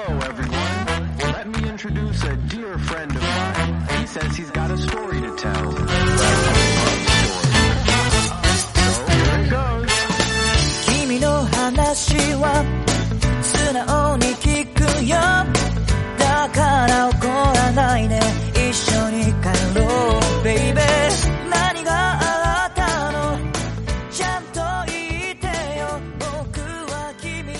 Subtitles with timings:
[0.00, 1.16] Hello, everyone.
[1.18, 4.00] Let me introduce a dear friend of mine.
[4.00, 6.47] He says he's got a story to tell.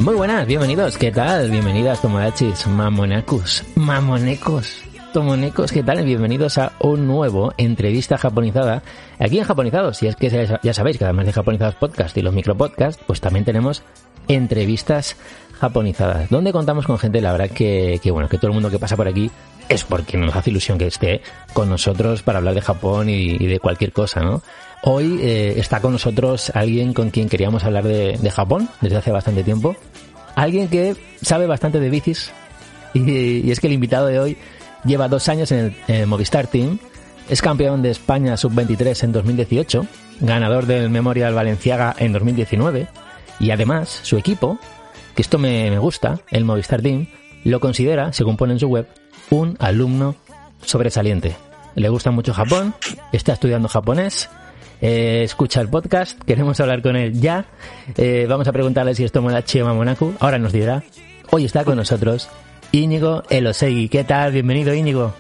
[0.09, 1.51] Muy buenas, bienvenidos, ¿qué tal?
[1.51, 4.81] Bienvenidas, tomodachis, mamonacus, mamonecos,
[5.13, 6.03] tomonecos, ¿qué tal?
[6.03, 8.83] Bienvenidos a un nuevo entrevista japonizada
[9.19, 10.03] aquí en Japonizados.
[10.03, 10.31] Y es que
[10.63, 13.83] ya- sabéis que además de Japonizados Podcast y los micropodcasts, pues también tenemos
[14.29, 15.15] entrevistas
[15.61, 18.79] japonizadas, donde contamos con gente, la verdad que, que bueno, que todo el mundo que
[18.79, 19.31] pasa por aquí
[19.69, 21.21] es porque nos hace ilusión que esté
[21.53, 24.41] con nosotros para hablar de Japón y de cualquier cosa, ¿no?
[24.83, 29.43] Hoy eh, está con nosotros alguien con quien queríamos hablar de, Japón desde hace bastante
[29.43, 29.77] tiempo.
[30.35, 32.31] Alguien que sabe bastante de bicis.
[32.95, 34.37] Y, es que el invitado de hoy
[34.85, 36.79] lleva dos años en el, en el Movistar Team.
[37.29, 39.87] Es campeón de España Sub-23 en 2018.
[40.21, 42.87] Ganador del Memorial Valenciaga en 2019.
[43.41, 44.59] Y además, su equipo,
[45.15, 47.09] que esto me, me gusta, el Movistar Team,
[47.45, 48.89] lo considera, según pone en su web,
[49.31, 50.17] un alumno
[50.65, 51.37] sobresaliente.
[51.75, 52.75] Le gusta mucho Japón,
[53.13, 54.29] está estudiando japonés,
[54.81, 57.47] eh, escucha el podcast, queremos hablar con él ya.
[57.97, 60.15] Eh, vamos a preguntarle si es Tomodachi o Mamonaku.
[60.21, 60.83] Ahora nos dirá.
[61.31, 62.29] Hoy está con nosotros
[62.73, 63.89] Íñigo Elosegui.
[63.89, 64.33] ¿Qué tal?
[64.33, 65.13] Bienvenido, Íñigo.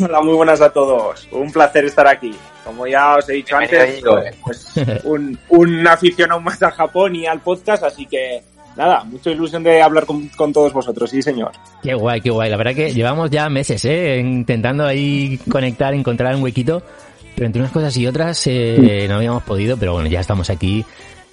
[0.00, 1.28] Hola, muy buenas a todos.
[1.32, 2.34] Un placer estar aquí.
[2.64, 4.42] Como ya os he dicho Bienvenido, antes, Íñigo.
[4.44, 8.42] pues un, un aficionado más a Japón y al podcast, así que
[8.76, 11.52] nada, mucha ilusión de hablar con, con todos vosotros, sí señor.
[11.82, 12.50] Qué guay, qué guay.
[12.50, 14.18] La verdad que llevamos ya meses, ¿eh?
[14.18, 16.82] Intentando ahí conectar, encontrar un huequito.
[17.38, 20.84] Pero entre unas cosas y otras eh, no habíamos podido, pero bueno, ya estamos aquí.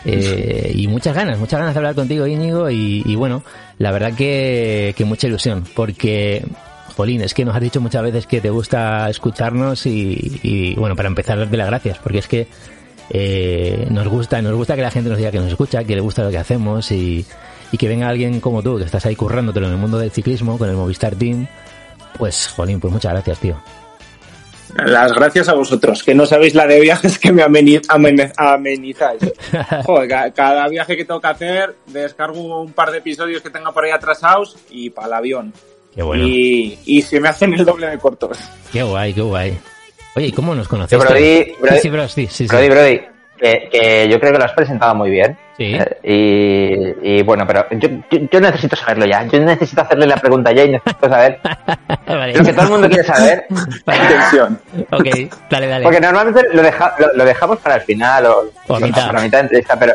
[0.05, 2.69] eh, y muchas ganas, muchas ganas de hablar contigo, Íñigo.
[2.69, 3.41] Y, y bueno,
[3.79, 5.63] la verdad que, que mucha ilusión.
[5.75, 6.45] Porque,
[6.95, 9.87] Jolín, es que nos has dicho muchas veces que te gusta escucharnos.
[9.87, 11.97] Y, y, bueno, para empezar, darte las gracias.
[11.97, 12.47] Porque es que
[13.09, 16.01] eh, nos gusta, nos gusta que la gente nos diga que nos escucha, que le
[16.01, 16.91] gusta lo que hacemos.
[16.91, 17.25] Y,
[17.71, 20.59] y que venga alguien como tú, que estás ahí currándotelo en el mundo del ciclismo,
[20.59, 21.47] con el Movistar Team.
[22.19, 23.55] Pues, Jolín, pues muchas gracias, tío.
[24.75, 29.21] Las gracias a vosotros, que no sabéis la de viajes que me amenizáis.
[29.85, 33.71] Joder, ca- cada viaje que tengo que hacer, descargo un par de episodios que tenga
[33.71, 35.53] por ahí atrasados y para el avión.
[35.93, 36.25] Qué bueno.
[36.27, 38.37] Y, y se me hacen el doble de cortos.
[38.71, 39.57] Qué guay, qué guay.
[40.15, 40.97] Oye, ¿y cómo nos conociste?
[40.97, 42.47] Brody, Brody- sí, sí, bro, sí, sí, sí.
[42.47, 43.01] Brody, Brody,
[43.39, 45.37] que, que yo creo que lo has presentado muy bien.
[45.57, 45.73] Sí.
[45.73, 49.23] Eh, y, y bueno, pero yo, yo, yo necesito saberlo ya.
[49.25, 51.39] Yo necesito hacerle la pregunta ya y necesito saber
[52.07, 52.33] vale.
[52.33, 53.45] lo que todo el mundo quiere saber.
[53.85, 54.59] Atención.
[54.91, 55.07] Ok,
[55.49, 55.83] dale, dale.
[55.83, 59.05] Porque normalmente lo, deja- lo, lo dejamos para el final o, O a mitad.
[59.07, 59.93] para la mitad de entrevista, pero,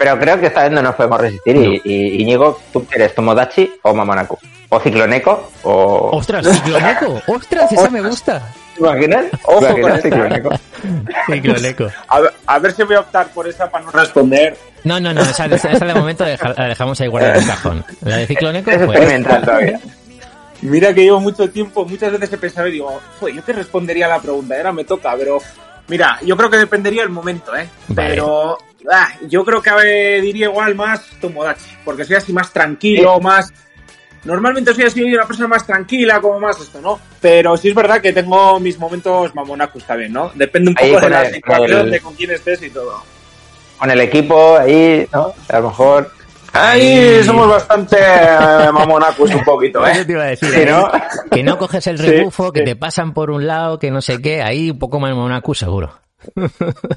[0.00, 1.56] pero creo que esta vez no nos podemos resistir.
[1.56, 4.38] Y, y Íñigo, ¿tú eres Tomodachi o Mamonaku?
[4.70, 5.50] ¿O Cicloneco?
[5.64, 7.20] ¿O ¡Ostras, cicloneco!
[7.26, 8.40] ¡Ostras, esa me gusta!
[8.74, 9.26] ¿Te imaginas?
[9.44, 10.10] Ojo ¿Te imaginas con.
[10.10, 10.50] Cicloneco?
[11.26, 11.88] Cicloneco.
[12.08, 14.56] A ver, a ver si voy a optar por esa para no responder.
[14.84, 17.46] No, no, no, esa, esa, esa de momento deja- la dejamos ahí guardada en el
[17.46, 17.84] cajón.
[18.00, 18.88] La de cicloneco, Es pues...
[18.98, 19.80] experimental todavía.
[20.62, 24.06] Mira que llevo mucho tiempo, muchas veces he pensado y digo, "Joder, yo te respondería
[24.06, 25.38] a la pregunta, ahora me toca, pero
[25.88, 27.68] mira, yo creo que dependería del momento, ¿eh?
[27.88, 28.10] Vale.
[28.10, 28.56] Pero
[28.90, 33.52] ah, yo creo que diría igual más Tomodachi, porque soy así más tranquilo, más...
[34.22, 37.00] Normalmente soy así una persona más tranquila, como más esto, ¿no?
[37.22, 40.30] Pero sí es verdad que tengo mis momentos mamonacos también, ¿no?
[40.34, 43.02] Depende un Ahí poco de con la situación, de con quién estés y todo.
[43.78, 45.32] Con el equipo ahí, ¿no?
[45.48, 46.12] A lo mejor.
[46.52, 50.04] Ahí somos bastante eh, mamonacos un poquito, Eso ¿eh?
[50.04, 50.66] te iba a decir, Sí, ¿eh?
[50.68, 50.90] ¿no?
[51.30, 52.64] Que no coges el Sí, rebufo, que sí.
[52.66, 55.94] te pasan por un lado, que no sé qué, ahí un poco más monacu seguro.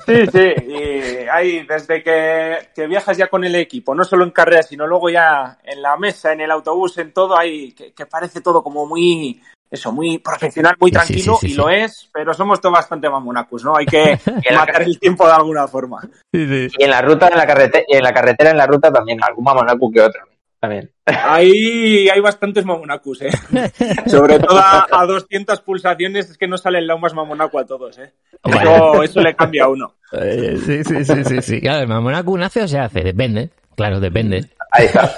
[0.06, 4.32] Sí, sí, y ahí desde que, que viajas ya con el equipo, no solo en
[4.32, 8.06] carreras, sino luego ya en la mesa, en el autobús, en todo, ahí que, que
[8.06, 9.42] parece todo como muy,
[9.72, 11.56] eso, muy profesional, muy Sí, sí, tranquilo, sí, sí, y sí.
[11.56, 13.76] lo es, pero somos todos bastante mamonacos, ¿no?
[13.76, 14.20] Hay que
[14.56, 16.02] matar el tiempo de alguna forma.
[16.32, 19.24] Sí, Y en la ruta, en la carretera, en la carretera, en la ruta también,
[19.24, 20.22] algún mamonacu que otro.
[20.64, 20.90] También.
[21.06, 23.32] Ahí hay bastantes mamonacos, ¿eh?
[24.08, 27.66] Sobre todo a, a 200 pulsaciones es que no sale el lado más mamonaco a
[27.66, 28.14] todos, ¿eh?
[28.46, 29.96] Eso, eso le cambia a uno.
[30.14, 31.60] Eh, sí, sí, sí, sí, sí.
[31.60, 33.50] Claro, el monacu nace o se hace, depende.
[33.76, 34.52] Claro, depende.
[34.72, 35.14] Ahí está.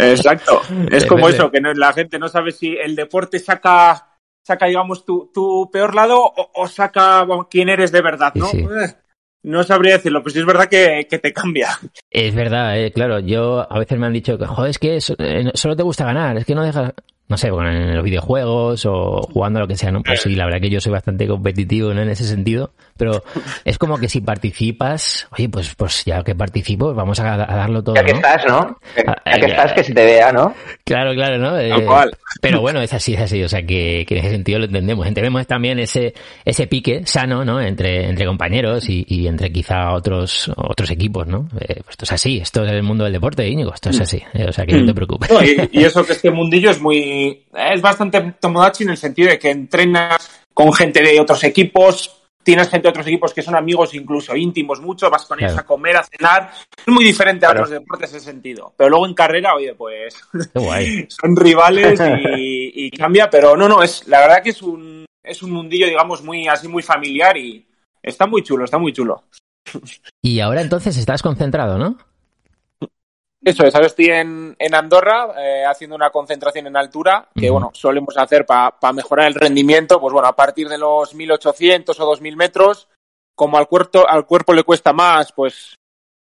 [0.00, 0.62] Exacto.
[0.90, 5.04] Es como eso, que no, la gente no sabe si el deporte saca, saca digamos,
[5.04, 8.46] tu, tu peor lado o, o saca bueno, quién eres de verdad, ¿no?
[8.46, 8.94] Sí, sí.
[9.42, 11.68] No sabría decirlo, pero sí es verdad que, que te cambia.
[12.10, 13.20] Es verdad, eh, claro.
[13.20, 16.36] Yo a veces me han dicho que, joder, es que eh, solo te gusta ganar,
[16.36, 16.92] es que no dejas.
[17.28, 20.02] No sé, bueno, en los videojuegos o jugando a lo que sea, ¿no?
[20.02, 22.02] Pues sí, la verdad que yo soy bastante competitivo, ¿no?
[22.02, 23.22] En ese sentido, pero
[23.64, 27.82] es como que si participas, oye, pues, pues ya que participo, vamos a, a darlo
[27.84, 28.18] todo, Ya que ¿no?
[28.18, 28.76] estás, ¿no?
[28.96, 30.54] Ya, Ah, ya que eh, estás, que se te vea, ¿no?
[30.84, 31.58] Claro, claro, ¿no?
[31.58, 32.10] Eh, Tal cual.
[32.40, 35.06] pero bueno, es así, es así, o sea que, que en ese sentido lo entendemos.
[35.06, 36.14] Entendemos también ese,
[36.44, 37.60] ese pique sano, ¿no?
[37.60, 41.48] Entre, entre compañeros y, y entre quizá otros, otros equipos, ¿no?
[41.60, 44.22] Eh, pues esto es así, esto es el mundo del deporte, Íñigo, esto es así,
[44.34, 45.30] eh, o sea que no te preocupes.
[45.30, 47.17] No, y, y eso que este mundillo es muy.
[47.54, 52.68] Es bastante Tomodachi en el sentido de que entrenas con gente de otros equipos, tienes
[52.68, 55.64] gente de otros equipos que son amigos incluso íntimos mucho, vas con ellos Claro.
[55.64, 56.50] a comer, a cenar.
[56.78, 57.64] Es muy diferente a Claro.
[57.66, 58.72] otros deportes ese sentido.
[58.76, 60.16] Pero luego en carrera, oye, pues.
[60.54, 61.06] Guay.
[61.10, 65.42] son rivales y, y cambia, pero no, no, es la verdad que es un, es
[65.42, 67.66] un mundillo, digamos, muy así muy familiar y
[68.02, 69.24] está muy chulo, está muy chulo.
[70.22, 71.98] Y ahora entonces estás concentrado, ¿no?
[73.44, 77.70] Eso es, ahora estoy en, en Andorra eh, haciendo una concentración en altura que, bueno,
[77.72, 82.36] solemos hacer para mejorar el rendimiento, pues bueno, a partir de los 1800 o 2000
[82.36, 82.88] metros,
[83.36, 85.76] como al cuerpo, al cuerpo le cuesta más, pues,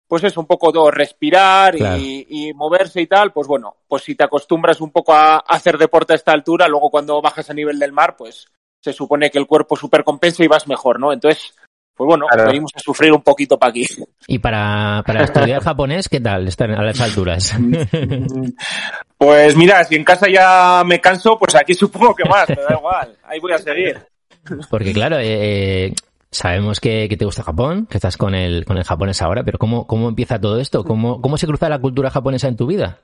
[0.06, 1.98] pues es un poco todo respirar Claro.
[2.00, 5.78] y, y moverse y tal, pues bueno, pues si te acostumbras un poco a hacer
[5.78, 8.46] deporte a esta altura, luego cuando bajas a nivel del mar, pues
[8.80, 11.12] se supone que el cuerpo supercompensa y vas mejor, ¿no?
[11.12, 11.54] Entonces,
[12.00, 12.47] pues bueno, Claro.
[12.49, 13.87] venimos a sufrir un poquito para aquí.
[14.26, 16.49] Y para, para estudiar japonés, ¿qué tal?
[16.49, 17.55] Estar a las alturas.
[19.19, 22.75] Pues mira, si en casa ya me canso, pues aquí supongo que más, pero da
[22.75, 24.00] igual, ahí voy a seguir.
[24.70, 25.94] Porque claro, eh, eh,
[26.31, 29.58] sabemos que, que te gusta Japón, que estás con el, con el japonés ahora, pero
[29.58, 30.85] ¿cómo, cómo empieza todo esto?
[30.85, 33.00] ¿Cómo, ¿Cómo se cruza la cultura japonesa en tu vida?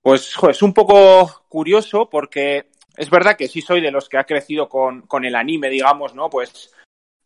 [0.00, 4.16] Pues jo, es un poco curioso porque es verdad que sí soy de los que
[4.16, 6.30] ha crecido con, con el anime, digamos, ¿no?
[6.30, 6.72] Pues,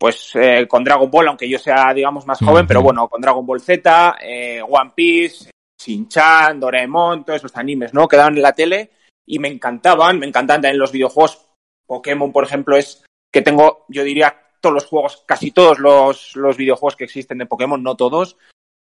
[0.01, 3.45] pues eh, con Dragon Ball, aunque yo sea, digamos, más joven, pero bueno, con Dragon
[3.45, 8.09] Ball Z, eh, One Piece, Shin-Chan, Doraemon, todos esos animes, ¿no?
[8.09, 8.93] Que daban en la tele
[9.27, 11.47] y me encantaban, me encantaban también los videojuegos.
[11.87, 16.57] Pokémon, por ejemplo, es que tengo, yo diría, todos los juegos, casi todos los, los
[16.57, 18.39] videojuegos que existen de Pokémon, no todos.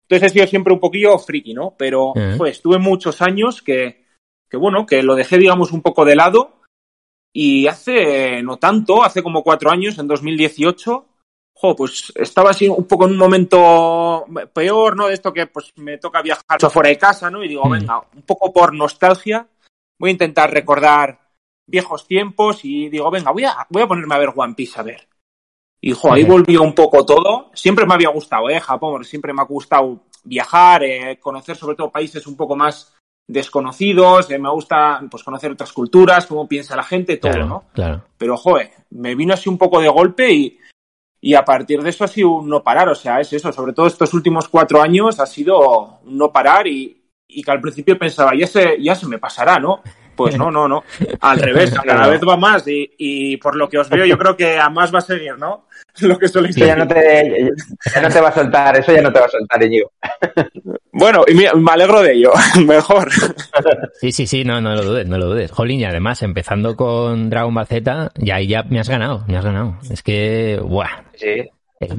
[0.03, 1.75] Entonces he sido siempre un poquillo friki, ¿no?
[1.77, 2.35] Pero Eh.
[2.37, 4.05] pues estuve muchos años que,
[4.49, 6.61] que, bueno, que lo dejé, digamos, un poco de lado.
[7.35, 11.05] Y hace no tanto, hace como cuatro años, en 2018,
[11.55, 15.07] jo, pues estaba así un poco en un momento peor, ¿no?
[15.07, 17.43] De esto que pues me toca viajar fuera de casa, ¿no?
[17.43, 17.71] Y digo, Mm.
[17.71, 19.47] venga, un poco por nostalgia,
[19.99, 21.19] voy a intentar recordar
[21.65, 24.83] viejos tiempos y digo, venga, voy a, voy a ponerme a ver One Piece, a
[24.83, 25.07] ver.
[25.81, 27.51] Y jo, ahí volvió un poco todo.
[27.53, 28.59] Siempre me había gustado, ¿eh?
[28.59, 32.93] Japón, siempre me ha gustado viajar, eh, conocer sobre todo países un poco más
[33.27, 37.63] desconocidos, eh, me gusta pues conocer otras culturas, cómo piensa la gente, todo, Claro, ¿no?
[37.73, 38.03] claro.
[38.17, 40.59] Pero, joder, me vino así un poco de golpe y,
[41.21, 42.89] y a partir de eso ha sido un no parar.
[42.89, 43.51] O sea, es eso.
[43.51, 47.61] Sobre todo estos últimos cuatro años ha sido un no parar y, y que al
[47.61, 49.81] principio pensaba, ya se, ya se me pasará, ¿no?
[50.15, 50.83] Pues no, no, no.
[51.21, 54.35] Al revés, cada vez va más y, y por lo que os veo yo creo
[54.37, 55.67] que a más va a seguir, ¿no?
[56.01, 56.87] Lo que soléis Eso ya decir.
[56.87, 57.51] no, te,
[57.93, 59.91] ya no te va a soltar, eso ya no te va a soltar, Íñigo.
[60.95, 62.31] Bueno, y mira, me alegro de ello.
[62.67, 63.09] Mejor.
[63.99, 65.51] Sí, sí, sí, no, no lo dudes, no lo dudes.
[65.51, 69.35] Jolín, y además, empezando con Dragon Ball Z, ya ahí ya me has ganado, me
[69.35, 69.77] has ganado.
[69.89, 71.49] Es que, buah, Sí.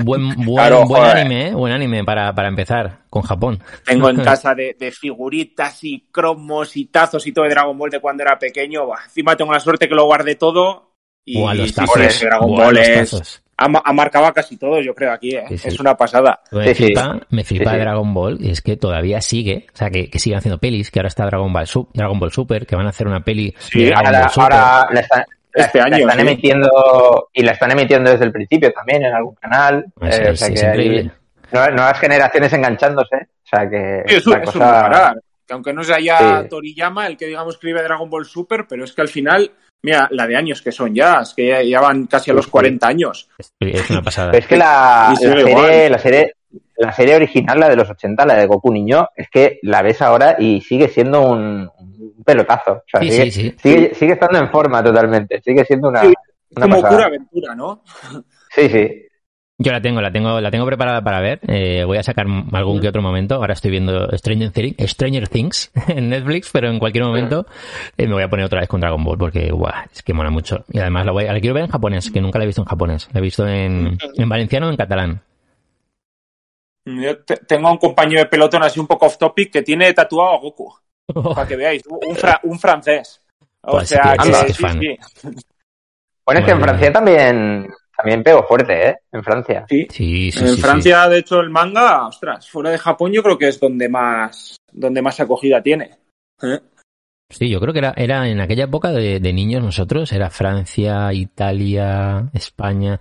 [0.04, 1.16] Buen, buen, Claro, buen joder.
[1.18, 1.54] anime, ¿eh?
[1.54, 3.62] Buen anime para, para empezar con Japón.
[3.84, 7.90] Tengo en casa de, de figuritas y cromos y tazos y todo de Dragon Ball
[7.90, 8.82] de cuando era pequeño.
[9.04, 10.92] Encima tengo la suerte que lo guardé todo.
[11.26, 12.12] Y Buah, los tazos.
[12.12, 13.42] sí, Dragon Buah, Ball los es, tazos.
[13.56, 15.30] ha, ha marcado casi todos, yo creo, aquí.
[15.34, 15.44] ¿eh?
[15.48, 15.68] Sí, sí.
[15.68, 16.40] Es una pasada.
[16.52, 17.76] Me flipa, me flipa.
[17.78, 20.98] Dragon Ball y es que todavía sigue, o sea, que, que siguen haciendo pelis, que
[20.98, 23.84] ahora está Dragon Ball, Sup- Dragon Ball Super, que van a hacer una peli Sí,
[23.84, 24.52] de Dragon Ahora, Ball Super.
[24.52, 26.20] ahora la están, la- Este la año, están sí.
[26.22, 29.84] emitiendo y la están emitiendo desde el principio también en algún canal.
[30.02, 31.10] Es- Eh, o es- sea es que hay increíble.
[31.52, 33.16] nuevas, nuevas generaciones enganchándose.
[33.16, 35.14] O sea que Sí, es, un- la es cosa-.
[35.46, 36.48] Que aunque no sea ya Sí.
[36.48, 39.50] Toriyama el que, digamos, escribe Dragon Ball Super, pero es que al final,
[39.82, 42.46] mira, la de años que son ya, es que ya, ya van casi a los
[42.46, 42.52] Sí, sí.
[42.52, 43.28] 40 años.
[43.38, 44.30] Es, es una pasada.
[44.32, 46.32] Pero es que la, se serie, la serie,
[46.78, 50.00] la serie original, la de los 80, la de Goku Niño, es que la ves
[50.00, 51.70] ahora y sigue siendo un,
[52.16, 52.72] un pelotazo.
[52.72, 53.54] O sea, Sí, sigue, sí, sí.
[53.58, 55.40] Sigue, sigue estando en forma totalmente.
[55.42, 56.14] Sigue siendo una, Sí,
[56.56, 56.96] una Como pasada.
[56.96, 57.82] pura aventura, ¿no?
[58.50, 59.00] Sí, sí.
[59.56, 61.38] Yo la tengo, la tengo, la tengo preparada para ver.
[61.46, 63.36] Eh, voy a sacar algún que otro momento.
[63.36, 67.46] Ahora estoy viendo Stranger, Thi- Stranger Things en Netflix, pero en cualquier momento
[67.96, 70.30] eh, me voy a poner otra vez con Dragon Ball porque guau, es que mola
[70.30, 70.64] mucho.
[70.72, 72.66] Y además la, voy, la quiero ver en japonés, que nunca la he visto en
[72.66, 73.08] japonés.
[73.12, 75.22] La he visto en, en valenciano o en catalán.
[76.86, 80.34] Yo te- tengo un compañero de pelotón así un poco off topic que tiene tatuado
[80.34, 80.74] a Goku.
[81.12, 83.20] Para que veáis, un, fra- un francés.
[83.62, 84.80] O Pues sí, sea que sí, fan.
[84.80, 84.98] sí.
[86.26, 88.96] Bueno, es que en Francia también, también pegó fuerte, ¿eh?
[89.12, 89.66] En Francia.
[89.68, 89.86] Sí.
[89.90, 90.60] Sí, sí, en sí, sí.
[90.62, 94.56] Francia, de hecho, el manga, ostras, fuera de Japón yo creo que es donde más,
[94.72, 95.90] donde más acogida tiene.
[96.42, 96.60] ¿Eh?
[97.30, 101.12] Sí, yo creo que era, era en aquella época de, de niños nosotros, era Francia,
[101.12, 102.98] Italia, España.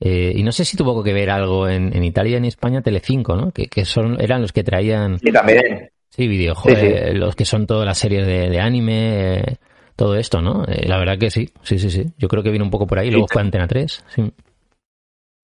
[0.00, 2.82] eh, y no sé si tuvo que ver algo en, en Italia y en España,
[2.82, 3.50] Telecinco, ¿no?
[3.50, 5.90] Que, que son, eran los que traían, Y también.
[6.18, 7.14] Sí, videojuegos, Sí, sí.
[7.14, 9.56] los que son todas las series de, de anime, eh,
[9.96, 10.64] todo esto, ¿no?
[10.66, 12.04] Eh, la verdad que sí, sí, sí, sí.
[12.18, 14.32] Yo creo que vino un poco por ahí, luego fue Antena 3, sí.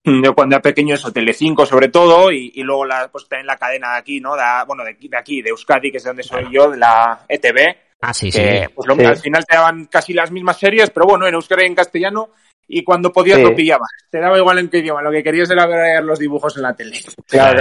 [0.06, 3.56] Yo cuando era pequeño eso, Telecinco sobre todo, y, y luego la, pues también la
[3.56, 4.36] cadena de aquí, ¿no?
[4.36, 6.76] De, bueno, de, aquí- de aquí, de Euskadi, que es de donde soy yo, de
[6.76, 8.38] la ETV, Ah, sí, sí.
[8.38, 9.04] que pues, lo- Sí.
[9.04, 12.28] al final te daban casi las mismas series, pero bueno, en euskera y en castellano,
[12.68, 13.44] y cuando podías Sí.
[13.44, 13.88] lo pillabas.
[14.10, 16.74] Te daba igual en qué idioma, lo que querías era ver los dibujos en la
[16.76, 16.98] tele.
[17.26, 17.60] Claro,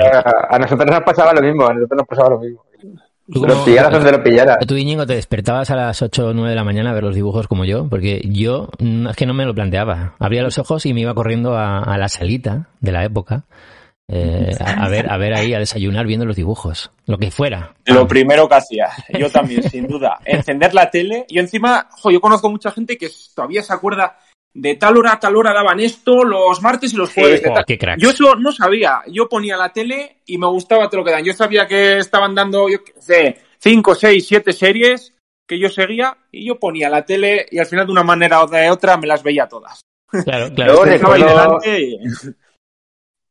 [0.50, 2.66] a nosotros nos pasaba lo mismo, a nosotros nos pasaba lo mismo.
[3.32, 4.58] ¿Tú Lo cómo- pillaras donde lo pillaras.
[4.68, 7.16] Tú, Íñigo, te despertabas a las 8 o 9 de la mañana a ver los
[7.16, 10.16] dibujos como yo, porque yo mm, es que no me lo planteaba.
[10.20, 13.46] Abría los ojos y me iba corriendo a, a la salita de la época
[14.10, 17.74] eh, a, a ver, a ver ahí, a desayunar viendo los dibujos, lo que fuera.
[17.86, 21.26] Lo primero que hacía, yo también, sin duda, encender la tele.
[21.30, 24.18] Y encima, jo, yo conozco mucha gente que todavía se acuerda
[24.56, 27.42] de tal hora a tal hora daban esto los martes y los jueves.
[27.42, 28.02] de Oh, qué cracks.
[28.02, 29.02] Yo eso no sabía.
[29.08, 31.24] Yo ponía la tele y me gustaba todo lo que dan.
[31.24, 35.14] Yo sabía que estaban dando, yo qué sé, cinco, seis, siete series
[35.48, 38.48] que yo seguía y yo ponía la tele y al final de una manera o
[38.48, 39.82] de otra me las veía todas.
[40.24, 40.74] Claro, claro.
[40.74, 42.00] Luego Dejaba ahí recuerdo- delante y-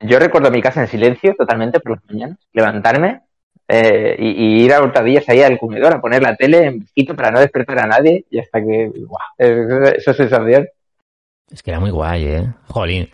[0.04, 3.20] Yo recuerdo mi casa en silencio totalmente por las mañanas, levantarme
[3.68, 7.14] eh, y, y ir a hurtadillas ahí al comedor a poner la tele en quito
[7.14, 10.66] para no despertar a nadie y hasta que, guau, eso, eso es sensación.
[11.52, 12.52] Es que era muy guay, ¿eh?
[12.68, 13.08] Jolín.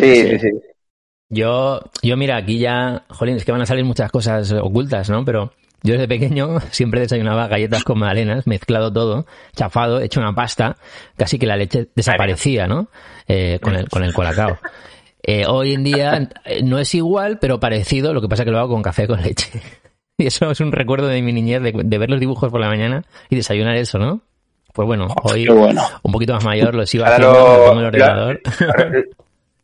[0.00, 0.48] Sí, sí, sí.
[1.28, 5.24] Yo, yo mira, aquí ya, jolín, es que van a salir muchas cosas ocultas, ¿no?
[5.24, 10.76] Pero yo desde pequeño siempre desayunaba galletas con magdalenas, mezclado todo, chafado, hecho una pasta,
[11.16, 12.88] casi que la leche desaparecía, ¿no?
[13.26, 14.58] Eh, con el, con el colacao.
[15.22, 18.58] Eh, hoy en día eh, no es igual, pero parecido, lo que pasa que lo
[18.58, 19.50] hago con café con leche.
[20.18, 22.68] Y eso es un recuerdo de mi niñez, de, de ver los dibujos por la
[22.68, 24.20] mañana y desayunar eso, ¿no?
[24.72, 25.82] Pues bueno, hoy Qué bueno.
[26.02, 28.40] un poquito más mayor lo sigo Ahora haciendo, lo- pongo el ordenador.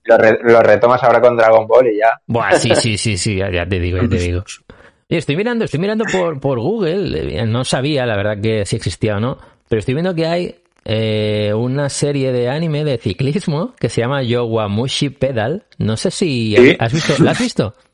[0.04, 2.18] Lo, re- lo retomas ahora con Dragon Ball y ya.
[2.26, 4.42] Buah, sí, sí, sí, sí, ya, ya te digo, ya te digo.
[5.06, 9.16] Estoy mirando, estoy mirando por, por Google, eh, no sabía la verdad que si existía
[9.16, 9.36] o no,
[9.68, 10.54] pero estoy viendo que hay
[10.86, 15.64] eh, una serie de anime de ciclismo que se llama Yowamushi Pedal.
[15.76, 16.76] No sé si Sí.
[16.78, 17.74] has visto, ¿la has visto?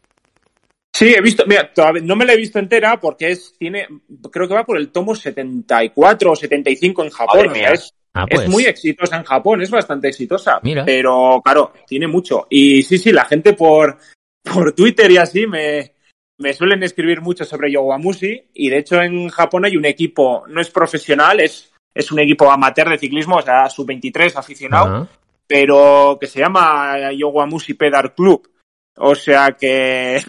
[0.94, 3.88] Sí, he visto, mira, todavía no me la he visto entera porque es, tiene,
[4.30, 7.46] creo que va por el tomo 74 o 75 en Japón.
[7.46, 7.72] Madre o sea, mía.
[7.72, 8.42] es, Ah, pues.
[8.42, 10.60] es muy exitosa en Japón, es bastante exitosa.
[10.62, 10.84] Mira.
[10.84, 12.46] Pero, claro, tiene mucho.
[12.48, 13.98] Y sí, sí, la gente por,
[14.40, 15.94] por Twitter y así me,
[16.38, 18.50] me suelen escribir mucho sobre Yowamushi.
[18.54, 22.48] Y de hecho en Japón hay un equipo, no es profesional, es, es un equipo
[22.48, 25.08] amateur de ciclismo, o sea, sub-23 aficionado
[25.46, 28.50] pero que se llama Yowamushi Pedal Club.
[28.96, 30.22] O sea que,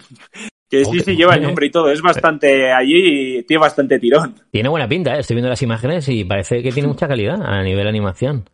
[0.68, 1.90] que sí, sí, lleva el nombre y todo.
[1.90, 4.34] Es bastante allí y tiene bastante tirón.
[4.50, 5.20] Tiene buena pinta, ¿eh?
[5.20, 8.48] estoy viendo las imágenes y parece que tiene mucha calidad a nivel animación.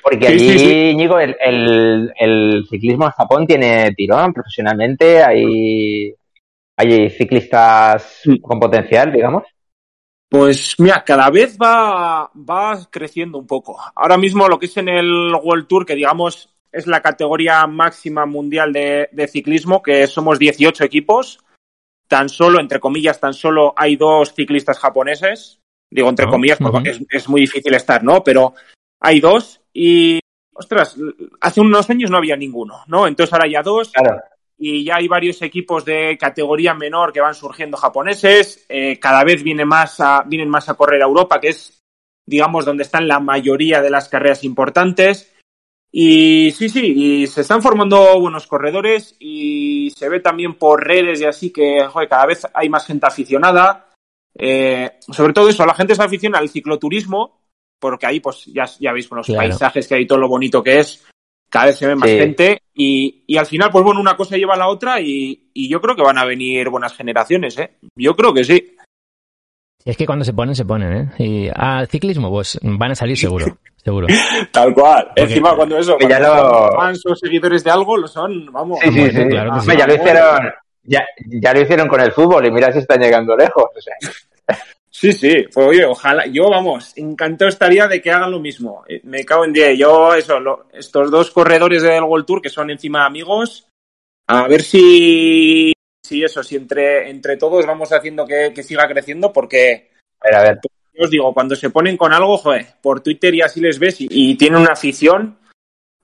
[0.00, 6.14] Porque Sí, allí, sí, el, el, el ciclismo en Japón tiene tirón profesionalmente, hay,
[6.76, 8.40] hay ciclistas Sí.
[8.40, 9.42] con potencial, digamos.
[10.28, 13.78] Pues mira, cada vez va, va creciendo un poco.
[13.94, 18.26] Ahora mismo lo que es en el World Tour, que digamos es la categoría máxima
[18.26, 21.38] mundial de, de ciclismo, que somos 18 equipos,
[22.08, 25.60] tan solo, entre comillas, tan solo hay dos ciclistas japoneses.
[25.90, 28.24] Digo entre Ah, comillas porque es, es muy difícil estar, ¿no?
[28.24, 28.54] Pero
[29.00, 30.20] hay dos y,
[30.54, 30.96] ostras,
[31.40, 33.06] hace unos años no había ninguno, ¿no?
[33.06, 34.22] Entonces ahora ya dos Claro.
[34.58, 38.64] y ya hay varios equipos de categoría menor que van surgiendo japoneses.
[38.68, 41.82] eh, cada vez viene más a, vienen más a correr a Europa, que es,
[42.26, 45.31] digamos, donde están la mayoría de las carreras importantes.
[45.94, 51.20] Y sí, sí, y se están formando buenos corredores y se ve también por redes
[51.20, 53.90] y así que joder, cada vez hay más gente aficionada.
[54.34, 57.42] Eh, sobre todo eso, la gente se aficiona al cicloturismo,
[57.78, 59.40] porque ahí pues ya, ya veis con los Claro.
[59.50, 61.04] paisajes que hay todo lo bonito que es,
[61.50, 62.16] cada vez se ve más Sí.
[62.16, 65.68] gente y, y al final, pues bueno, una cosa lleva a la otra y, y
[65.68, 67.76] yo creo que van a venir buenas generaciones, ¿eh?
[67.94, 68.76] Yo creo que sí.
[69.84, 71.22] Es que cuando se ponen, se ponen, ¿eh?
[71.24, 73.46] Y al ciclismo, pues van a salir seguro,
[73.84, 74.06] seguro.
[74.52, 75.06] Tal cual.
[75.08, 78.06] Porque- Encima cuando eso, Que ya cuando lo- son fans o seguidores de algo, lo
[78.08, 78.78] son, vamos.
[78.82, 79.28] Sí, sí, sí.
[79.28, 80.52] claro ya lo hicieron,
[80.84, 83.64] ya, ya lo hicieron con el fútbol y mira si están llegando lejos.
[83.76, 83.94] O sea,
[84.94, 88.84] Sí, sí, pues oye, ojalá, yo vamos, encantado estaría de que hagan lo mismo.
[88.86, 89.78] Eh, Me cago en 10.
[89.78, 93.66] Yo, eso, lo- estos dos corredores del World Tour que son encima amigos,
[94.28, 95.72] a ver si,
[96.04, 99.90] si eso, si entre, entre todos vamos haciendo que, que siga creciendo, porque
[100.20, 100.60] a ver, a ver.
[100.94, 104.00] yo os digo, cuando se ponen con algo, joder, por Twitter y así les ves
[104.00, 105.38] y, y tienen una afición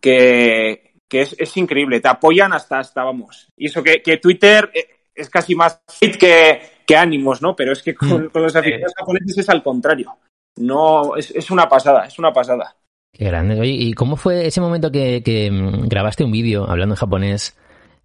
[0.01, 3.49] que, que es, es increíble, te apoyan hasta, hasta, vamos.
[3.57, 7.57] Y eso que, que Twitter eh, es casi más hit que, qué ánimos, ¿no?
[7.57, 10.17] Pero es que con, con los aficionados japoneses es al contrario.
[10.57, 12.77] No, es, es una pasada, es una pasada.
[13.13, 13.59] Qué grande.
[13.59, 17.57] Oye, ¿y cómo fue ese momento que, que mm, grabaste un vídeo hablando en japonés?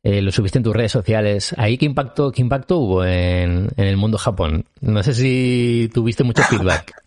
[0.03, 1.55] Eh, lo subiste en tus redes sociales.
[1.57, 4.65] ¿Ahí qué impacto, qué impacto hubo en, en el mundo Japón?
[4.81, 6.93] No sé si tuviste mucho feedback.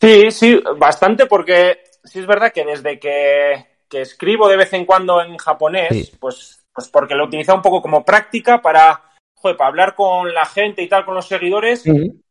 [0.00, 4.84] Sí, sí, bastante porque sí es verdad que desde que, que escribo de vez en
[4.84, 6.12] cuando en japonés, Sí.
[6.20, 9.02] pues, pues porque lo utilizo un poco como práctica para,
[9.34, 11.82] joder, para hablar con la gente y tal, con los seguidores.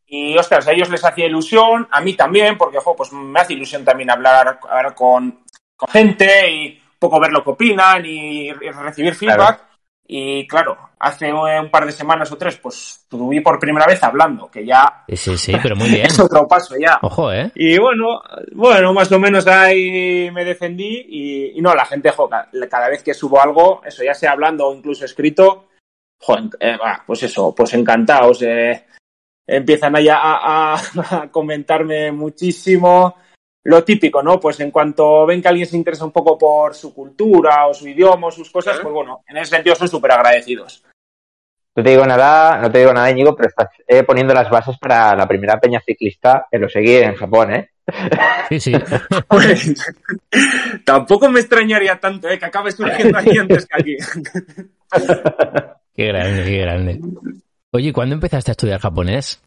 [0.06, 3.52] Y, ostras, a ellos les hacía ilusión, a mí también, porque, jo, pues me hace
[3.54, 5.44] ilusión también hablar, hablar con,
[5.76, 9.63] con gente y poco ver lo que opinan y, recibir feedback.
[10.10, 14.50] Y claro, hace un par de semanas o tres, pues subí por primera vez hablando,
[14.50, 16.06] que ya Sí, sí, pero muy bien.
[16.08, 16.98] es otro paso ya.
[17.01, 17.51] Ojo, ¿eh?
[17.56, 18.22] Y bueno,
[18.54, 22.30] bueno, más o menos ahí me defendí y, y no, la gente, jo,
[22.70, 25.68] cada vez que subo algo, eso ya sea hablando o incluso escrito,
[26.22, 28.42] jo, eh, pues eso, pues encantados.
[28.44, 28.86] eh,
[29.46, 33.16] empiezan ahí a, a- a comentarme muchísimo.
[33.68, 34.40] Lo típico, ¿no?
[34.40, 37.86] Pues en cuanto ven que alguien se interesa un poco por su cultura o su
[37.86, 40.86] idioma o sus cosas, pues bueno, en ese sentido son súper agradecidos.
[41.76, 44.78] No te digo nada, no te digo nada, Íñigo, pero estás eh, poniendo las bases
[44.80, 47.72] para la primera peña ciclista que lo seguí en Japón, ¿eh?
[48.48, 48.72] Sí, sí.
[49.28, 49.76] Pues,
[50.86, 52.40] tampoco me extrañaría tanto, ¿eh?
[52.40, 53.98] Que acabe surgiendo aquí antes que aquí.
[55.94, 57.02] Qué grande, qué grande.
[57.72, 59.42] Oye, ¿cuándo empezaste a estudiar japonés?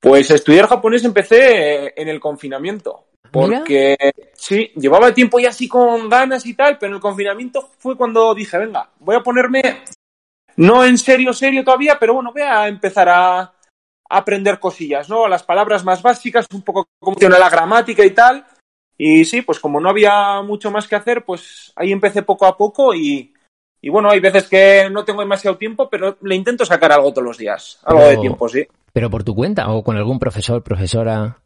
[0.00, 3.06] Pues a estudiar japonés empecé eh, en el confinamiento.
[3.30, 3.96] Porque
[4.34, 8.34] sí, llevaba tiempo ya así con ganas y tal, pero en el confinamiento fue cuando
[8.34, 9.84] dije, venga, voy a ponerme,
[10.56, 13.52] no en serio, serio todavía, pero bueno, voy a empezar a,
[14.10, 15.28] aprender cosillas, ¿no?
[15.28, 18.44] Las palabras más básicas, un poco cómo funciona la gramática y tal.
[18.98, 22.56] Y sí, pues como no había mucho más que hacer, pues ahí empecé poco a
[22.56, 23.32] poco y,
[23.80, 27.24] y bueno, hay veces que no tengo demasiado tiempo, pero le intento sacar algo todos
[27.24, 28.66] los días, algo de tiempo, sí.
[28.92, 31.38] ¿Pero por tu cuenta o con algún profesor, profesora?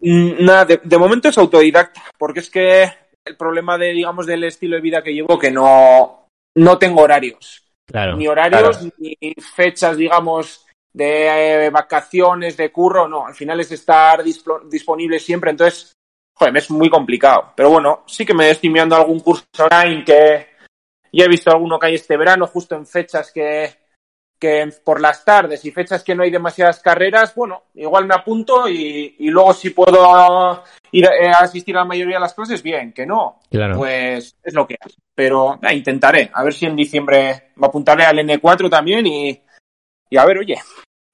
[0.00, 2.90] Mm, Nada, de, de momento es autodidacta, porque es que
[3.24, 7.62] el problema de, digamos, del estilo de vida que llevo, que no, no tengo horarios.
[7.86, 8.16] Claro.
[8.16, 8.92] Ni horarios, claro.
[8.98, 13.26] ni fechas, digamos, de eh, vacaciones, de curro, no.
[13.26, 15.92] Al final es estar disponible siempre, entonces,
[16.34, 17.52] joder, me es muy complicado.
[17.56, 20.46] Pero bueno, sí que me estoy mirando algún curso online que
[21.12, 23.81] ya he visto alguno que hay este verano, justo en fechas que,
[24.42, 28.68] que por las tardes y fechas que no hay demasiadas carreras, bueno, igual me apunto
[28.68, 32.34] y, y luego si puedo ir a, eh, a asistir a la mayoría de las
[32.34, 33.76] clases, bien, que no, Claro.
[33.76, 34.92] pues es lo que hay.
[35.14, 39.40] Pero eh, intentaré, a ver si en diciembre me apuntaré al N4 también y,
[40.10, 40.58] y a ver, oye,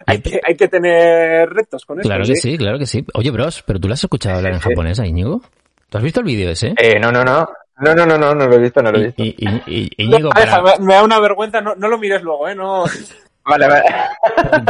[0.07, 2.09] hay que, hay que tener retos con esto.
[2.09, 3.05] Claro que sí, claro que sí.
[3.12, 5.43] Oye, bros, ¿pero tú lo has escuchado hablar en japonés a Íñigo?
[5.91, 6.73] ¿Tú has visto el vídeo ese?
[6.79, 7.47] Eh, no, no, no.
[7.81, 9.23] No, no, no, no, no lo he visto, no lo he visto.
[9.23, 11.99] Y, y- y- y- Íñigo, deja, para me, me da una vergüenza, no, no lo
[11.99, 12.55] mires luego, ¿eh?
[12.55, 12.85] No,
[13.45, 13.85] Vale, vale.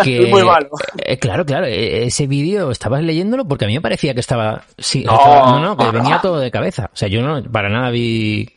[0.05, 0.23] que...
[0.25, 0.68] es muy malo.
[0.99, 4.62] Eh, claro, claro, eh, ese vídeo estabas leyéndolo porque a mí me parecía que estaba...
[4.79, 5.14] Sí, No.
[5.14, 6.88] estaba- no, no, que venía todo de cabeza.
[6.92, 8.49] O sea, yo no, para nada vi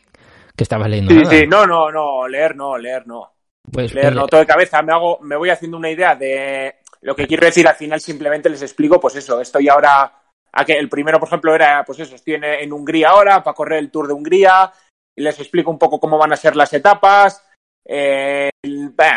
[0.54, 1.30] que estabas leyendo Sí, nada.
[1.30, 3.32] sí, no, no, no, leer no, leer no.
[3.68, 6.76] Pues, leer pues, no, todo de cabeza, me hago, me voy haciendo una idea de
[7.00, 10.12] lo que quiero decir, al final simplemente les explico, pues eso, estoy ahora,
[10.52, 13.54] a que el primero, por ejemplo, era, pues eso, estoy en, en Hungría ahora, para
[13.54, 14.70] correr el Tour de Hungría,
[15.16, 17.44] y les explico un poco cómo van a ser las etapas,
[17.84, 18.50] eh,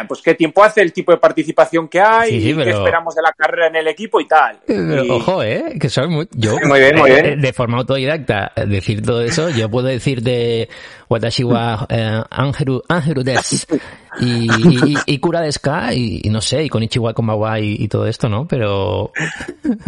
[0.08, 3.14] pues qué tiempo hace, el tipo de participación que hay, Sí, sí, y qué esperamos
[3.14, 4.60] de la carrera en el equipo y tal.
[4.66, 5.78] Pero, Y- ojo, ¿eh?
[5.80, 6.28] Que soy muy...
[6.32, 7.42] Yo, Muy bien, muy eh, bien.
[7.42, 10.68] De forma autodidacta, eh, decir todo eso, yo puedo decir de
[11.10, 13.68] Watashi wa eh, Angeru, Angeru des
[14.20, 14.48] y,
[14.94, 18.08] y, y Kura desu ka, y, y no sé, y Konichiwa Konbawa y, y todo
[18.08, 18.48] esto, ¿no?
[18.48, 19.12] Pero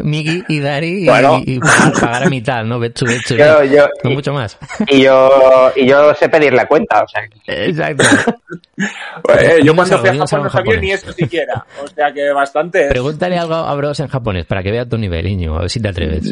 [0.04, 1.42] Migi y Dari y, Bueno.
[1.46, 2.80] y pagar, a mitad, ¿no?
[2.80, 4.58] Betsu, betsu, Yo, yo, no mucho más.
[4.88, 8.04] y yo, y yo sé pedir la cuenta, o sea, Exacto.
[8.78, 12.90] Eh, yo cuando fui a Japón no sabía ni eso siquiera, o sea que bastante.
[12.90, 15.82] Pregúntale algo a Bros en japonés para que vea tu nivel, niño, a ver si
[15.82, 16.32] te atreves.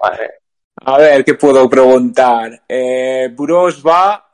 [0.00, 0.30] vale.
[0.84, 2.62] A ver, ¿qué puedo preguntar?
[2.66, 4.24] Eh, Buros va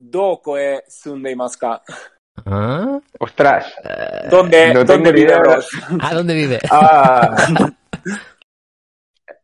[0.00, 1.82] doko e sundeimasu ka?
[2.46, 2.98] ¿Ah?
[3.18, 3.66] Ostras.
[4.30, 5.38] ¿Dónde, no ¿dónde vive.
[5.38, 5.68] Bros?
[6.00, 6.58] ¿A dónde vive?
[6.70, 7.34] Ah.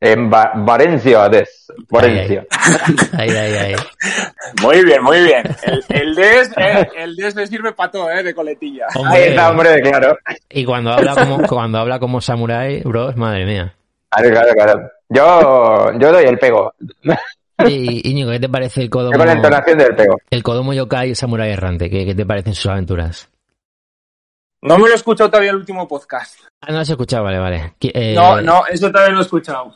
[0.02, 1.70] En Va- Valencia, des.
[1.90, 2.46] Valencia.
[3.18, 3.74] Ahí, ahí, ahí.
[4.62, 5.42] Muy bien, muy bien.
[5.62, 8.22] El, el DES, eh, el DES le sirve para todo, ¿eh?
[8.22, 8.86] De coletilla.
[8.94, 10.18] Ahí Hombre, está, hombre, claro.
[10.48, 13.74] Y cuando habla como, cuando habla como samurai, bros, madre mía.
[14.08, 14.90] Claro, claro, claro.
[15.10, 16.72] Yo, yo doy el pego.
[17.68, 20.16] Y Íñigo, ¿qué te parece el con la Kodomo, entonación del pego.
[20.30, 21.90] el Kodomo Yokai Samurai Errante?
[21.90, 23.28] ¿Qué, qué te parecen sus aventuras?
[24.62, 26.38] No me lo he escuchado todavía el último podcast.
[26.60, 27.74] Ah, no lo has escuchado, vale, vale.
[27.80, 29.74] Eh, No, no, eso todavía no lo he escuchado.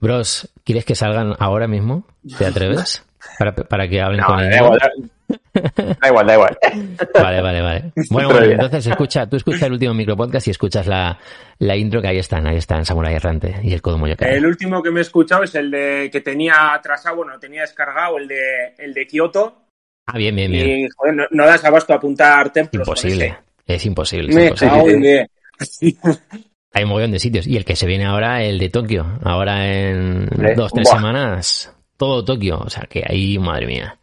[0.00, 2.04] Bros, ¿quieres que salgan ahora mismo?
[2.36, 3.04] ¿Te atreves?
[3.38, 4.78] Para, para que hablen No, con igual,
[6.00, 6.58] Da igual, da igual.
[7.14, 7.92] Vale, vale, vale.
[8.10, 11.18] Bueno, bueno, entonces escucha, tú escuchas el último micropodcast y escuchas la,
[11.58, 14.34] la intro que ahí están, ahí están Samurai Errante y el Kodomo Yokai.
[14.34, 18.18] El último que me he escuchado es el de que tenía atrasado, bueno, tenía descargado
[18.18, 19.62] el de el de Kioto.
[20.06, 20.68] Ah, bien, bien, bien.
[20.68, 22.86] Y joder, no, no das abasto a apuntar templos.
[22.86, 23.38] con Imposible.
[23.66, 24.28] Es imposible.
[24.28, 25.30] es Me imposible.
[26.74, 27.46] Hay un montón de sitios.
[27.46, 29.18] Y el que se viene ahora, el de Tokio.
[29.22, 30.96] Ahora en Hombre, dos, tres buah.
[30.96, 32.58] semanas, todo Tokio.
[32.58, 33.96] O sea, que ahí, madre mía.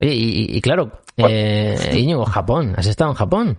[0.00, 2.74] Oye, y, claro, eh, Íñigo, Japón.
[2.76, 3.58] ¿Has estado en Japón?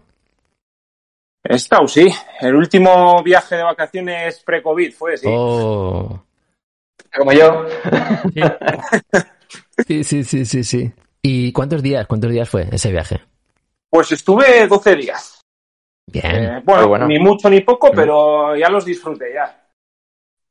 [1.43, 2.07] He estado, sí.
[2.41, 5.27] El último viaje de vacaciones pre-COVID fue, sí.
[5.29, 6.23] Oh.
[7.17, 7.65] Como yo.
[9.87, 10.91] Sí, sí, sí, sí, sí.
[11.21, 13.21] ¿Y cuántos días, cuántos días fue ese viaje?
[13.89, 15.41] Pues estuve 12 días.
[16.07, 16.25] Bien.
[16.35, 17.07] Eh, bueno, bueno.
[17.07, 17.95] ni mucho ni poco, Mm.
[17.95, 19.63] pero ya los disfruté ya.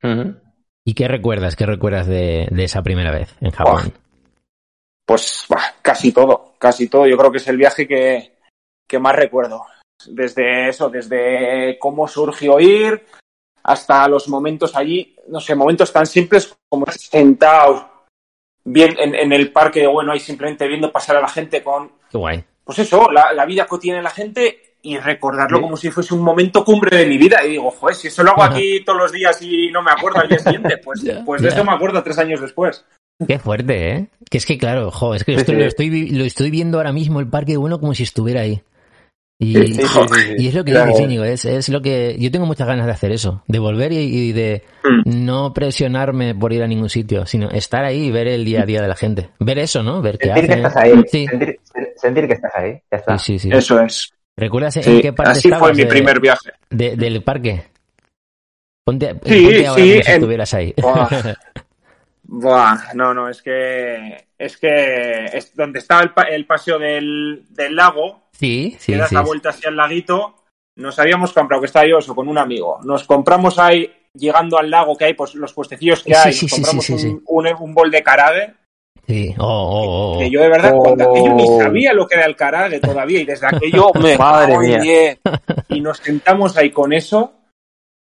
[0.03, 0.35] Ujú.
[0.85, 1.57] ¿Y qué recuerdas?
[1.57, 3.93] ¿Qué recuerdas de, de esa primera vez en Japón?
[5.09, 7.07] Pues bah, casi todo, casi todo.
[7.07, 8.37] Yo creo que es el viaje que,
[8.87, 9.65] que más recuerdo.
[10.07, 13.07] Desde eso, desde cómo surgió ir
[13.63, 17.87] hasta los momentos allí, no sé, momentos tan simples como sentados
[18.65, 22.19] bien en, en el parque, bueno, ahí simplemente viendo pasar a la gente con, Qué
[22.19, 22.45] guay.
[22.65, 25.63] pues eso, la, la vida cotidiana de la gente y recordarlo Sí.
[25.63, 27.43] como si fuese un momento cumbre de mi vida.
[27.47, 30.21] Y digo, joder, si eso lo hago aquí todos los días y no me acuerdo
[30.21, 32.85] al día siguiente, pues, pues de eso me acuerdo tres años después.
[33.27, 34.07] Qué fuerte, ¿eh?
[34.31, 35.59] Que es que, claro, jo, es que Sí, esto sí.
[35.59, 38.63] Lo, estoy, lo estoy viendo ahora mismo, el parque de bueno, como si estuviera ahí.
[39.41, 39.81] Y, Sí,
[40.39, 40.89] y es lo que Claro.
[40.89, 42.17] dices, Íñigo, es, es lo que...
[42.19, 45.25] Yo tengo muchas ganas de hacer eso, de volver y, y de Mm.
[45.27, 48.67] no presionarme por ir a ningún sitio, sino estar ahí y ver el día a
[48.67, 49.31] día de la gente.
[49.39, 50.01] Ver eso, ¿no?
[50.03, 50.67] Ver qué Sentir que hacen.
[50.67, 50.93] estás ahí.
[51.11, 51.27] Sí.
[51.27, 51.61] Sentir,
[51.97, 52.73] sentir que estás ahí.
[52.91, 53.19] Ya está.
[53.19, 53.57] Sí, sí, sí.
[53.57, 54.13] Eso es.
[54.37, 56.51] ¿Recuerdas en qué parte así fue mi de- primer viaje.
[56.71, 57.65] de- del parque?
[58.85, 60.75] Ponte, Sí, ponte ahora sí, como si en- estuvieras ahí.
[62.31, 67.45] Buah, no, no, es que es que es donde estaba el, pa- el paseo del,
[67.49, 69.15] del lago, sí, que sí, das sí.
[69.15, 70.35] la vuelta hacia el laguito,
[70.77, 72.79] nos habíamos comprado, que está yo eso, con un amigo.
[72.85, 76.45] Nos compramos ahí, llegando al lago que hay, pues los puestecillos que Sí, hay, sí,
[76.45, 78.55] nos sí, compramos sí, sí, un, un, un bol de carague,
[79.07, 79.35] Sí.
[79.39, 80.19] Oh, oh, oh, oh.
[80.19, 80.83] que yo de verdad, Oh.
[80.83, 84.59] cuando aquello ni sabía lo que era el carague todavía, y desde aquello me Madre
[84.59, 85.17] mía.
[85.71, 87.33] y nos sentamos ahí con eso.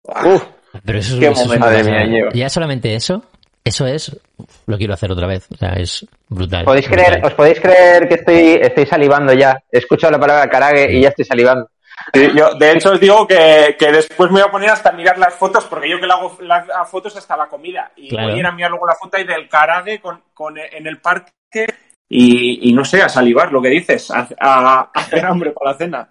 [0.04, 0.44] Uf,
[0.84, 2.28] Pero eso, Qué eso es Madre mía.
[2.34, 3.24] Ya solamente eso,
[3.64, 4.18] eso es,
[4.66, 5.46] lo quiero hacer otra vez.
[5.52, 6.64] O sea, es brutal.
[6.64, 7.06] ¿podéis brutal.
[7.06, 9.58] creer, ¿Os podéis creer que estoy, estoy salivando ya?
[9.70, 11.68] He escuchado la palabra carague y ya estoy salivando.
[12.14, 14.92] Sí, yo, de hecho, os digo que, que después me voy a poner hasta a
[14.92, 17.92] mirar las fotos, porque yo que le hago las fotos hasta la comida.
[17.96, 18.28] Y Claro.
[18.28, 20.98] voy a ir a mirar luego la foto ahí del carague con, con, en el
[20.98, 21.32] parque
[22.08, 25.72] y, y no sé, a salivar lo que dices, a, a- a hacer hambre para
[25.72, 26.08] la cena.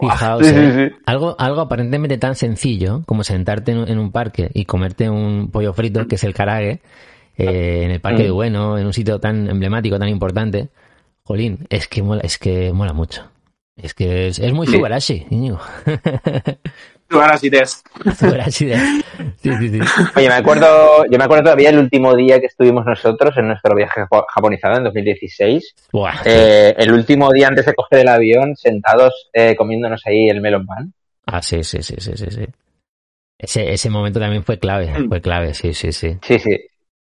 [0.00, 0.90] Fijaos, Sí, eh.
[0.90, 0.96] sí.
[1.06, 5.72] Algo, algo aparentemente tan sencillo como sentarte en, en un parque y comerte un pollo
[5.72, 6.80] frito, que es el karague,
[7.36, 8.26] eh, en el parque Mm.
[8.26, 10.68] de Bueno, en un sitio tan emblemático, tan importante.
[11.22, 13.22] Jolín, es que mola, es que mola mucho.
[13.76, 14.74] Es que es, es muy Sí.
[14.76, 15.26] Subarashi,
[17.40, 17.82] Sí, Tess.
[18.18, 18.76] Subarashi de-
[19.42, 19.80] Sí, sí, sí.
[20.16, 23.74] Oye, me acuerdo, yo me acuerdo todavía el último día que estuvimos nosotros en nuestro
[23.74, 25.74] viaje japo- japonizado en 2016.
[25.92, 26.14] Buah.
[26.24, 30.66] Eh, el último día antes de coger el avión, sentados eh, comiéndonos ahí el melon
[30.66, 30.92] pan.
[31.26, 32.46] Ah, sí, sí, sí, sí, sí, sí.
[33.38, 35.08] Ese, ese momento también fue clave, Mm.
[35.08, 36.16] fue clave, sí, sí, sí.
[36.22, 36.56] Sí, sí.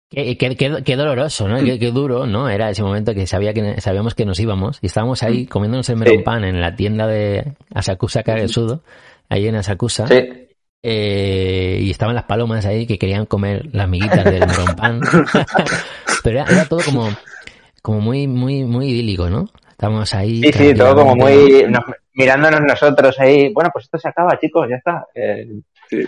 [0.09, 1.63] Qué, qué- qué- qué doloroso, ¿no?
[1.63, 2.49] Qué, qué duro, ¿no?
[2.49, 5.97] Era ese momento que sabía que sabíamos que nos íbamos y estábamos ahí comiéndonos el
[5.97, 6.23] melon Sí.
[6.23, 8.81] pan en la tienda de Asakusa Kagesudo,
[9.29, 10.07] ahí en Asakusa.
[10.07, 10.47] Sí.
[10.81, 15.01] Eh, y estaban las palomas ahí que querían comer las miguitas del melon pan.
[16.23, 17.09] Pero era, era todo como,
[17.81, 19.49] como muy, muy, muy idílico, ¿no?
[19.71, 20.41] Estábamos ahí.
[20.43, 21.65] Sí, sí, todo como muy...
[21.69, 23.51] nos- mirándonos nosotros ahí.
[23.53, 25.05] Bueno, pues esto se acaba, chicos, ya está.
[25.15, 25.47] Eh,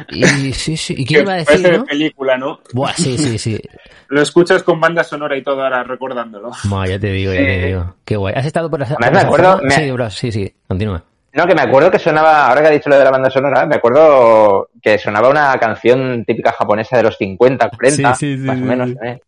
[0.09, 0.93] Y sí, sí.
[0.97, 1.85] ¿Y quién iba a Parece decir, de no?
[1.85, 2.59] película, ¿no?
[2.73, 3.59] Buah, sí, sí, sí.
[4.09, 6.51] Lo escuchas con banda sonora y todo ahora recordándolo.
[6.65, 7.67] Buah, ya te digo, ya te Sí.
[7.67, 7.95] digo.
[8.05, 8.33] Qué guay.
[8.37, 10.53] ¿Has estado por por me acuerdo- me- Sí, bro, sí, sí.
[10.67, 11.03] Continúa.
[11.33, 13.65] No, que me acuerdo que sonaba, ahora que ha dicho lo de la banda sonora,
[13.65, 18.47] me acuerdo que sonaba una canción típica japonesa de los 50, 40, Sí, sí, sí,
[18.47, 18.89] más o menos.
[18.89, 18.95] sí.
[19.03, 19.21] ¿eh?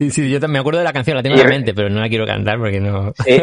[0.00, 2.00] Sí, sí, yo me acuerdo de la canción, la tengo en la mente, pero no
[2.00, 3.12] la quiero cantar porque no.
[3.16, 3.40] Sí,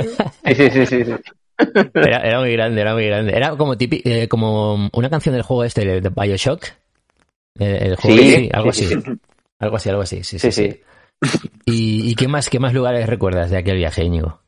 [0.56, 1.14] sí, sí, sí, sí.
[1.94, 3.34] Era, era muy grande, era muy grande.
[3.36, 6.66] Era como tipi- eh, como una canción del juego este de Bioshock.
[7.60, 9.02] Eh, el juego, Sí, sí, algo sí, así.
[9.02, 9.12] sí.
[9.60, 10.24] Algo así, algo así.
[10.24, 10.52] Sí, sí.
[10.52, 10.72] Sí,
[11.24, 11.40] sí.
[11.66, 14.42] ¿Y, y qué más, qué más lugares recuerdas de aquel viaje, Íñigo?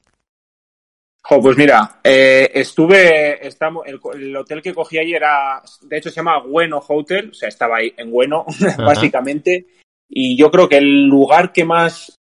[1.29, 6.09] Jo, pues mira, eh, estuve, estamos, el, el hotel que cogí ahí era, de hecho
[6.09, 8.45] se llama Bueno Hotel, o sea, estaba ahí en Bueno,
[8.77, 9.67] básicamente,
[10.07, 12.15] y yo creo que el lugar que más,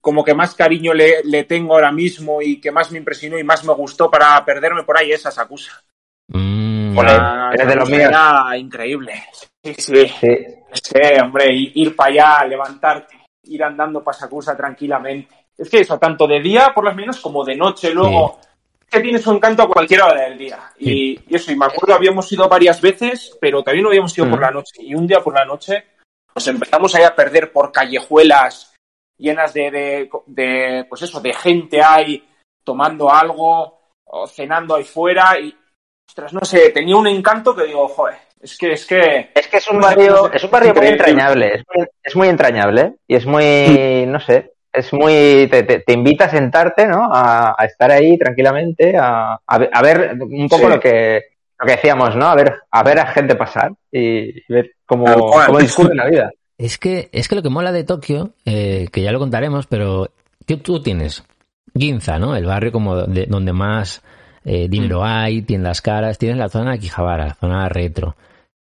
[0.00, 3.44] como que más cariño le, le tengo ahora mismo y que más me impresionó y
[3.44, 5.82] más me gustó para perderme por ahí es Asakusa.
[6.28, 6.98] Mm,
[7.52, 8.08] eres de los Asakusa míos.
[8.08, 9.12] Era increíble.
[9.62, 10.06] Sí, sí.
[10.06, 10.36] Sí,
[10.72, 16.26] Sí, hombre, ir para allá, levantarte, ir andando para Sakusa tranquilamente, es que eso, tanto
[16.26, 18.38] de día por las mañanas como de noche, luego,
[18.80, 20.72] es que tiene su encanto a cualquier hora del día.
[20.78, 24.30] Y, y eso, y me acuerdo, habíamos ido varias veces, pero también no habíamos ido
[24.30, 24.80] por la noche.
[24.80, 25.84] Y un día por la noche
[26.34, 28.76] nos empezamos ahí a perder por callejuelas
[29.18, 32.24] llenas de, de, de, pues eso, de gente ahí
[32.62, 35.38] tomando algo o cenando ahí fuera.
[35.40, 35.52] Y,
[36.08, 39.32] ostras, no sé, tenía un encanto que digo, joder, es que, es que...
[39.34, 41.64] Es que es un No sé, no barrio, sé, es un barrio muy entrañable, es
[41.74, 46.26] muy, es muy entrañable y es muy, no sé, es muy, te, te- te invita
[46.26, 47.08] a sentarte, ¿no?
[47.12, 50.68] A, a estar ahí tranquilamente, a, a ver, a ver un poco Sí.
[50.74, 51.22] lo que,
[51.58, 52.26] lo que decíamos, ¿no?
[52.26, 55.46] A ver, a ver a gente pasar y ver cómo, cual.
[55.46, 56.30] cómo discurre la vida.
[56.56, 60.08] Es que, es que lo que mola de Tokio, eh, que ya lo contaremos, pero
[60.46, 61.24] que tú tienes
[61.76, 62.34] Ginza, ¿no?
[62.36, 64.02] El barrio como de- donde más
[64.44, 68.16] eh, dinero hay, tiendas caras, tienes la zona de Akihabara, la zona retro,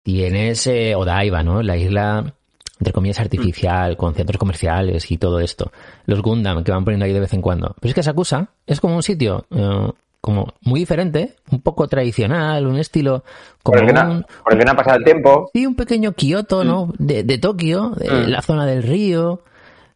[0.01, 1.61] tienes eh, Odaiba, ¿no?
[1.61, 2.33] La isla,
[2.79, 5.71] entre comillas, artificial, con centros comerciales y todo esto.
[6.05, 7.75] Los Gundam que van poniendo ahí de vez en cuando.
[7.79, 12.65] Pero es que Sakusa es como un sitio eh, como muy diferente, un poco tradicional,
[12.65, 13.23] un estilo
[13.61, 15.49] como Porque no, un, porque no ha pasado el tiempo.
[15.53, 16.93] Sí, un pequeño Kioto, ¿no?
[16.97, 18.29] De, de Tokio, de Mm.
[18.29, 19.41] la zona del río.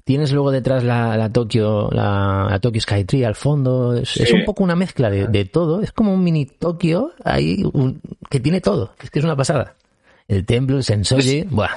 [0.04, 3.94] Tienes luego detrás la, la Tokio, la, la Tokyo Skytree al fondo.
[3.96, 5.82] Es, un poco una mezcla de, de todo.
[5.82, 8.94] Es como un mini Tokio ahí un- que tiene todo.
[9.04, 9.76] Es que es una pasada.
[10.30, 11.70] El templo, el Sensoji, buah.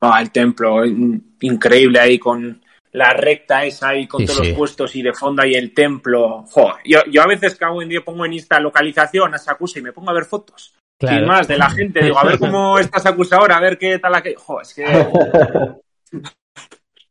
[0.00, 4.48] Ah, el templo, in- increíble ahí con la recta esa ahí con Sí, todos sí.
[4.48, 6.44] los puestos y de fondo ahí el templo.
[6.50, 9.82] Jo, yo, yo a veces cago en día pongo en Insta localización a Sakusa y
[9.82, 10.74] me pongo a ver fotos.
[10.98, 11.18] Claro.
[11.18, 12.02] Sin más, de la gente.
[12.02, 14.38] Digo, a ver cómo está Sakusa ahora, a ver qué tal aquello.
[14.40, 14.84] Jo, es que...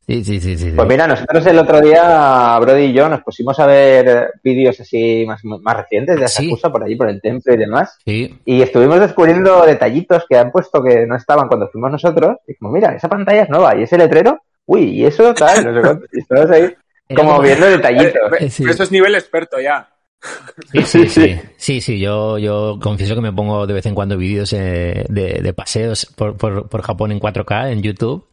[0.08, 0.70] Sí, sí, sí, sí.
[0.70, 0.72] sí.
[0.74, 4.80] Pues mira, nosotros el otro día, Brody y yo, nos pusimos a ver eh, vídeos
[4.80, 6.46] así más, más recientes de Sí.
[6.46, 7.98] Asakusa por allí, por el templo y demás.
[8.06, 8.40] Sí.
[8.46, 12.38] Y estuvimos descubriendo detallitos que han puesto que no estaban cuando fuimos nosotros.
[12.48, 15.74] Y como, mira, esa pantalla es nueva y ese letrero, uy, y eso tal, no
[15.74, 16.06] sé cuánto.
[16.14, 16.74] Y estamos ahí
[17.14, 18.22] como viendo detallitos.
[18.40, 18.64] Eh, Sí.
[18.70, 19.90] Eso es nivel experto ya.
[20.72, 21.40] Sí, sí, sí.
[21.58, 25.42] Sí, sí, yo, yo confieso que me pongo de vez en cuando vídeos eh, de,
[25.42, 28.26] de paseos por, por, por Japón en 4K en YouTube.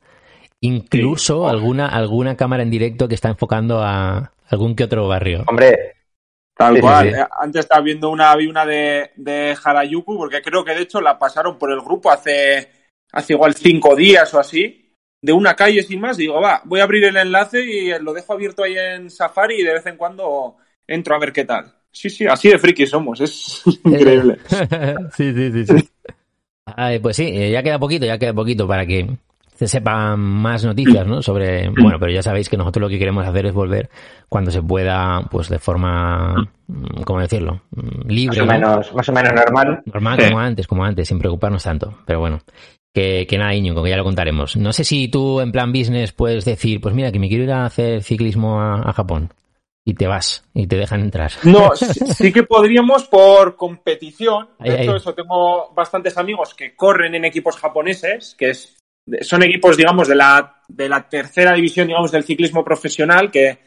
[0.66, 5.44] Incluso alguna, alguna cámara en directo que está enfocando a algún que otro barrio.
[5.46, 5.94] Hombre,
[6.56, 7.10] Tal Sí, cual.
[7.10, 7.16] sí.
[7.18, 11.00] Eh, Antes estaba viendo una, vi una de, de Harajuku, porque creo que de hecho
[11.00, 12.68] la pasaron por el grupo hace,
[13.12, 16.16] hace igual cinco días o así, de una calle sin más.
[16.16, 19.64] Digo, va, voy a abrir el enlace y lo dejo abierto ahí en Safari y
[19.64, 21.74] de vez en cuando entro a ver qué tal.
[21.90, 24.38] Sí, sí, así de friki somos, es increíble.
[25.16, 25.88] sí, sí, sí, sí.
[26.66, 29.08] Ay, pues sí, eh, ya queda poquito, ya queda poquito para que
[29.54, 31.22] se sepan más noticias, ¿no?
[31.22, 33.88] Sobre, bueno, pero ya sabéis que nosotros lo que queremos hacer es volver
[34.28, 36.34] cuando se pueda, pues de forma,
[36.66, 37.62] mm, ¿cómo decirlo?
[37.70, 38.52] Mm, más Libre, o ¿no?
[38.52, 39.82] menos, más o menos normal.
[39.86, 40.26] Normal, Sí.
[40.28, 41.98] como antes, como antes, sin preocuparnos tanto.
[42.04, 42.40] Pero bueno,
[42.92, 44.56] que, que nada, Íñigo, que ya lo contaremos.
[44.56, 47.52] No sé si tú, en plan business, puedes decir, pues mira, que me quiero ir
[47.52, 49.32] a hacer ciclismo a, a Japón.
[49.86, 51.30] Y te vas, y te dejan entrar.
[51.42, 54.48] No, sí, sí que podríamos por competición.
[54.58, 54.96] De Ahí, hecho, ahí.
[54.96, 58.78] eso tengo bastantes amigos que corren en equipos japoneses, que es,
[59.20, 63.58] son equipos, digamos, de la, de la tercera división, digamos, del ciclismo profesional, que,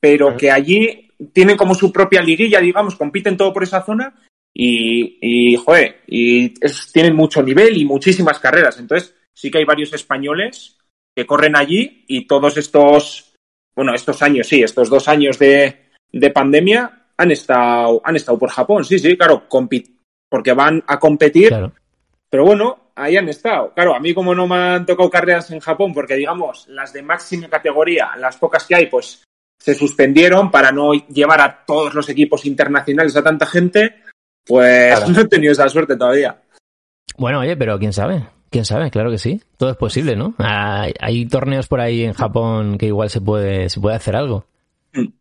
[0.00, 4.14] pero que allí tienen como su propia liguilla, digamos, compiten todo por esa zona
[4.54, 8.78] y, y joder, y es- tienen mucho nivel y muchísimas carreras.
[8.78, 10.78] Entonces, sí que hay varios españoles
[11.14, 13.34] que corren allí y todos estos,
[13.74, 18.50] bueno, estos años, sí, estos dos años de, de pandemia han estado, han estado por
[18.50, 21.72] Japón, sí, sí, claro, porque van a competir, Claro.
[22.30, 23.72] Pero bueno, ahí han estado.
[23.74, 27.02] Claro, a mí como no me han tocado carreras en Japón, porque digamos, las de
[27.02, 29.22] máxima categoría, las pocas que hay, pues
[29.58, 34.02] se suspendieron para no llevar a todos los equipos internacionales a tanta gente,
[34.44, 35.12] pues Claro.
[35.12, 36.40] no he tenido esa suerte todavía.
[37.16, 38.28] Bueno, oye, pero quién sabe.
[38.50, 39.42] Quién sabe, claro que sí.
[39.56, 40.34] Todo es posible, ¿no?
[40.38, 44.46] Hay, hay torneos por ahí en Japón que igual se puede, se puede hacer algo.
[44.92, 45.12] Sí,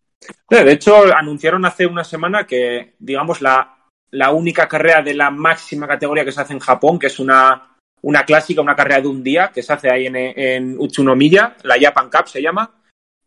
[0.49, 3.74] De hecho, anunciaron hace una semana que, digamos, la,
[4.11, 7.75] la única carrera de la máxima categoría que se hace en Japón, que es una,
[8.01, 11.75] una clásica, una carrera de un día, que se hace ahí en, en Utsunomiya, la
[11.79, 12.71] Japan Cup se llama,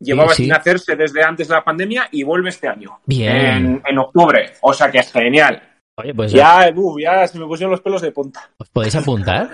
[0.00, 0.44] llevaba sí.
[0.44, 3.36] sin hacerse desde antes de la pandemia y vuelve este año, Bien.
[3.36, 4.52] en, en octubre.
[4.62, 5.62] O sea que es genial.
[5.96, 8.48] Oye, pues Ya, uf, ya se me pusieron los pelos de punta.
[8.56, 9.50] ¿os podéis apuntar?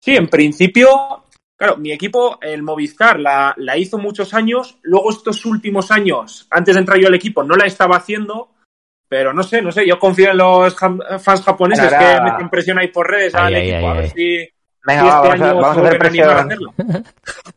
[0.00, 1.24] Sí, en principio,
[1.56, 4.78] claro, mi equipo, el Movistar, la, la hizo muchos años.
[4.82, 8.50] Luego, estos últimos años, antes de entrar yo al equipo, no la estaba haciendo.
[9.12, 12.88] Pero no sé, no sé, yo confío en los fans japoneses que meten presión ahí
[12.88, 14.48] por redes Ay, al ay, equipo, ay, a ver si,
[14.86, 16.30] Venga, si este vamos, a, año vamos a hacer presión.
[16.30, 16.74] hacerlo.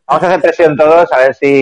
[0.06, 1.54] Vamos a hacer presión todos a ver si,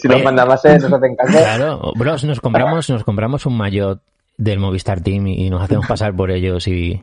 [0.00, 1.38] si los mandamases nos hacen caso.
[1.38, 4.00] Claro, bros, nos compramos, nos compramos un maillot
[4.36, 7.00] del Movistar Team y nos hacemos pasar por ellos y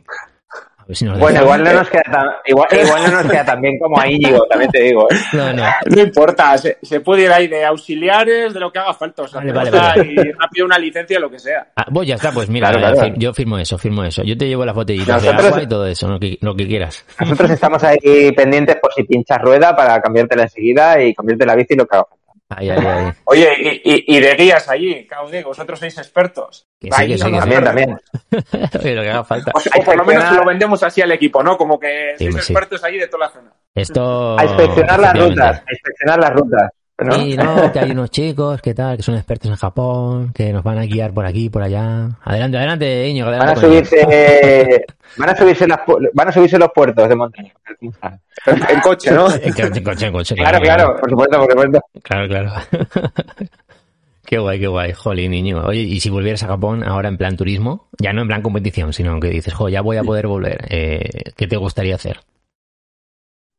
[0.86, 3.60] ver si nos Bueno, igual no nos queda tan, igual, igual no nos queda tan
[3.60, 5.08] bien como a Íñigo, también te digo.
[5.10, 5.14] ¿eh?
[5.32, 5.64] No, no.
[5.86, 9.22] No importa, se, se puede ir ahí de auxiliares, de lo que haga falta.
[9.22, 10.00] O sea, Vale, vale, vale.
[10.02, 11.66] ahí rápido una licencia, lo que sea.
[11.76, 13.08] Ah, pues ya está, pues mira, Claro, claro.
[13.14, 14.22] fir- yo firmo eso, firmo eso.
[14.22, 17.04] Yo te llevo las botellitas de agua y todo eso, lo que, lo que quieras.
[17.20, 21.74] Nosotros estamos ahí pendientes por si pinchas rueda para cambiártela enseguida y cambiarte la bici
[21.74, 22.25] y lo que haga falta.
[22.48, 23.12] Ahí, ahí, ahí.
[23.24, 26.68] Oye, y, y- y de guías allí, digo, vosotros sois expertos.
[26.80, 27.38] Que sí, que sí, que.
[27.38, 28.00] También, también.
[28.82, 29.50] Oye, lo que haga falta.
[29.54, 31.56] O, sea, o por lo menos lo vendemos así al equipo, ¿no?
[31.56, 32.52] Como que Sí, sois pues sí.
[32.52, 33.52] expertos allí de toda la zona.
[33.74, 34.38] Esto.
[34.38, 36.70] A inspeccionar las rutas, a inspeccionar las rutas.
[36.98, 37.12] ¿No?
[37.14, 40.62] Sí, no, que hay unos chicos, que tal, que son expertos en Japón, que nos
[40.64, 42.10] van a guiar por aquí, por allá.
[42.22, 43.60] Adelante, adelante, Íñigo, Van a adelante.
[43.66, 43.88] con ellos.
[43.88, 44.86] subirse,
[45.18, 45.80] van a subirse las,
[46.14, 47.52] van a subirse los puertos de montaña.
[47.80, 49.30] En coche, ¿no?
[49.30, 51.80] En coche, en coche, en coche, Claro, claro, por supuesto, por supuesto.
[52.02, 52.52] Claro, claro.
[54.24, 54.92] qué guay, qué guay.
[54.92, 55.64] Jolín, niño.
[55.66, 58.92] Oye, y si volvieras a Japón ahora en plan turismo, ya no en plan competición,
[58.92, 62.20] sino que dices, jo, ya voy a poder volver, eh, ¿qué te gustaría hacer?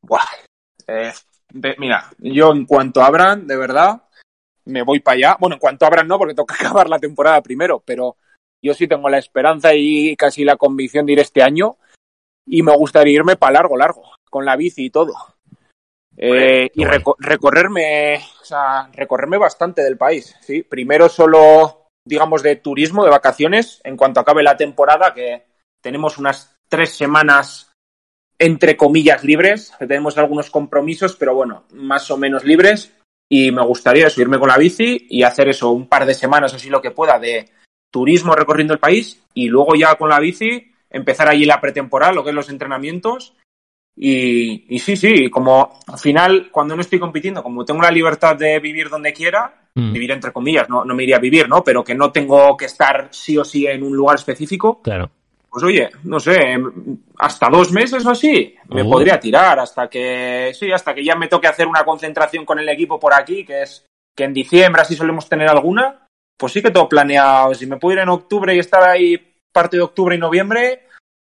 [0.02, 0.22] Buah.
[0.88, 1.12] Eh,
[1.52, 4.02] de- mira, yo en cuanto abran, de verdad,
[4.66, 5.38] me voy para allá.
[5.40, 8.18] Bueno, en cuanto abran no, porque toca acabar la temporada primero, pero
[8.62, 11.78] yo sí tengo la esperanza y casi la convicción de ir este año
[12.46, 15.14] y me gustaría irme para largo, largo, con la bici y todo.
[16.20, 20.64] Eh, y reco- recorrerme, o sea, recorrerme bastante del país, sí.
[20.64, 25.46] Primero solo, digamos, de turismo, de vacaciones, en cuanto acabe la temporada, que
[25.80, 27.67] tenemos unas tres semanas
[28.40, 32.94] entre comillas libres, tenemos algunos compromisos, pero bueno, más o menos libres.
[33.30, 36.54] Y me gustaría eso, irme con la bici y hacer eso un par de semanas,
[36.54, 37.50] así lo que pueda, de
[37.92, 42.24] turismo recorriendo el país y luego ya con la bici empezar allí la pretemporada, lo
[42.24, 43.36] que es los entrenamientos.
[43.98, 48.36] Y, y sí, sí, como al final, cuando no estoy compitiendo, como tengo la libertad
[48.36, 51.64] de vivir donde quiera, Mm, vivir entre comillas, no, no me iría a vivir, ¿no?
[51.64, 55.12] Pero que no tengo que estar sí o sí en un lugar específico, claro.
[55.60, 56.56] Pues oye, no sé,
[57.18, 61.28] hasta dos meses o así, me podría tirar hasta que, sí, hasta que ya me
[61.28, 63.84] toque hacer una concentración con el equipo por aquí, que es
[64.16, 66.06] que en diciembre así solemos tener alguna,
[66.38, 69.20] pues sí que tengo planeado, si me puedo ir en octubre y estar ahí
[69.52, 70.84] parte de octubre y noviembre,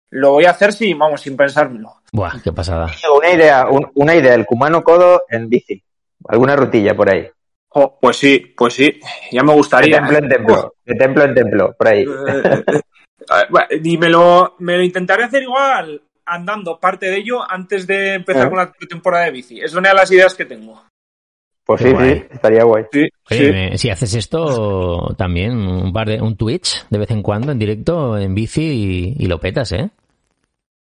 [0.10, 1.98] lo voy a hacer sin, vamos, sin pensármelo.
[2.12, 2.88] Buah, qué pasada.
[3.16, 5.84] Una idea, un- una idea, el Kumano Kodo en bici.
[6.28, 7.28] Alguna rutilla por ahí.
[7.70, 9.00] Jo, pues sí, pues sí,
[9.32, 9.98] ya me De gustaría.
[9.98, 10.74] templo en templo.
[10.86, 12.06] De templo en templo, por ahí.
[13.70, 18.14] Eh, y me lo, me lo intentaré hacer igual andando parte de ello antes de
[18.16, 19.60] empezar con la temporada de bici.
[19.62, 20.82] Es una de las ideas que tengo.
[21.66, 22.14] Pues Qué sí, guay.
[22.14, 22.84] sí, estaría guay.
[22.92, 23.52] Sí, Oye, sí.
[23.52, 27.60] me- si haces esto también, un par de, un Twitch de vez en cuando en
[27.60, 28.62] directo en bici
[29.18, 29.90] y, y lo petas, ¿eh?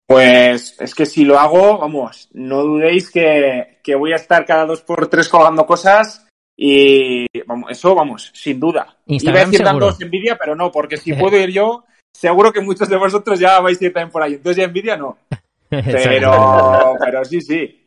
[0.07, 4.65] Pues es que si lo hago, vamos, no dudéis que, que voy a estar cada
[4.65, 8.97] dos por tres colgando cosas y vamos, eso vamos, sin duda.
[9.07, 11.85] Instagram Iba a decir dándoos envidia, pero no, porque si puedo ir yo,
[12.17, 14.35] seguro que muchos de vosotros ya vais a ir también por ahí.
[14.35, 15.17] Entonces ya envidia no.
[15.69, 17.87] Pero, pero sí, sí.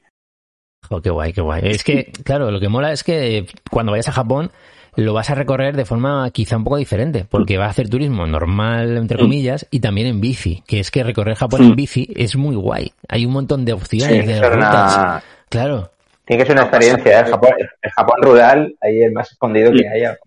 [0.89, 1.61] Jo, qué guay, qué guay.
[1.63, 4.51] Es que, claro, lo que mola es que cuando vayas a Japón
[4.95, 8.27] lo vas a recorrer de forma quizá un poco diferente, porque vas a hacer turismo
[8.27, 9.21] normal, entre Mm.
[9.21, 12.91] comillas, y también en bici, que es que recorrer Japón en bici es muy guay.
[13.07, 14.97] Hay un montón de opciones, que de rutas.
[14.97, 15.91] una, Claro.
[16.25, 17.19] tiene que ser una pasa experiencia.
[17.19, 17.23] ¿eh?
[17.23, 17.49] El Japón,
[17.81, 20.17] el Japón rural, ahí el más escondido que haya.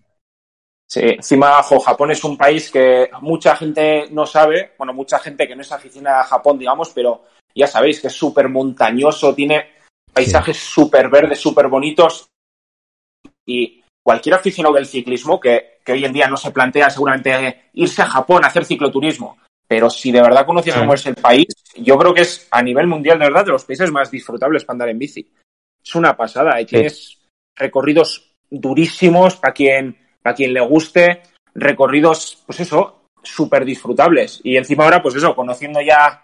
[0.93, 5.47] Sí, encima, jo, Japón es un país que mucha gente no sabe, bueno, mucha gente
[5.47, 7.23] que no es aficionada a Japón, digamos, pero
[7.55, 9.71] ya sabéis que es súper montañoso, tiene
[10.13, 12.27] paisajes súper verdes, súper bonitos
[13.43, 18.03] y cualquier aficionado del ciclismo que, que hoy en día no se plantea seguramente irse
[18.03, 21.97] a Japón a hacer cicloturismo, pero si de verdad conoces cómo es el país, yo
[21.97, 24.89] creo que es a nivel mundial de verdad de los países más disfrutables para andar
[24.89, 25.27] en bici.
[25.83, 27.17] Es una pasada, y tienes
[27.55, 31.21] recorridos durísimos para quien, para quien le guste,
[31.53, 34.39] recorridos, pues eso, súper disfrutables.
[34.43, 36.23] Y encima ahora, pues eso, conociendo ya,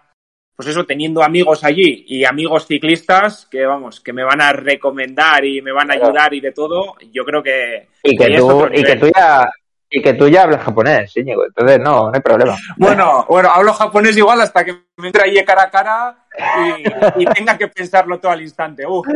[0.56, 5.44] pues eso, teniendo amigos allí y amigos ciclistas que, vamos, que me van a recomendar
[5.44, 7.88] y me van a ayudar y de todo, yo creo que...
[8.02, 9.48] Y que tú, y que tú ya,
[9.90, 11.44] y que tú ya hablas japonés, Íñigo.
[11.44, 12.56] Entonces, no, no hay problema.
[12.76, 17.26] Bueno, bueno, hablo japonés igual hasta que me entre ahí cara a cara y, y
[17.26, 18.86] tenga que pensarlo todo al instante.
[18.86, 19.06] Uf.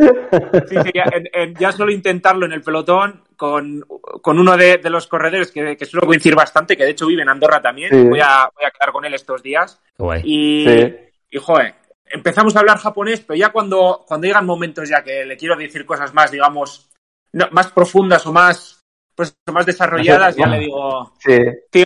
[0.69, 3.81] Sí, sí, ya, en- en- ya solo intentarlo en el pelotón con,
[4.21, 7.21] con uno de, de los corredores que, que suelo coincidir bastante, que de hecho vive
[7.21, 7.89] en Andorra también.
[7.91, 8.03] Sí.
[8.07, 9.81] Voy, a, voy a quedar con él estos días.
[9.97, 10.21] Guay.
[10.25, 10.95] Y, Sí.
[11.31, 11.75] y joder,
[12.07, 15.85] empezamos a hablar japonés, pero ya cuando, cuando llegan momentos ya que le quiero decir
[15.85, 16.89] cosas más, digamos,
[17.31, 18.84] no- más profundas o más,
[19.15, 21.37] pues, más desarrolladas, ya le digo, Sí.
[21.69, 21.85] Tío,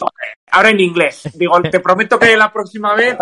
[0.51, 1.30] ahora en inglés.
[1.36, 3.16] Digo, te prometo que la próxima vez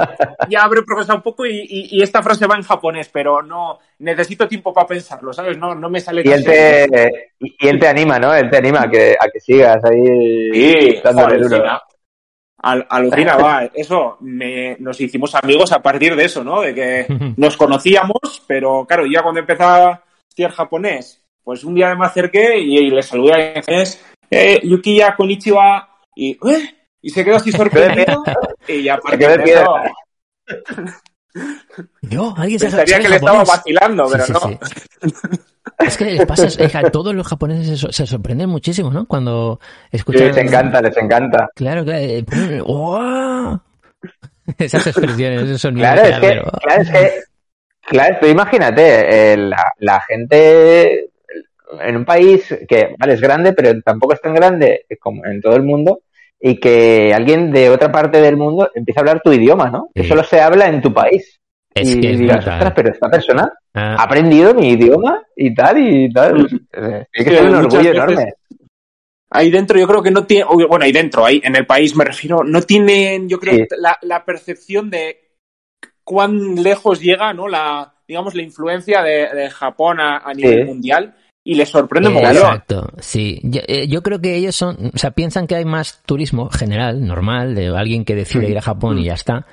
[0.49, 3.79] ya habré progresado un poco y, y- y esta frase va en japonés, pero no
[3.99, 5.57] necesito tiempo para pensarlo, ¿sabes?
[5.57, 8.33] No, no me sale Y él te, y él te anima, ¿no?
[8.33, 11.63] Él te anima a que, a que sigas ahí Sí, dándole duro.
[12.59, 13.69] Al, alucina, va.
[13.73, 16.61] Eso, me, nos hicimos amigos a partir de eso, ¿no?
[16.61, 17.05] De que
[17.37, 22.59] nos conocíamos, pero claro, ya cuando empezaba a estudiar japonés, pues un día me acerqué
[22.59, 26.75] y, y le saludé en japonés, eh, Yukiya Konichiwa, y, ¿eh?
[27.01, 28.21] y se quedó así sorprendido,
[28.67, 29.75] y ya a partir de eso,
[32.01, 34.39] Yo, alguien se pensaría que le estaba vacilando, Sí, pero sí, no.
[34.41, 34.59] sí.
[35.79, 39.05] Es que les pasa, es que a todos los japoneses se, se sorprenden muchísimo, ¿no?
[39.05, 40.27] Cuando Sí, escuchan...
[40.27, 41.49] les encanta, les encanta.
[41.55, 42.65] Claro, claro.
[42.65, 43.61] ¡guau!
[44.57, 45.93] Esas expresiones, esos sonidos.
[45.93, 47.21] Claro, es que, claro, es que,
[47.83, 51.11] claro, tú imagínate, eh, la, la gente
[51.81, 55.55] en un país que, vale, es grande, pero tampoco es tan grande como en todo
[55.55, 56.01] el mundo,
[56.39, 59.89] y que alguien de otra parte del mundo empieza a hablar tu idioma, ¿no?
[59.93, 60.09] Que Sí.
[60.09, 61.39] solo se habla en tu país.
[61.73, 65.53] Es y que es dirás, ostras, pero esta persona Ah, ha aprendido mi idioma y
[65.53, 66.45] tal, y tal.
[66.73, 68.33] Eh, Tiene que Sí, ser un orgullo enorme.
[69.29, 72.05] Ahí dentro yo creo que no tiene, bueno, ahí dentro, ahí en el país me
[72.05, 73.65] refiero, no tienen, yo creo, Sí.
[73.77, 75.17] la, la percepción de
[76.03, 77.47] cuán lejos llega, ¿no?
[77.47, 80.63] La, digamos, la influencia de, de Japón a, a nivel Sí.
[80.65, 81.13] mundial
[81.49, 82.35] y les sorprende mogollón.
[82.35, 83.39] Exacto, sí.
[83.41, 87.05] Yo, eh, yo creo que ellos son, o sea, piensan que hay más turismo general,
[87.07, 88.51] normal, de alguien que decide Mm.
[88.51, 89.45] ir a Japón y ya está.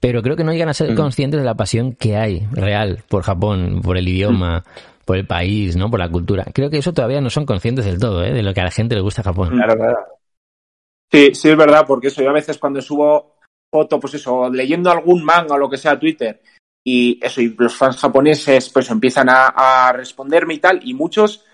[0.00, 0.96] Pero creo que no llegan a ser Mm.
[0.96, 4.64] conscientes de la pasión que hay real por Japón, por el idioma,
[5.04, 5.90] por el país, ¿no?
[5.90, 6.46] Por la cultura.
[6.54, 8.32] Creo que eso todavía no son conscientes del todo, ¿eh?
[8.32, 9.50] De lo que a la gente le gusta Japón.
[9.50, 9.98] Claro, claro.
[11.12, 13.34] Sí, sí, es verdad, porque eso, yo a veces cuando subo
[13.70, 16.40] foto, pues eso, leyendo algún manga o lo que sea a Twitter,
[16.84, 19.46] y eso, y los fans japoneses, pues empiezan a,
[19.88, 21.44] a responderme y tal, y muchos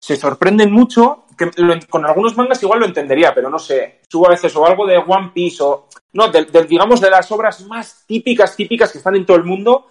[0.00, 4.26] se sorprenden mucho, que lo- con algunos mangas igual lo entendería, pero no sé, subo
[4.26, 7.66] a veces o algo de One Piece o, no, del- del, digamos, de las obras
[7.66, 9.88] más típicas, típicas que están en todo el mundo,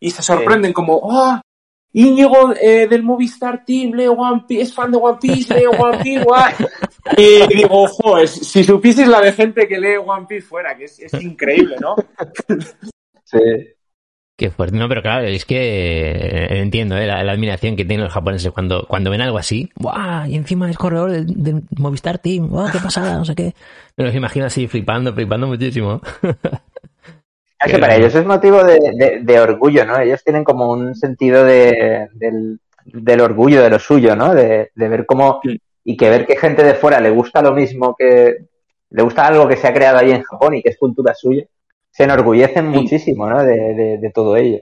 [0.00, 1.40] y se sorprenden como, oh,
[1.90, 5.98] Íñigo eh, del Movistar Team, lee One Piece, es fan de One Piece, lee One
[6.02, 6.54] Piece, guay.
[7.16, 10.98] Y digo, ojo, si supieses la de gente que lee One Piece fuera, que es,
[11.00, 11.96] es increíble, ¿no?
[13.24, 13.38] Sí.
[14.38, 14.76] Qué fuerte.
[14.78, 15.56] No, pero claro, es que
[16.12, 17.06] eh, entiendo ¿eh?
[17.08, 19.68] la, la admiración que tienen los japoneses cuando, cuando ven algo así.
[19.74, 20.28] ¡Buah!
[20.28, 22.48] Y encima es corredor del, del Movistar Team.
[22.48, 22.70] ¡Buah!
[22.70, 23.18] ¡Qué pasada!
[23.18, 23.52] No sé qué.
[23.96, 26.00] Me los imagino así flipando, flipando muchísimo.
[27.60, 29.98] Es que para ellos es motivo de, de- de orgullo, ¿no?
[29.98, 34.32] Ellos tienen como un sentido de, del, del orgullo de lo suyo, ¿no?
[34.32, 35.40] De, de ver cómo
[35.82, 38.46] y que ver que gente de fuera le gusta lo mismo que
[38.90, 41.46] le gusta algo que se ha creado ahí en Japón y que es cultura suya,
[41.98, 42.78] se enorgullecen Sí.
[42.78, 43.42] muchísimo, ¿no?
[43.42, 44.60] De, de, de todo ello.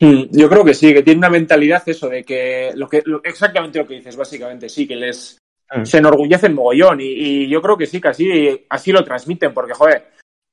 [0.00, 3.20] Mm, Yo creo que sí, que tiene una mentalidad eso de que, lo que lo-
[3.22, 5.36] exactamente lo que dices, básicamente, sí, que les
[5.70, 5.84] Mm.
[5.84, 7.04] se enorgullecen mogollón y,
[7.44, 10.06] y yo creo que sí, que así, así lo transmiten, porque, joder,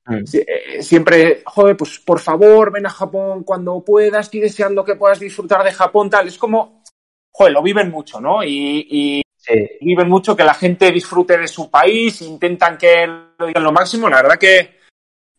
[0.08, 0.26] Mm.
[0.26, 4.96] si- eh, siempre, joder, pues por favor, ven a Japón cuando puedas, estoy deseando que
[4.96, 6.84] puedas disfrutar de Japón, tal, es como,
[7.32, 8.44] joder, lo viven mucho, ¿no?
[8.44, 9.54] Y, y Sí.
[9.80, 14.10] viven mucho que la gente disfrute de su país, intentan que lo digan lo máximo,
[14.10, 14.80] la verdad que,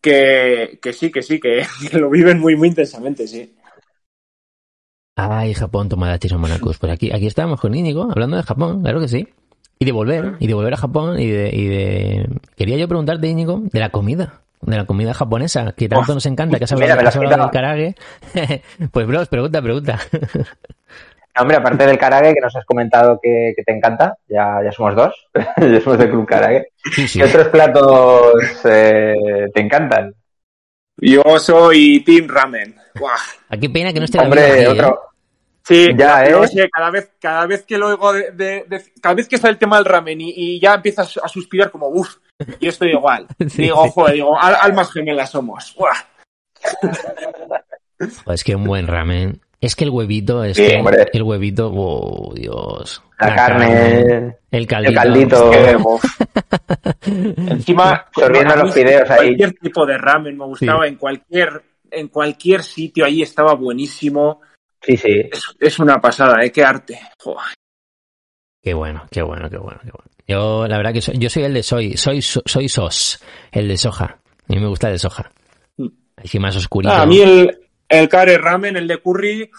[0.07, 3.53] que, que sí, que sí, que, que lo viven muy, muy intensamente, sí.
[5.15, 6.77] Ay, Japón, Tomodachi son Monacus.
[6.77, 9.27] Pues aquí, aquí estábamos con Íñigo, hablando de Japón, claro que sí.
[9.79, 12.29] Y de volver, y de volver a Japón, y de, y de...
[12.55, 16.57] Quería yo preguntarte, Íñigo, de la comida, de la comida japonesa, que tanto nos encanta,
[16.57, 17.95] que has mira, hablado, lo has hablado del karage.
[18.91, 19.99] pues, bros, pregunta, pregunta.
[21.37, 24.71] No, Hombre, aparte del karage que nos has comentado que, que te encanta, ya, ya
[24.71, 25.13] somos dos,
[25.57, 26.67] ya somos del club karage.
[26.91, 27.19] Sí, sí.
[27.19, 28.33] ¿Qué otros platos
[28.65, 29.15] eh,
[29.53, 30.13] te encantan?
[30.97, 32.75] Yo soy Team Ramen.
[32.99, 33.13] Buah.
[33.49, 34.67] Ah, qué pena que no esté Hombre, ¿eh?
[34.67, 34.99] otro.
[35.63, 36.47] Sí, Ya, pero ¿eh?
[36.47, 39.49] sí, cada vez, cada vez que lo oigo de, de- de- cada vez que está
[39.49, 42.15] el tema del ramen y, y ya empiezas a suspirar como uff,
[42.59, 43.27] y estoy igual.
[43.49, 43.91] Sí, digo, sí.
[43.93, 45.75] joder, digo, al- almas gemelas somos.
[45.77, 45.97] Buah.
[48.25, 49.41] Oh, es que un buen ramen.
[49.59, 51.07] Es que el huevito, es Sí, que hombre.
[51.11, 53.01] el huevito, oh, Dios.
[53.19, 54.89] La carne, el caldito.
[54.89, 55.51] el caldito.
[57.05, 59.17] Encima, mí los fideos ahí.
[59.35, 64.41] Cualquier tipo de ramen me gustaba, en cualquier, en cualquier sitio ahí estaba buenísimo.
[64.81, 65.21] Sí, sí.
[65.31, 66.51] Es, es una pasada, ¿eh?
[66.51, 66.99] Qué arte.
[67.19, 67.41] Joder.
[68.61, 70.11] Qué bueno, qué bueno, qué bueno, qué bueno.
[70.27, 73.67] Yo, la verdad que soy, yo soy el de soy, soy, so- soy sos, el
[73.67, 74.05] de soja.
[74.05, 75.31] A mí me gusta el de soja.
[75.77, 75.87] Mm.
[76.17, 76.93] Así más oscurito.
[76.93, 77.57] Ah, a mí el,
[77.89, 79.49] el kare ramen, el de curry,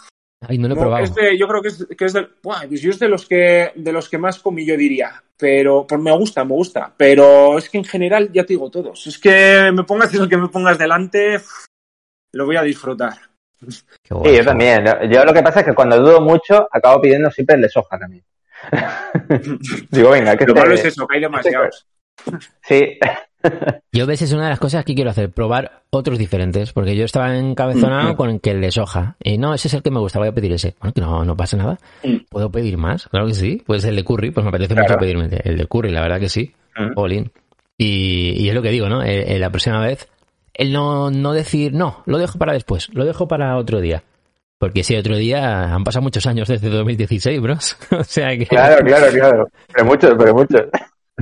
[0.40, 1.04] Ay, no lo he No, probado.
[1.04, 3.26] es de- yo creo que es, que es de, buah, pues yo es de los
[3.26, 5.20] que de los que más comí yo diría.
[5.36, 6.94] Pero pues me gusta me gusta.
[6.96, 9.04] Pero es que en general ya te digo todos.
[9.08, 11.40] Es que me pongas el que me pongas delante
[12.32, 13.14] lo voy a disfrutar.
[14.08, 14.84] Guay, Sí, yo también.
[15.10, 17.98] Yo lo que pasa es que cuando dudo mucho, acabo pidiendo siempre el de soja
[17.98, 18.24] también.
[19.90, 21.86] Digo, venga, que lo este- malo es eso que hay demasiados
[22.62, 22.98] Sí,
[23.92, 27.04] Yo ves, es una de las cosas que quiero hacer, probar otros diferentes, porque yo
[27.04, 28.16] estaba encabezonado Mm.
[28.16, 29.16] con el que el de soja.
[29.22, 30.74] Y no, ese es el que me gusta, voy a pedir ese.
[30.80, 31.78] Bueno, que no, no pasa nada.
[32.02, 32.16] Mm.
[32.28, 33.06] ¿Puedo pedir más?
[33.08, 33.62] Claro que sí.
[33.64, 34.88] Pues el de curry, pues me apetece Claro.
[34.88, 36.52] mucho pedirme el de- el de curry, la verdad que sí.
[36.76, 36.92] Mm.
[36.96, 37.30] Olin.
[37.78, 39.02] Y, y es lo que digo, ¿no?
[39.04, 40.08] Eh, eh, la próxima vez,
[40.52, 44.02] el no, no decir, no, lo dejo para después, lo dejo para otro día.
[44.58, 47.76] Porque si otro día han pasado muchos años desde 2016, bros.
[47.92, 48.46] o sea que.
[48.46, 49.48] Claro, claro, claro.
[49.72, 50.62] Pero muchos, pero muchos.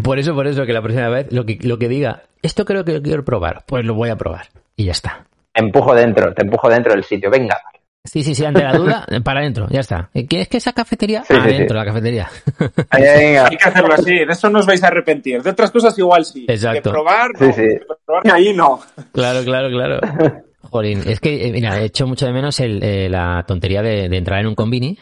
[0.03, 2.85] Por eso, por eso, que la próxima vez lo que, lo que diga, esto creo
[2.85, 4.47] que lo quiero probar, pues lo voy a probar.
[4.77, 5.27] Y ya está.
[5.53, 7.31] Te empujo dentro, te empujo dentro del sitio.
[7.31, 7.57] Venga.
[8.05, 10.11] Sí, sí, sí, ante la duda, para adentro, ya está.
[10.29, 11.25] ¿Quieres que esa cafetería?
[11.25, 11.55] Sí, sí, sí.
[11.55, 12.29] adentro, la cafetería.
[12.91, 13.47] Ahí, venga.
[13.51, 15.43] Hay que hacerlo así, de eso no os vais a arrepentir.
[15.43, 16.45] De otras cosas igual sí.
[16.49, 16.91] Exacto.
[16.91, 17.53] De probar, Sí, no.
[17.53, 17.63] sí.
[17.63, 18.81] De probar ahí no.
[19.13, 20.01] Claro, claro, claro.
[20.71, 24.09] Jolín, es que, eh, mira, he hecho mucho de menos el, eh, la tontería de,
[24.09, 24.99] de entrar en un combini,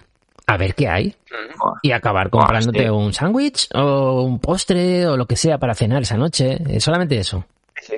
[0.47, 1.17] a ver qué hay,
[1.83, 2.89] y acabar comprándote sí.
[2.89, 6.81] un sándwich o un postre o lo que sea para cenar esa noche.
[6.81, 7.45] Solamente eso.
[7.81, 7.97] Sí.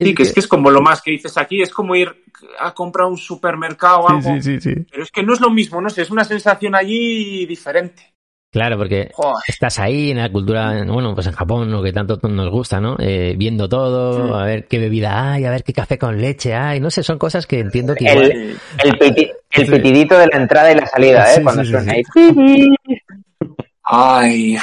[0.00, 2.24] Sí, que es que es como lo más que dices aquí, es como ir
[2.60, 4.40] a comprar un supermercado o algo.
[4.40, 4.74] sí, sí.
[4.90, 8.14] Pero es que no es lo mismo, no sé, es una sensación allí diferente.
[8.50, 9.42] Claro, porque Joder.
[9.46, 12.96] estás ahí en la cultura, bueno, pues en Japón, lo que tanto nos gusta, ¿no?
[12.98, 14.32] Eh, viendo todo, Sí.
[14.34, 17.18] a ver qué bebida hay, a ver qué café con leche hay, no sé, son
[17.18, 18.60] cosas que entiendo que El- igual...
[18.84, 19.70] El, piti- el Sí.
[19.72, 21.36] pitidito de la entrada y la salida, ¿eh?
[21.36, 22.02] Sí, Cuando suena sí.
[22.16, 22.68] ahí.
[23.82, 24.56] Ay.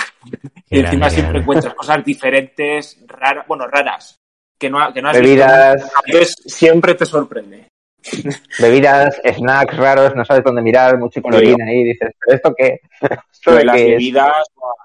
[0.67, 1.39] Qué Y encima grande, siempre grande.
[1.39, 4.19] encuentras cosas diferentes, raras, bueno, raras,
[4.59, 5.75] que no, que no has Bebidas.
[5.75, 5.91] visto.
[6.07, 7.67] Entonces siempre te sorprende.
[8.59, 12.79] Bebidas, snacks raros, no sabes dónde mirar, mucho colorín ahí, dices, ¿pero esto qué?
[13.31, 14.31] ¿Esto de las qué bebidas,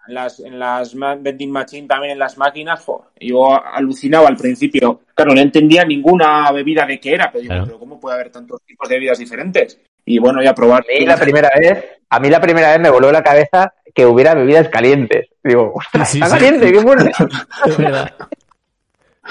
[0.08, 5.00] en las, en las vending machine también en las máquinas, jo, yo alucinaba al principio.
[5.14, 7.66] Claro, no entendía ninguna bebida de qué era, pero digo, Claro.
[7.66, 9.78] pero ¿cómo puede haber tantos tipos de bebidas diferentes?
[10.04, 10.82] Y bueno, ya probar.
[10.82, 14.06] A mí la primera vez, a mí la primera vez me voló la cabeza que
[14.06, 15.28] hubiera bebidas calientes.
[15.44, 16.44] Digo, ostras, Sí, está sí.
[16.44, 17.04] caliente, qué bueno.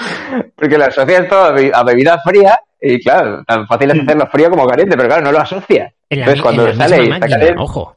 [0.00, 0.44] Es.
[0.56, 4.26] Porque lo asocias todo a be- a bebida fría y claro, tan fácil es hacerlo
[4.28, 5.92] frío como caliente, pero claro, no lo asocias.
[6.08, 7.96] En la, Entonces cuando en la sale y está máquina, caliente, ojo.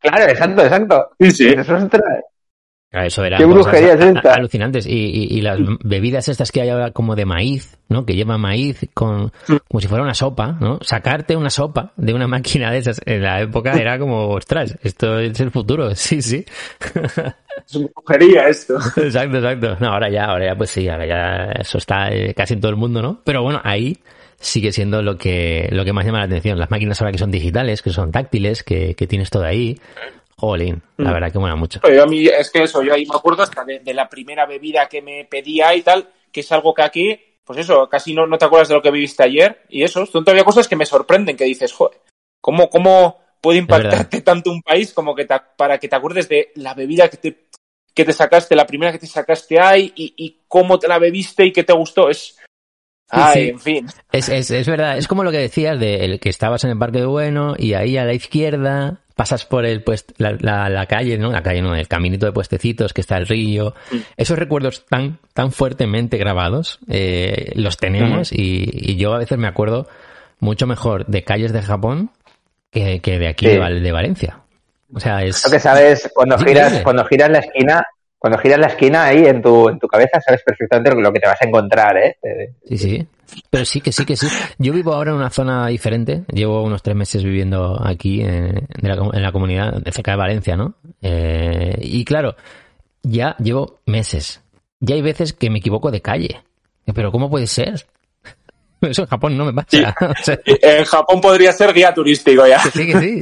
[0.00, 1.10] claro, exacto, exacto.
[1.20, 1.44] Sí, sí.
[1.50, 2.02] Dices, ostras,
[2.90, 4.34] Claro, Eso era ¿Qué cosas brujería es a- a- esta?
[4.34, 4.86] alucinantes.
[4.86, 8.06] Y, y- y las bebidas estas que hay ahora como de maíz, ¿no?
[8.06, 9.30] Que lleva maíz con,
[9.68, 10.78] como si fuera una sopa, ¿no?
[10.80, 15.18] Sacarte una sopa de una máquina de esas en la época era como, ostras, esto
[15.18, 15.90] es el futuro.
[15.94, 16.44] Sí, sí.
[17.66, 18.76] Es una brujería esto.
[18.96, 19.76] Exacto, exacto.
[19.80, 22.70] No, ahora ya, ahora ya, pues sí, ahora ya eso está eh, casi en todo
[22.70, 23.20] el mundo, ¿no?
[23.24, 23.98] Pero bueno, ahí
[24.40, 26.58] sigue siendo lo que, lo que más llama la atención.
[26.58, 29.78] Las máquinas ahora que son digitales, que son táctiles, que, que tienes todo ahí.
[30.38, 31.14] Jolín, la Mm.
[31.14, 31.80] verdad que mola mucho.
[31.82, 34.46] Yo a mí, es que eso, yo ahí me acuerdo hasta de, de la primera
[34.46, 38.26] bebida que me pedía y tal, que es algo que aquí, pues eso, casi no,
[38.26, 40.86] no te acuerdas de lo que viviste ayer, y eso, son todavía cosas que me
[40.86, 41.98] sorprenden, que dices, joder,
[42.40, 46.52] ¿cómo, cómo puede impactarte tanto un país como que te- para que te acuerdes de
[46.54, 47.48] la bebida que te,
[47.94, 51.44] que te sacaste, la primera que te sacaste ahí, y, y cómo te la bebiste
[51.46, 52.10] y qué te gustó?
[52.10, 52.36] Es.
[53.10, 53.48] Ay, sí.
[53.48, 53.86] en fin.
[54.12, 56.78] Es, es, es verdad, es como lo que decías de el que estabas en el
[56.78, 60.86] Parque de Bueno y ahí a la izquierda pasas por el pues la, la, la
[60.86, 61.32] calle, ¿no?
[61.32, 63.74] La calle, no, el caminito de puestecitos que está el río.
[64.16, 69.48] Esos recuerdos tan, tan fuertemente grabados eh, los tenemos y, y yo a veces me
[69.48, 69.88] acuerdo
[70.38, 72.10] mucho mejor de calles de Japón
[72.70, 73.52] que, que de aquí Sí.
[73.54, 74.38] de, Val- de Valencia.
[74.94, 75.44] O sea, es...
[75.44, 77.84] Lo que sabes, cuando giras, cuando giras la esquina,
[78.18, 81.26] cuando giras la esquina ahí en tu, en tu cabeza, sabes perfectamente lo que- te
[81.28, 82.16] vas a encontrar, ¿eh?
[82.22, 83.06] Eh, Sí, sí.
[83.50, 84.26] Pero sí que sí que sí.
[84.58, 86.22] Yo vivo ahora en una zona diferente.
[86.32, 90.16] Llevo unos tres meses viviendo aquí en, de la, com- en la comunidad, cerca de
[90.16, 90.74] Valencia, ¿no?
[91.02, 92.36] Eh, y claro,
[93.02, 94.42] ya llevo meses.
[94.80, 96.40] Ya hay veces que me equivoco de calle.
[96.94, 97.84] Pero ¿cómo puede ser?
[98.90, 99.68] Eso en Japón no me pasa.
[99.70, 99.82] Sí.
[100.00, 102.60] O sea, En Japón podría ser guía turístico ya.
[102.62, 103.20] que sí, que sí.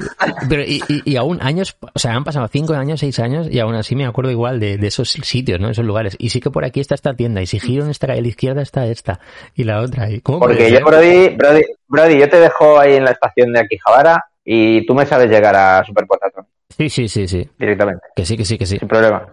[0.48, 3.59] Pero y, y, y aún años, o sea, han pasado cinco años, seis años y
[3.61, 5.70] aún así me acuerdo igual de, de esos sitios, ¿no?
[5.70, 6.16] Esos lugares.
[6.18, 8.22] Y sí que por aquí está esta tienda y si giro en esta calle a
[8.22, 9.20] la izquierda está esta
[9.54, 10.11] y la otra.
[10.11, 10.80] ¿Y cómo puede Porque yo?
[10.84, 15.07] Brody, Brody, Brody, yo te dejo ahí en la estación de Akihabara y tú me
[15.07, 16.46] sabes llegar a Super Potato
[16.76, 17.48] Sí, sí, sí, sí.
[17.59, 18.78] directamente, Que sí, que sí, que sí.
[18.78, 19.26] sin problema.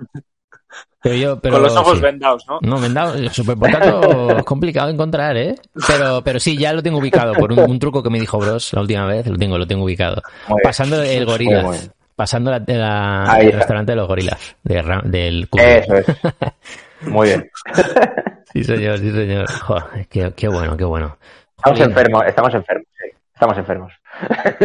[1.02, 2.02] Pero yo, pero, Con los ojos sí.
[2.02, 2.60] vendados, ¿no?
[2.62, 5.56] No, vendado, super potato es complicado de encontrar, ¿eh?
[5.88, 8.72] Pero, pero sí, ya lo tengo ubicado por un, un truco que me dijo Bros
[8.74, 10.22] la última vez, lo tengo, lo tengo ubicado.
[10.48, 10.64] Muy bien.
[10.64, 11.72] Pasando el Muy gorila,
[12.16, 15.62] pasando la, el restaurante de los gorilas, de del cubo.
[15.62, 16.06] Eso es.
[17.08, 17.50] Muy bien.
[18.54, 19.50] Sí, señor, sí, señor.
[19.52, 21.18] Joder, qué, qué bueno, qué bueno.
[21.58, 21.92] Estamos Jolín.
[21.92, 23.10] enfermos, estamos enfermos, sí.
[23.34, 23.94] Estamos enfermos.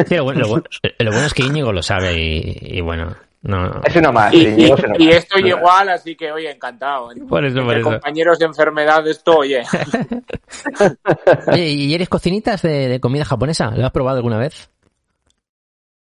[0.06, 0.64] Sí, lo, bueno, lo bueno-
[1.00, 3.80] lo bueno es que Íñigo lo sabe y, y bueno, no, no.
[3.84, 4.32] Es uno más.
[4.34, 5.16] Y, sí, y- Diego es uno y más.
[5.16, 7.10] estoy igual, así que, oye, encantado.
[7.28, 7.90] Por eso, por eso.
[7.90, 9.62] compañeros de enfermedad, esto, oye.
[11.52, 13.70] Oye, ¿y eres cocinitas de, de comida japonesa?
[13.70, 14.70] ¿Lo has probado alguna vez?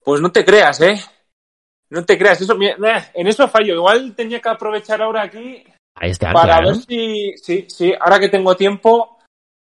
[0.05, 1.01] Pues no te creas, ¿eh?
[1.91, 3.75] No te creas, eso, mira, en eso fallo.
[3.75, 5.65] Igual tenía que aprovechar ahora aquí
[5.97, 6.69] Ahí está, para claro.
[6.69, 9.19] ver si, si, si, ahora que tengo tiempo,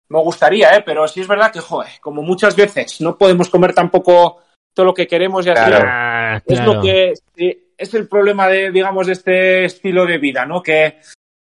[0.08, 0.82] me gustaría, ¿eh?
[0.84, 4.40] Pero sí es verdad que, joder, como muchas veces no podemos comer tampoco
[4.76, 5.64] todo lo que queremos y así.
[5.70, 5.88] Claro.
[5.90, 6.74] Ah, Es claro.
[6.74, 10.62] lo que sí, es el problema de, digamos, de este estilo de vida, ¿no?
[10.62, 10.98] Que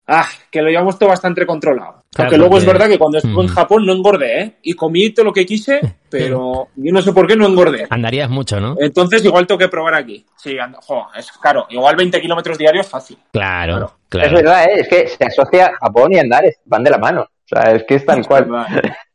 [0.05, 2.03] Ah, que lo llevamos todo bastante controlado.
[2.13, 3.55] Claro, Aunque luego es verdad que cuando estuve en Mm.
[3.55, 4.57] Japón no engordé, ¿eh?
[4.63, 5.79] Y comí todo lo que quise,
[6.11, 7.87] pero yo no sé por qué no engordé.
[7.89, 8.75] Andarías mucho, ¿no?
[8.81, 10.27] Entonces igual tengo que probar aquí.
[10.37, 13.17] Sí, anda, jo, es claro, igual 20 kilómetros diarios fácil.
[13.33, 14.35] Claro, Es claro.
[14.35, 14.81] verdad, ¿eh?
[14.81, 17.21] es que se asocia Japón y andar, es- van de la mano.
[17.23, 18.49] O sea, es que es tal cual.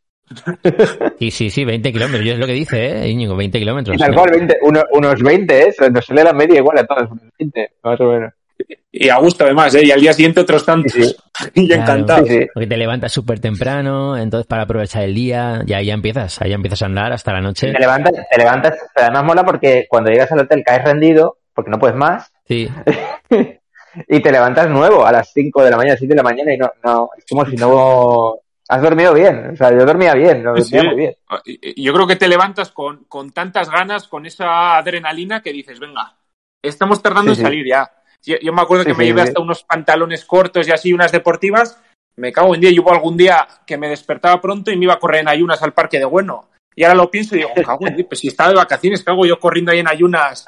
[1.19, 2.25] Sí, sí, sí, 20 kilómetros.
[2.25, 3.07] Yo es lo que dice, ¿eh?
[3.09, 3.95] Íñigo, 20 kilómetros.
[3.95, 5.73] Y tal cual, 20, uno- unos 20, ¿eh?
[5.91, 8.34] Nos sale la media igual a todos, unos 20, más o menos.
[8.91, 9.86] Y a gusto además, ¿eh?
[9.86, 10.91] Y al día siguiente otros tantos.
[10.91, 11.15] Sí,
[11.53, 11.82] y Claro.
[11.84, 12.25] encantado.
[12.25, 12.47] Sí, sí.
[12.53, 16.55] Porque te levantas súper temprano, entonces para aprovechar el día, ya, ya empiezas, ahí ya
[16.55, 17.71] empiezas a andar hasta la noche.
[17.71, 21.69] Te levantas, te levantas, pero además mola porque cuando llegas al hotel caes rendido, porque
[21.71, 22.67] no puedes más, Sí,
[24.07, 26.57] y te levantas nuevo a las 5 de la mañana, 7 de la mañana, y
[26.57, 28.38] no, no, es como si no
[28.70, 29.51] has dormido bien.
[29.53, 30.78] O sea, yo dormía bien, dormía sí.
[30.88, 31.15] muy bien.
[31.76, 36.15] Yo creo que te levantas con, con tantas ganas, con esa adrenalina que dices, venga,
[36.63, 37.41] estamos tardando Sí, en sí.
[37.43, 37.91] salir ya.
[38.24, 39.28] Yo, yo me acuerdo Sí, que me llevé sí.
[39.30, 41.82] hasta unos pantalones cortos y así, unas deportivas.
[42.18, 42.72] Me cago en día.
[42.72, 45.61] Y hubo algún día que me despertaba pronto y me iba a correr en ayunas
[45.61, 46.49] al parque de Bueno.
[46.76, 49.09] Y ahora lo pienso y digo, cago en Dios, pues si estaba de vacaciones, ¿qué
[49.09, 50.45] hago yo corriendo ahí en ayunas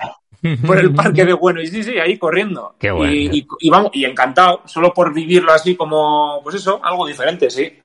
[0.65, 1.59] por el parque de Bueno?
[1.59, 2.75] Y sí, sí, ahí corriendo.
[2.79, 3.11] Qué bueno.
[3.11, 7.49] Y, y- y vamos, y encantado, solo por vivirlo así como, pues eso, algo diferente,
[7.49, 7.79] sí.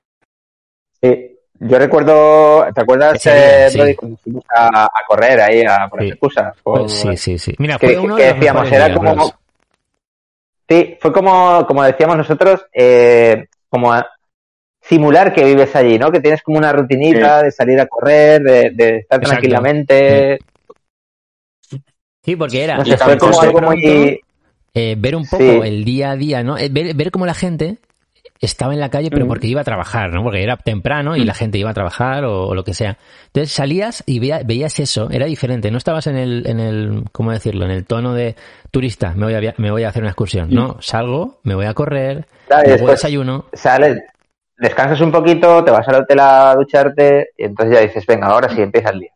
[1.13, 1.31] Sí.
[1.57, 3.77] Yo recuerdo, ¿te acuerdas, día, eh, sí.
[3.77, 6.05] Brody, cuando fuimos a, a correr ahí a, por Sí.
[6.07, 6.57] las excusas?
[6.61, 7.55] Por- Pues sí, sí, sí.
[7.59, 9.13] Mira, que, fue uno que de los decíamos, era días, como...
[9.15, 9.33] Bros.
[10.67, 14.05] Sí, fue como, como decíamos nosotros, eh, como a-
[14.81, 16.11] simular que vives allí, ¿no?
[16.11, 19.29] Que tienes como una rutinita de salir a correr, de, de estar Exacto.
[19.29, 20.39] tranquilamente.
[22.23, 24.19] Sí, porque era No Y sé, fue como algo pronto, muy...
[24.73, 25.59] eh, ver un poco Sí.
[25.63, 26.57] el día a día, ¿no?
[26.57, 27.77] Eh, ver, ver cómo la gente
[28.45, 30.23] estaba en la calle, pero porque iba a trabajar, ¿no?
[30.23, 32.97] Porque era temprano y la gente iba a trabajar o, o lo que sea.
[33.27, 35.71] Entonces salías y veía- veías eso, era diferente.
[35.71, 37.65] No estabas en el, en el, ¿cómo decirlo?
[37.65, 38.35] En el tono de
[38.71, 40.47] turista, me voy a, me voy a hacer una excursión.
[40.51, 42.25] No, salgo, me voy a correr,
[42.87, 43.45] desayuno.
[43.53, 44.01] sales,
[44.57, 48.49] descansas un poquito, te vas al hotel a ducharte y entonces ya dices, venga, ahora
[48.49, 49.11] sí empieza el día.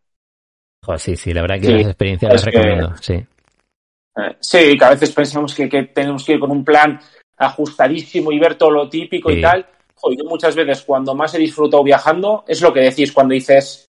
[0.84, 3.13] Joder, sí, sí, la verdad que Sí, las experiencias las que- recomiendo, sí.
[3.13, 6.99] Eh, Sí, que a veces pensamos que, que tenemos que ir con un plan
[7.39, 9.37] ajustadísimo y ver todo lo típico Sí.
[9.37, 9.65] y tal.
[9.95, 13.85] Joder, yo muchas veces cuando más he disfrutado viajando es lo que decís cuando dices,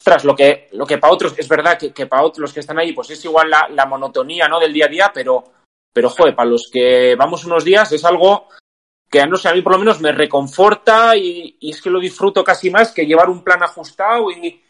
[0.00, 2.60] ostras, lo que, lo que para otros es verdad que, que para otros los que
[2.60, 4.58] están ahí pues es igual la, la monotonía ¿no?
[4.58, 5.44] del día a día, pero,
[5.92, 8.48] pero joder, para los que vamos unos días es algo
[9.10, 12.00] que no sé, a mí por lo menos me reconforta y, y es que lo
[12.00, 14.60] disfruto casi más que llevar un plan ajustado y,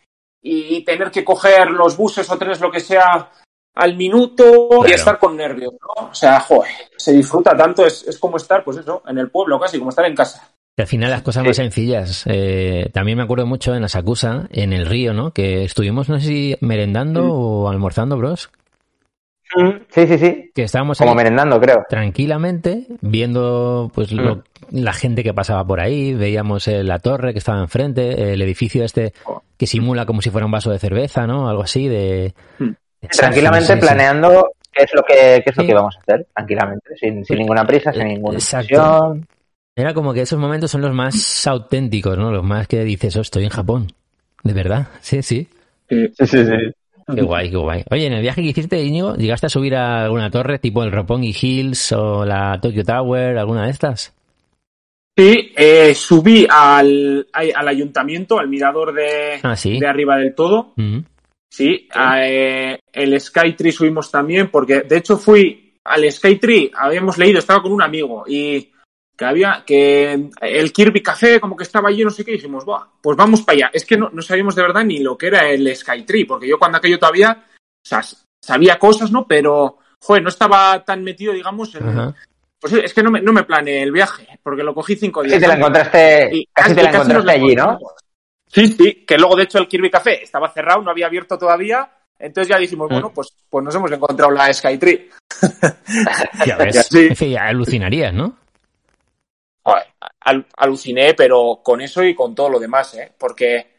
[0.43, 3.31] y tener que coger los buses o trenes, lo que sea,
[3.75, 6.09] al minuto y estar con nervios, ¿no?
[6.11, 9.59] O sea, joder, se disfruta tanto, es, es como estar, pues eso, en el pueblo
[9.59, 10.49] casi, como estar en casa.
[10.77, 11.49] Que al final las cosas Sí.
[11.49, 12.25] más sencillas.
[12.27, 15.31] Eh, también me acuerdo mucho en la Sakusa, en el río, ¿no?
[15.33, 17.31] Que estuvimos, no sé si merendando Mm.
[17.31, 18.51] o almorzando, bros.
[19.91, 20.51] Sí, sí, sí.
[20.53, 21.85] Que estábamos Como ahí merendando, creo.
[21.89, 26.13] tranquilamente viendo pues lo- la gente que pasaba por ahí.
[26.15, 29.13] Veíamos eh, la torre que estaba enfrente, el edificio este
[29.57, 31.49] que simula como si fuera un vaso de cerveza, ¿no?
[31.49, 32.35] Algo así de...
[33.09, 33.81] Tranquilamente sí, sí, sí.
[33.87, 35.67] planeando qué es lo que, qué es lo Sí.
[35.69, 38.67] que vamos a hacer, tranquilamente, sin, sin ninguna prisa, sin ninguna Exacto.
[38.69, 39.27] presión.
[39.77, 42.31] Era como que esos momentos son los más auténticos, ¿no?
[42.31, 43.89] Los más que dices, oh, estoy en Japón.
[44.43, 45.49] De verdad, sí, sí.
[45.89, 46.53] Sí, sí, sí.
[47.15, 47.85] Qué guay, qué guay.
[47.91, 50.93] Oye, en el viaje que hiciste, Íñigo, ¿llegaste a subir a alguna torre tipo el
[50.93, 54.15] Roppongi Hills o la Tokyo Tower, alguna de estas?
[55.17, 59.79] Sí, eh, subí al, al ayuntamiento, al mirador de, Ah, sí.
[59.79, 60.73] de arriba del todo.
[60.77, 60.99] Mm.
[61.55, 67.39] Sí, a, eh, el Skytree subimos también, porque de hecho fui al Skytree, habíamos leído,
[67.39, 68.73] estaba con un amigo y
[69.17, 72.65] que había que el Kirby Café como que estaba allí, no sé qué, y dijimos,
[72.65, 73.71] Buah, pues vamos para allá.
[73.73, 76.59] Es que no, no sabíamos de verdad ni lo que era el Skytree, porque yo
[76.59, 78.03] cuando aquello todavía, o sea,
[78.43, 79.25] sabía cosas, ¿no?
[79.25, 81.89] Pero, joder, no estaba tan metido, digamos, en...
[81.89, 82.15] Ajá.
[82.59, 85.35] Pues es que no me, no me planeé el viaje, porque lo cogí cinco días.
[85.35, 87.79] Sí, te la encontraste, Y casi te la encontraste allí, ¿no?
[88.55, 91.91] Sí, sí, que luego de hecho el Kirby Café estaba cerrado, no había abierto todavía,
[92.19, 92.93] entonces ya dijimos, Mm.
[92.93, 95.11] bueno, pues, pues nos hemos encontrado la Skytree.
[96.47, 96.89] Ya ves.
[97.17, 97.37] Sí.
[97.37, 98.37] Alucinarías, ¿no?
[100.21, 103.13] Al- aluciné, pero con eso y con todo lo demás, ¿eh?
[103.19, 103.75] Porque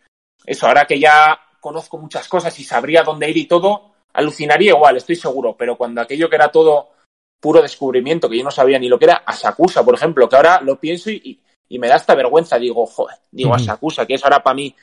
[0.46, 4.98] eso, ahora que ya conozco muchas cosas y sabría dónde ir y todo, alucinaría igual,
[4.98, 6.92] estoy seguro, pero cuando aquello que era todo
[7.40, 10.62] puro descubrimiento, que yo no sabía ni lo que era, Asakusa, por ejemplo, que ahora
[10.62, 11.40] lo pienso y,
[11.70, 13.60] y- me da esta vergüenza, digo, joder, digo Ujú.
[13.62, 14.76] Asakusa, que es ahora para mí.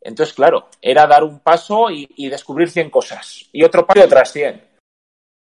[0.00, 4.02] Entonces, claro, era dar un paso y, y descubrir 100 cosas, y otro paso y
[4.02, 4.62] otras 100.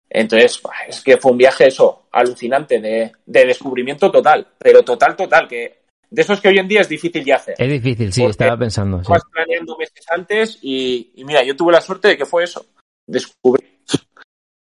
[0.08, 5.48] Entonces, es que fue un viaje eso, alucinante, de, de descubrimiento total, pero total, total,
[5.48, 7.54] que de esos que hoy en día es difícil de hacer.
[7.58, 9.02] Es difícil, sí, estaba pensando.
[9.02, 9.10] sí.
[9.10, 12.64] Vas planeando meses antes y, y mira, yo tuve la suerte de que fue eso,
[13.06, 13.73] descubrir.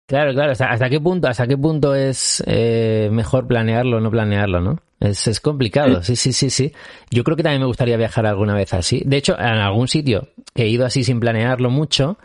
[0.07, 0.51] Claro, claro.
[0.51, 4.79] ¿Hasta, hasta qué punto, hasta qué punto es eh, mejor planearlo o no planearlo, no?
[4.99, 6.03] Es, es complicado.
[6.03, 6.71] Sí, sí, sí, sí.
[7.09, 9.01] Yo creo que también me gustaría viajar alguna vez así.
[9.05, 12.17] De hecho, en algún sitio que he ido así sin planearlo mucho,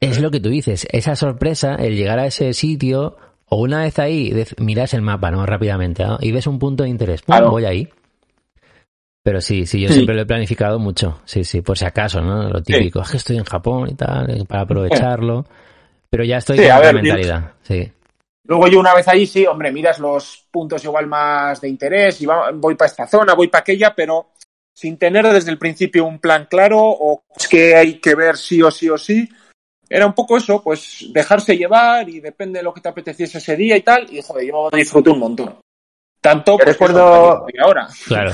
[0.00, 0.86] es lo que tú dices.
[0.90, 3.16] Esa sorpresa, el llegar a ese sitio,
[3.48, 5.44] o una vez ahí, miras el mapa, ¿no?
[5.46, 6.18] Rápidamente, ¿no?
[6.20, 7.22] Y ves un punto de interés.
[7.22, 7.34] ¡Pum!
[7.36, 7.50] Claro.
[7.50, 7.88] Voy ahí.
[9.22, 9.94] Pero sí, sí, yo Sí.
[9.94, 11.20] siempre lo he planificado mucho.
[11.24, 12.48] Sí, sí, por si acaso, ¿no?
[12.50, 13.00] Lo típico.
[13.02, 15.46] Es que estoy en Japón y tal, eh, para aprovecharlo.
[16.14, 17.52] Pero ya estoy Sí, con a otra ver, mentalidad.
[17.62, 17.92] Sí.
[18.46, 22.26] Luego yo una vez ahí, sí, hombre, miras los puntos igual más de interés y
[22.26, 24.28] va- voy para esta zona, voy para aquella, pero
[24.72, 28.62] sin tener desde el principio un plan claro o es que hay que ver sí
[28.62, 29.28] o sí o sí.
[29.88, 33.56] Era un poco eso, pues dejarse llevar y depende de lo que te apeteciese ese
[33.56, 34.06] día y tal.
[34.12, 35.56] Y joder, yo disfruté un montón.
[36.20, 37.88] Tanto pues, recuerdo- que ahora.
[38.06, 38.32] Claro.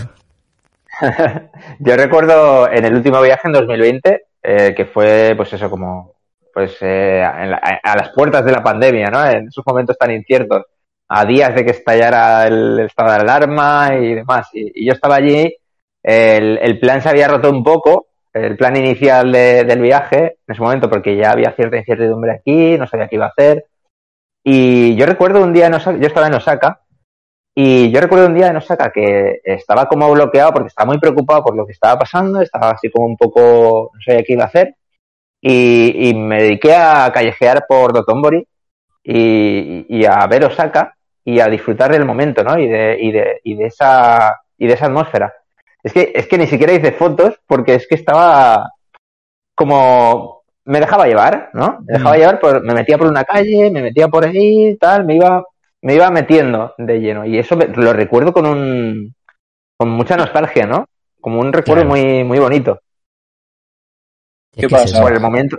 [1.78, 6.14] Yo recuerdo en el último viaje en 2020, eh, que fue, pues eso, como,
[6.52, 9.24] pues eh, la- a, las puertas de la pandemia, ¿no?
[9.26, 10.64] En esos momentos tan inciertos,
[11.08, 14.48] a días de que estallara el estado de alarma y demás.
[14.52, 15.54] Y, yo estaba allí,
[16.02, 20.62] el, plan se había roto un poco, el plan inicial de- del viaje, en ese
[20.62, 23.66] momento, porque ya había cierta incertidumbre aquí, no sabía qué iba a hacer.
[24.44, 26.80] Y yo recuerdo un día en Osaka, yo estaba en Osaka,
[27.54, 31.42] y yo recuerdo un día en Osaka que estaba como bloqueado porque estaba muy preocupado
[31.42, 34.46] por lo que estaba pasando, estaba así como un poco, no sabía qué iba a
[34.46, 34.76] hacer,
[35.40, 38.46] y, y me dediqué a callejear por Dotonbori
[39.02, 42.58] y, y a ver Osaka y a disfrutar del momento, ¿no?
[42.58, 45.32] Y de, y de, y de esa, y de esa atmósfera.
[45.82, 48.70] Es que, es que ni siquiera hice fotos porque es que estaba
[49.54, 51.78] como, me dejaba llevar, ¿no?
[51.86, 52.18] Me dejaba Mm.
[52.18, 55.42] llevar, por, me metía por una calle, me metía por ahí, tal, me iba,
[55.82, 57.24] me iba metiendo de lleno.
[57.24, 59.14] Y eso me- lo recuerdo con un,
[59.76, 60.86] con mucha nostalgia, ¿no?
[61.20, 61.96] Como un recuerdo Claro.
[62.02, 62.80] muy, muy bonito.
[64.54, 65.00] ¿Qué es pasa?
[65.00, 65.58] Por el momento,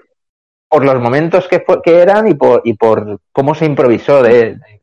[0.69, 4.55] por los momentos que, fue- que eran y por, y por cómo se improvisó de,
[4.55, 4.81] de-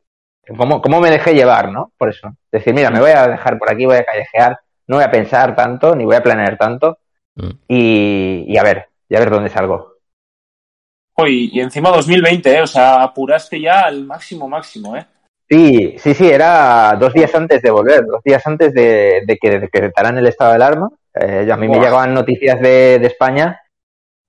[0.56, 1.92] cómo, cómo me dejé llevar, ¿no?
[1.98, 2.32] Por eso.
[2.50, 5.54] Decir, mira, me voy a dejar por aquí, voy a callejear, no voy a pensar
[5.54, 6.98] tanto, ni voy a planear tanto,
[7.40, 7.50] Mm.
[7.68, 9.94] y, y a ver, y a ver dónde salgo.
[11.16, 12.62] Uy, y encima 2020, ¿eh?
[12.62, 15.06] O sea, apuraste ya al máximo, máximo, ¿eh?
[15.48, 19.59] Sí, sí, sí, era dos días antes de volver, dos días antes de, de que
[19.61, 20.90] decretaran el estado de alarma.
[21.14, 23.61] Eh, a mí me llegaban noticias de, de España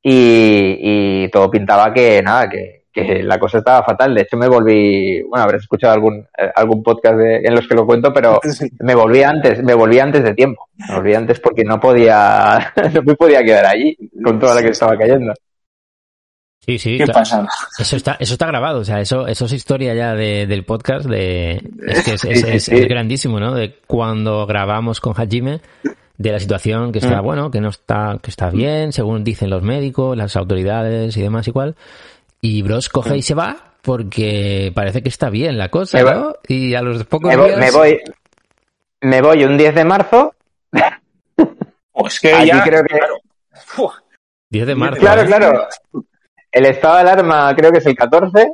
[0.01, 4.15] y, y todo pintaba que nada, que, que la cosa estaba fatal.
[4.15, 7.75] De hecho, me volví, bueno, habrás escuchado algún, eh, algún podcast de- en los que
[7.75, 8.39] lo cuento, pero
[8.79, 10.69] me volví antes, me volví antes de tiempo.
[10.87, 14.69] Me volví antes porque no podía, no me podía quedar allí con toda la que
[14.69, 15.33] estaba cayendo.
[16.61, 17.19] Sí, sí, ¿Qué claro.
[17.19, 17.47] pasa?
[17.79, 21.07] Eso está, eso está grabado, o sea, eso, eso es historia ya de- del podcast,
[21.07, 21.53] de,
[21.87, 22.75] es que es, Sí, es- sí, es- sí.
[22.75, 23.55] es grandísimo, ¿no?
[23.55, 25.61] De cuando grabamos con Hajime,
[26.19, 27.25] de la situación que está, Mm.
[27.25, 31.47] bueno, que no está, que está bien, según dicen los médicos, las autoridades y demás
[31.47, 31.75] igual.
[32.41, 36.13] Y Bros coge y se va porque parece que está bien la cosa, Me voy-
[36.13, 36.35] ¿no?
[36.47, 37.59] Y a los pocos Me voy, días...
[37.59, 37.99] me voy,
[39.01, 40.35] me voy un 10 de marzo.
[41.91, 42.63] Pues que Allí ya.
[42.63, 43.15] creo que- claro.
[43.77, 43.93] Uf,
[44.49, 44.99] 10 de marzo.
[45.01, 45.25] Claro, ¿eh?
[45.25, 45.67] claro.
[46.51, 48.51] El estado de alarma creo que es el 14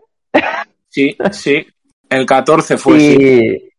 [0.89, 1.66] sí, sí.
[2.09, 3.72] El 14 fue, sí.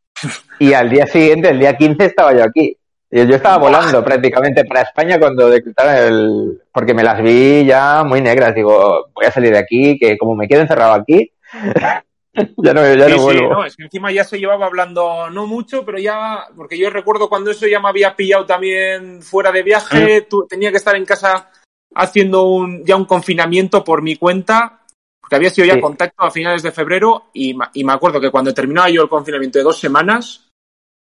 [0.61, 2.77] y, y al día siguiente, el día 15, estaba yo aquí.
[3.11, 6.63] Y Yo estaba volando prácticamente para España cuando decretaron el...
[6.73, 8.55] Porque me las vi ya muy negras.
[8.55, 11.31] Digo, voy a salir de aquí, que como me quedo encerrado aquí,
[12.59, 13.51] ya no, ya Sí, no sí, vuelvo.
[13.51, 17.29] no, es que encima ya se llevaba hablando no mucho, pero ya, porque yo recuerdo
[17.29, 21.05] cuando eso ya me había pillado también fuera de viaje, tú- tenía que estar en
[21.07, 21.51] casa
[21.95, 24.81] haciendo un, ya un confinamiento por mi cuenta,
[25.21, 25.81] porque había sido ya Sí.
[25.81, 29.59] contacto a finales de febrero y, y me acuerdo que cuando terminaba yo el confinamiento
[29.59, 30.46] de dos semanas,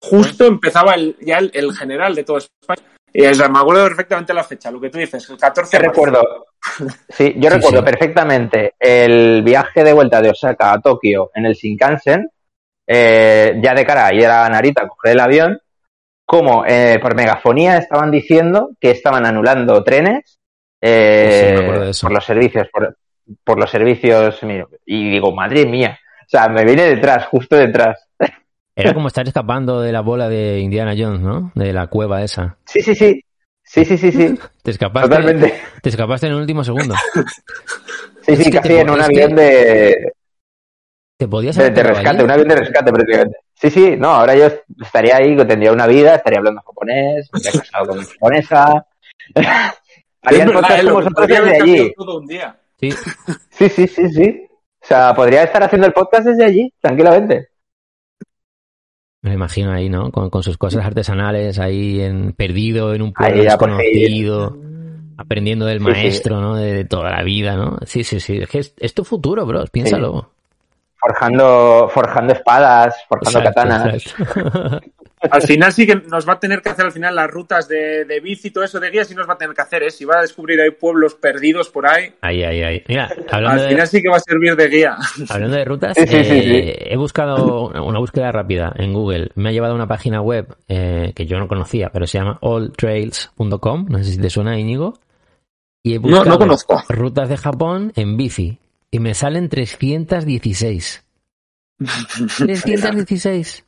[0.01, 2.83] justo empezaba el, ya el, el general de todo España.
[3.13, 5.87] Y es- me acuerdo perfectamente la fecha, lo que tú dices, el 14 Yo de
[5.89, 6.03] marzo.
[6.05, 6.47] recuerdo,
[7.09, 7.85] sí, yo Sí, recuerdo sí.
[7.85, 12.29] perfectamente el viaje de vuelta de Osaka a Tokio en el Shinkansen,
[12.87, 15.61] eh, ya de cara a ir a Narita a coger el avión,
[16.27, 20.39] como eh, por megafonía estaban diciendo que estaban anulando trenes
[20.81, 21.55] eh,
[21.91, 22.97] Sí, por los servicios, por,
[23.43, 24.39] por los servicios,
[24.87, 28.08] y digo, madre mía, o sea, me viene detrás, justo detrás.
[28.81, 31.51] Era como estar escapando de la bola de Indiana Jones, ¿no?
[31.55, 32.57] De la cueva esa.
[32.65, 33.25] Sí, sí, sí,
[33.65, 35.55] sí, sí, sí, sí, Te escapaste, totalmente.
[35.83, 36.95] te escapaste en el último segundo.
[38.23, 40.13] Sí, sí, te casi en un avión que- de,
[41.17, 43.39] Te podías De, de rescate, un avión de rescate prácticamente.
[43.55, 44.47] Sí, sí, no, ahora yo
[44.85, 48.87] estaría ahí, tendría una vida, estaría hablando japonés, me habría casado con una japonesa.
[50.23, 51.93] Haría podcast con vosotros desde allí.
[51.97, 52.57] todo un día.
[52.79, 52.93] Sí,
[53.51, 54.47] Sí, sí, sí, sí.
[54.81, 57.49] O sea, podría estar haciendo el podcast desde allí, tranquilamente.
[59.23, 60.11] Me lo imagino ahí, ¿no?
[60.13, 64.57] Con, con sus cosas artesanales, ahí en, perdido en un pueblo desconocido,
[65.17, 65.91] aprendiendo del Sí, sí.
[65.91, 66.55] maestro, ¿no?
[66.57, 67.79] De, de toda la vida, ¿no?
[67.85, 68.39] Sí, sí, sí.
[68.39, 70.31] Es que es, es tu futuro, bro, piénsalo.
[71.01, 73.95] forjando, forjando espadas, forjando Exacto, katanas.
[74.07, 74.81] exacto.
[75.31, 78.05] Al final sí que nos va a tener que hacer al final las rutas de,
[78.05, 79.91] de bici y todo eso de guía, sí nos va a tener que hacer, ¿eh?
[79.91, 82.83] Si va a descubrir ahí pueblos perdidos por ahí, Ahí, ahí, ahí.
[82.89, 84.97] Mira, al de, final sí que va a servir de guía.
[85.29, 89.31] Hablando de rutas, Sí, sí, sí, eh, he buscado una búsqueda rápida en Google.
[89.35, 92.39] Me ha llevado a una página web eh, que yo no conocía, pero se llama
[92.43, 93.87] alltrails.com.
[93.89, 94.95] No sé si te suena, Íñigo.
[95.83, 96.83] Y he No, buscado no conozco.
[96.89, 98.59] rutas de Japón en bici.
[98.91, 101.05] Y me salen 316.
[102.39, 103.65] 316.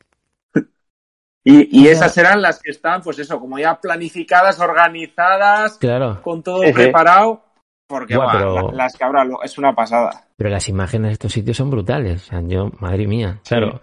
[1.43, 6.21] Y, y esas serán las que están, pues eso, como ya planificadas, organizadas, Claro.
[6.21, 7.41] con todo preparado,
[7.87, 10.25] porque Buah, va, pero- la- las que habrá lo- es una pasada.
[10.37, 12.23] Pero las imágenes de estos sitios son brutales.
[12.23, 13.39] O sea, yo, madre mía.
[13.47, 13.81] Claro.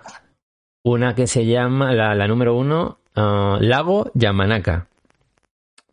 [0.85, 4.87] Una que se llama, la, la número uno, ah, Lago Yamanaka.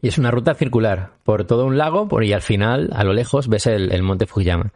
[0.01, 3.11] Y es una ruta circular por todo un lago por, y al final, a lo
[3.13, 4.71] lejos, ves el, el monte Fujiyama.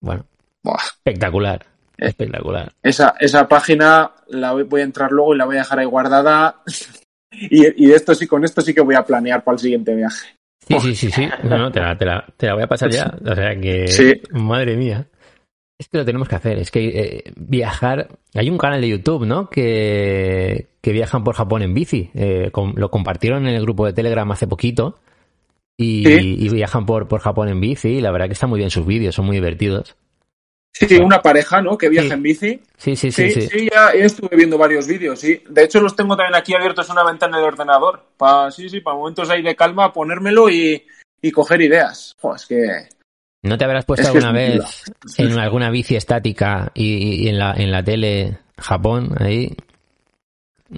[0.00, 0.24] Bueno,
[0.62, 0.76] Buah.
[0.82, 1.66] espectacular.
[1.96, 2.72] Espectacular.
[2.82, 6.62] Esa, esa página la voy, a entrar luego y la voy a dejar ahí guardada.
[7.32, 10.36] y, y esto sí, con esto sí que voy a planear para el siguiente viaje.
[10.66, 11.28] Sí, sí, sí, sí.
[11.44, 13.14] No, no, te la, te la- te la voy a pasar ya.
[13.30, 13.86] O sea que.
[13.88, 14.14] Sí.
[14.30, 15.06] Madre mía.
[15.78, 16.58] Es que lo tenemos que hacer.
[16.58, 18.08] Es que eh, viajar.
[18.34, 19.50] Hay un canal de YouTube, ¿no?
[19.50, 22.10] Que, que viajan por Japón en bici.
[22.14, 24.98] Eh, lo compartieron en el grupo de Telegram hace poquito.
[25.76, 26.36] Y, Sí.
[26.38, 27.88] y viajan por, por Japón en bici.
[27.88, 29.96] Y la verdad que están muy bien sus vídeos, son muy divertidos.
[30.76, 31.78] Sí, sí, una pareja, ¿no?
[31.78, 32.14] Que viaja Sí.
[32.14, 32.60] en bici.
[32.76, 33.30] Sí, sí, sí.
[33.30, 33.46] Sí, sí.
[33.46, 35.40] sí, ya, ya estuve viendo varios vídeos, sí.
[35.48, 38.04] De hecho, los tengo también aquí abiertos en una ventana de ordenador.
[38.16, 40.84] Pa, sí, sí, para momentos ahí de calma, ponérmelo y,
[41.22, 42.16] y coger ideas.
[42.34, 42.88] Es que...
[43.44, 44.82] ¿No te habrás puesto Es alguna vez
[45.18, 49.54] en alguna bici estática y, y en, la, en la tele Japón ahí?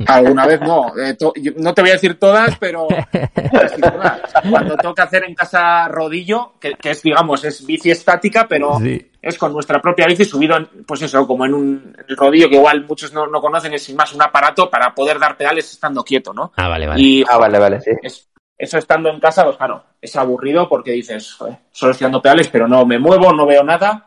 [0.07, 0.93] Alguna vez no.
[0.99, 2.87] Eh, to- yo- no te voy a decir todas, pero
[4.51, 9.11] cuando toca hacer en casa rodillo, que, que es, digamos, es bici estática, pero Sí.
[9.23, 12.49] es con nuestra propia bici subido, en, pues eso, como en un en el rodillo,
[12.49, 15.73] que igual muchos no, no conocen, es sin más un aparato para poder dar pedales
[15.73, 16.53] estando quieto, ¿no?
[16.57, 17.01] Ah, vale, vale.
[17.03, 17.91] Y Ah, vale, vale, sí.
[18.03, 18.29] es-
[18.59, 22.49] eso estando en casa, pues claro, es aburrido porque dices, joder, solo estoy dando pedales,
[22.49, 24.07] pero no me muevo, no veo nada.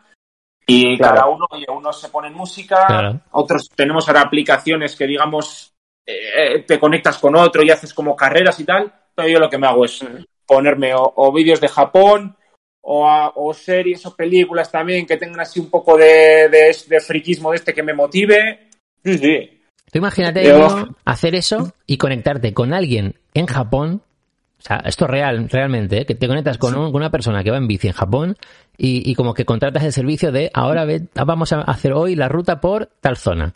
[0.66, 1.16] Y Claro.
[1.16, 3.20] cada uno, oye, unos se ponen música, Claro.
[3.32, 5.74] otros tenemos ahora aplicaciones que, digamos,
[6.56, 8.92] eh, te conectas con otro y haces como carreras y tal.
[9.16, 10.04] Pero yo lo que me hago es
[10.46, 12.36] ponerme o, o vídeos de Japón
[12.82, 17.00] o, a- o series o películas también que tengan así un poco de, de, de
[17.02, 18.70] friquismo de este que me motive.
[19.04, 19.62] Sí, sí.
[19.92, 24.02] Tú imagínate Yo- hacer eso y conectarte con alguien en Japón.
[24.60, 26.06] O sea, esto es real, realmente, ¿eh?
[26.06, 28.36] que te conectas con, un- con una persona que va en bici en Japón
[28.78, 32.28] y, y como que contratas el servicio de ahora ve- vamos a hacer hoy la
[32.28, 33.54] ruta por tal zona.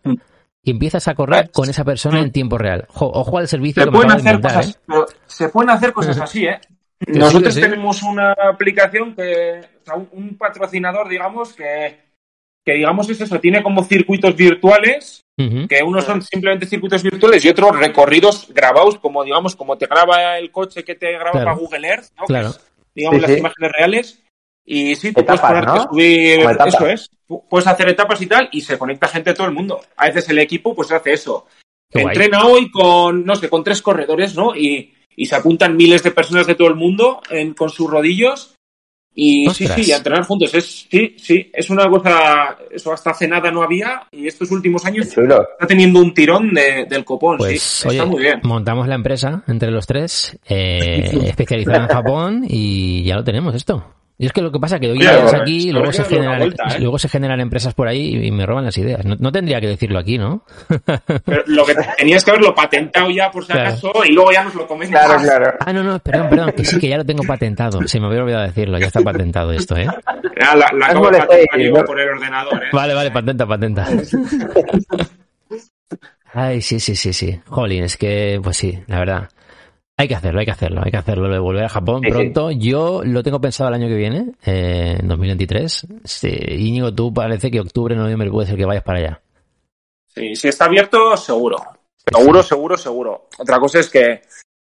[0.66, 2.86] Y empiezas a correr con esa persona en tiempo real.
[2.90, 4.80] Jo- ojo al servicio Se que pueden, hacer inventar, cosas, ¿eh?
[4.88, 6.60] pero se pueden hacer cosas así, ¿eh?
[7.06, 7.62] sí, Nosotros que sí.
[7.62, 12.00] tenemos una aplicación que, o sea, un, patrocinador, digamos, que,
[12.66, 15.68] que digamos es eso, tiene como circuitos virtuales, Ujú.
[15.68, 20.38] que unos son simplemente circuitos virtuales y otros recorridos grabados, como digamos, como te graba
[20.38, 21.46] el coche que te graba Claro.
[21.46, 22.24] para Google Earth, ¿no?
[22.26, 22.52] Claro.
[22.52, 22.64] Que es,
[22.96, 23.40] digamos, Sí, las sí.
[23.40, 24.23] imágenes reales.
[24.66, 25.84] Y sí, tú Etapas, puedes ¿no?
[25.90, 27.10] subir, eso es.
[27.28, 29.82] Pu- Puedes hacer etapas y tal, y se conecta gente de todo el mundo.
[29.98, 31.48] A veces el equipo, pues hace eso.
[31.92, 32.16] Qué guay.
[32.16, 34.56] Entrena hoy con, no sé, con tres corredores, ¿no?
[34.56, 38.56] Y, y se apuntan miles de personas de todo el mundo en- con sus rodillos.
[39.16, 39.76] Y sí, Ostras.
[39.86, 40.52] sí, y a entrenar juntos.
[40.56, 44.84] Es, sí, sí, es una cosa, eso hasta hace nada no había, y estos últimos
[44.86, 47.88] años está teniendo un tirón de- del copón, Pues, sí.
[47.90, 48.40] oye, Está muy bien.
[48.44, 53.86] montamos la empresa entre los tres, eh, especializada en Japón, y ya lo tenemos esto.
[54.18, 56.38] Y es que lo que pasa es que hoy Claro, ideas aquí, luego se, generan,
[56.38, 56.80] vuelta, ¿eh?
[56.80, 59.04] luego se generan empresas por ahí y me roban las ideas.
[59.06, 60.46] No, no tendría que decirlo aquí, ¿no?
[61.26, 63.70] Pero lo que tenías que haberlo patentado ya, por si Claro.
[63.70, 65.04] acaso, y luego ya nos lo comentas.
[65.06, 65.54] Claro, claro.
[65.60, 67.86] Ah, no, no, perdón, perdón, que sí, que ya lo tengo patentado.
[67.88, 69.88] Se me había olvidado decirlo, ya está patentado esto, ¿eh?
[70.40, 71.84] Ya, la, la acabo de patentar yo ¿no?
[71.84, 72.70] por el ordenador, ¿eh?
[72.72, 73.88] Vale, vale, patenta, patenta.
[76.36, 77.40] Ay, sí, sí, sí, sí.
[77.48, 79.30] Jolín, es que, pues sí, la verdad.
[79.98, 81.28] Hay que hacerlo, hay que hacerlo, hay que hacerlo.
[81.28, 82.12] Lo de volver a Japón Sí, sí.
[82.12, 82.52] pronto.
[82.52, 85.88] Yo lo tengo pensado el año que viene, eh, en 2023.
[86.04, 89.22] Sí, Íñigo, tú parece que octubre, noviembre puede ser que vayas para allá.
[90.08, 91.58] Sí, si está abierto, seguro.
[92.12, 93.28] Seguro, seguro, seguro.
[93.38, 94.22] Otra cosa es que,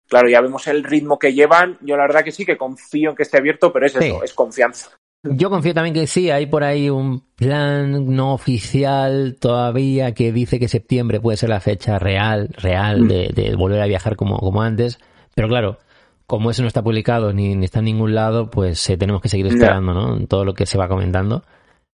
[0.08, 1.76] claro, ya vemos el ritmo que llevan.
[1.82, 4.32] Yo la verdad que sí que confío en que esté abierto, pero es eso, es
[4.32, 4.90] confianza.
[5.22, 10.60] Yo confío también que sí, hay por ahí un plan no oficial todavía que dice
[10.60, 14.62] que septiembre puede ser la fecha real, real de, de volver a viajar como, como
[14.62, 15.00] antes.
[15.36, 15.78] Pero claro,
[16.26, 19.28] como eso no está publicado ni, ni está en ningún lado, pues eh, tenemos que
[19.28, 20.16] seguir esperando, ¿no?
[20.16, 21.44] En Todo lo que se va comentando.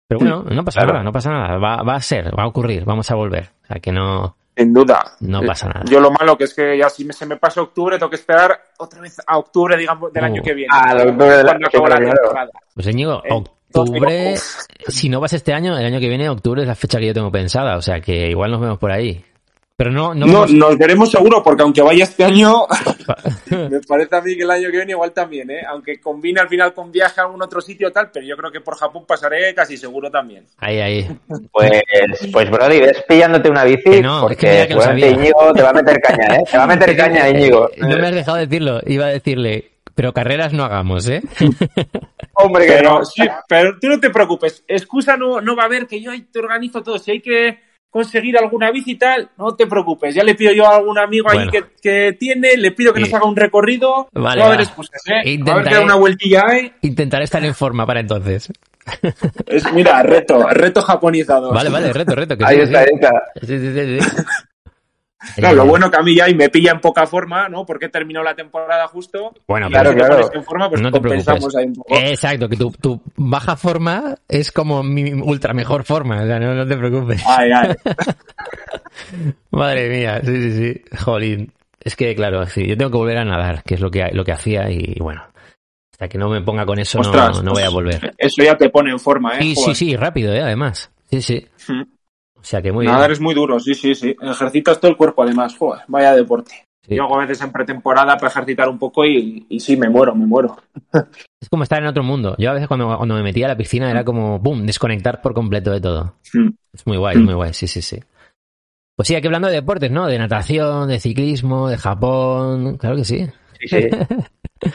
[0.09, 0.93] Pero bueno, no pasa Claro.
[0.95, 1.59] nada, no pasa nada.
[1.59, 3.51] Va, va a ser, va a ocurrir, vamos a volver.
[3.65, 5.03] O sea que no, Sin duda.
[5.21, 5.83] no pasa nada.
[5.91, 8.17] Yo lo malo que es que ya si me- se me pasa octubre, tengo que
[8.17, 10.27] esperar otra vez a octubre, digamos, del Uh.
[10.27, 10.69] año que viene.
[10.73, 12.13] Ah, de octubre del año que viene.
[12.75, 14.35] Pues Íñigo, Eh, oc- octubre,
[14.89, 17.15] si no vas este año, el año que viene, octubre es la fecha que yo
[17.15, 19.25] tengo pensada, o sea que igual nos vemos por ahí.
[19.75, 22.67] Pero no, no, No, vamos- nos veremos seguro, porque aunque vaya este año,
[23.51, 25.63] me parece a mí que el año que viene igual también, ¿eh?
[25.69, 28.61] Aunque combine al final con viaje a algún otro sitio tal, pero yo creo que
[28.61, 30.47] por Japón pasaré casi seguro también.
[30.59, 31.09] ahí, ahí.
[31.51, 31.71] Pues,
[32.33, 35.09] pues Brody, ves pillándote una bici no, es que porque que sabía.
[35.11, 36.43] Íñigo te va a meter caña, ¿eh?
[36.51, 37.71] Te va a meter caña, Íñigo.
[37.79, 41.23] No me has dejado decirlo, iba a decirle, pero carreras no hagamos, ¿eh?
[42.35, 43.05] Hombre, que Pero no.
[43.05, 46.23] sí, pero tú no te preocupes, excusa no, no va a haber que yo ahí
[46.23, 46.99] te organizo todo.
[46.99, 47.59] Si hay que
[47.93, 50.15] conseguir alguna bici y tal, no te preocupes.
[50.15, 53.05] Ya le pido yo a algún amigo ahí que, que tiene, le pido que Sí.
[53.11, 54.09] nos haga un recorrido.
[54.13, 55.13] Vale, no va a haber excusas, ¿eh?
[55.13, 56.73] A ver Intentaré- que da una vueltilla ahí.
[56.81, 58.51] Intentaré estar en forma para entonces.
[59.47, 61.53] Es, mira, reto, reto japonizado.
[61.53, 62.37] Vale, vale, reto, reto.
[62.37, 62.87] Que Ahí sí, está, ahí
[63.47, 63.57] sí.
[63.61, 64.25] está.
[65.23, 65.41] Sí, sí, sí, sí.
[65.41, 67.65] Claro, lo bueno que a mí ya y me pilla en poca forma, ¿no?
[67.65, 69.33] Porque he terminado la temporada justo.
[69.47, 70.31] Bueno, claro, claro.
[70.33, 71.57] en forma, pues no te preocupes.
[71.57, 71.97] ahí un poco.
[71.97, 76.55] Exacto, que tu, tu baja forma es como mi ultra mejor forma, o sea, no,
[76.55, 77.23] no te preocupes.
[77.27, 77.75] Ay, ay.
[79.51, 80.83] Madre mía, sí, sí, sí.
[80.99, 81.53] Jolín.
[81.81, 84.25] Es que, claro, sí, yo tengo que volver a nadar, que es lo que, lo
[84.25, 85.23] que hacía y bueno.
[85.93, 88.15] Hasta que no me ponga con eso no, Ostras, no voy a volver.
[88.17, 89.43] Eso ya te pone en forma, ¿eh?
[89.43, 89.77] Sí, Joder.
[89.77, 90.41] sí, rápido, ¿eh?
[90.41, 90.91] Además.
[91.11, 91.47] Sí, sí.
[91.69, 91.83] Mm.
[92.43, 93.13] O sea que muy Nadar bien.
[93.13, 94.17] es muy duro, sí, sí, sí.
[94.21, 96.53] Ejercitas todo el cuerpo además, joder, vaya deporte.
[96.87, 96.97] Sí.
[96.97, 100.15] Yo hago a veces en pretemporada para ejercitar un poco y, y sí, me muero,
[100.15, 100.57] me muero.
[101.41, 102.35] Es como estar en otro mundo.
[102.39, 105.35] Yo a veces cuando, cuando me metía a la piscina era como, ¡pum!, desconectar por
[105.35, 106.15] completo de todo.
[106.35, 106.49] Mm.
[106.73, 107.99] Es muy guay, es muy guay, sí, sí, sí.
[108.97, 110.07] Pues sí, aquí hablando de deportes, ¿no?
[110.07, 113.27] De natación, de ciclismo, de Japón, claro que sí.
[113.61, 113.89] Sí, sí.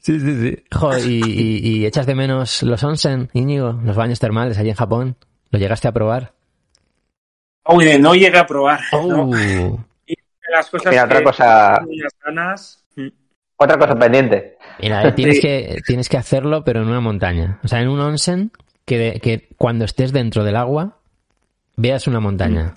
[0.00, 0.64] Sí, sí, sí.
[0.72, 4.76] Joder, y, y- y echas de menos los onsen, Íñigo, los baños termales allí en
[4.76, 5.16] Japón.
[5.50, 6.32] ¿Lo llegaste a probar?
[7.68, 8.80] Uy, no llegué a probar.
[8.92, 8.98] ¿no?
[8.98, 10.16] Oh, De
[10.50, 11.80] las cosas Mira, otra que cosa-.
[12.96, 13.08] Mm.
[13.56, 14.56] Otra cosa pendiente.
[14.80, 15.42] Mira, eh, tienes, Sí.
[15.42, 17.58] que, tienes que hacerlo, pero en una montaña.
[17.62, 18.52] O sea, en un onsen
[18.84, 20.98] que, que cuando estés dentro del agua
[21.76, 22.74] veas una montaña.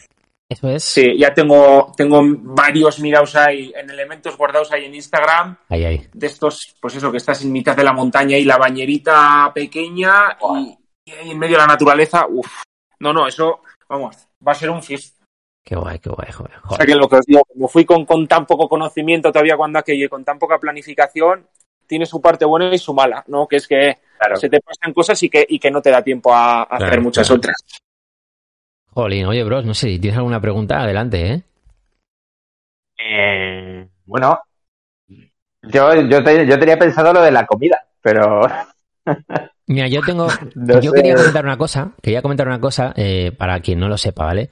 [0.49, 0.83] Eso es.
[0.83, 5.55] Sí, ya tengo, tengo varios mirados ahí en elementos guardados ahí en Instagram.
[5.69, 6.07] Ahí, ahí.
[6.11, 10.37] de estos, pues eso, que estás en mitad de la montaña y la bañerita pequeña
[10.57, 12.63] y, y ahí en medio de la naturaleza, uff.
[12.99, 13.61] No, no, eso,
[13.91, 14.15] vamos,
[14.45, 15.23] va a ser un fiesta.
[15.63, 16.53] Qué guay, qué guay, joder.
[16.67, 19.57] O sea que lo que os digo, como fui con, con tan poco conocimiento todavía
[19.57, 21.45] cuando aquello y con tan poca planificación,
[21.85, 23.47] tiene su parte buena y su mala, ¿no?
[23.47, 24.35] Que es que Claro.
[24.37, 27.01] se te pasan cosas y que, y que no te da tiempo a, a hacer
[27.01, 27.39] muchas claro.
[27.39, 27.55] otras.
[28.93, 31.43] Jolín, oye, bros, no sé, si tienes alguna pregunta, adelante, ¿eh?
[32.97, 34.39] Eh, bueno,
[35.63, 38.41] yo, yo, te- yo tenía pensado lo de la comida, pero
[39.71, 40.27] Mira, yo tengo.
[40.55, 40.97] No yo sé.
[40.97, 41.91] quería comentar una cosa.
[42.01, 44.49] Quería comentar una cosa eh, para quien no lo sepa, ¿vale?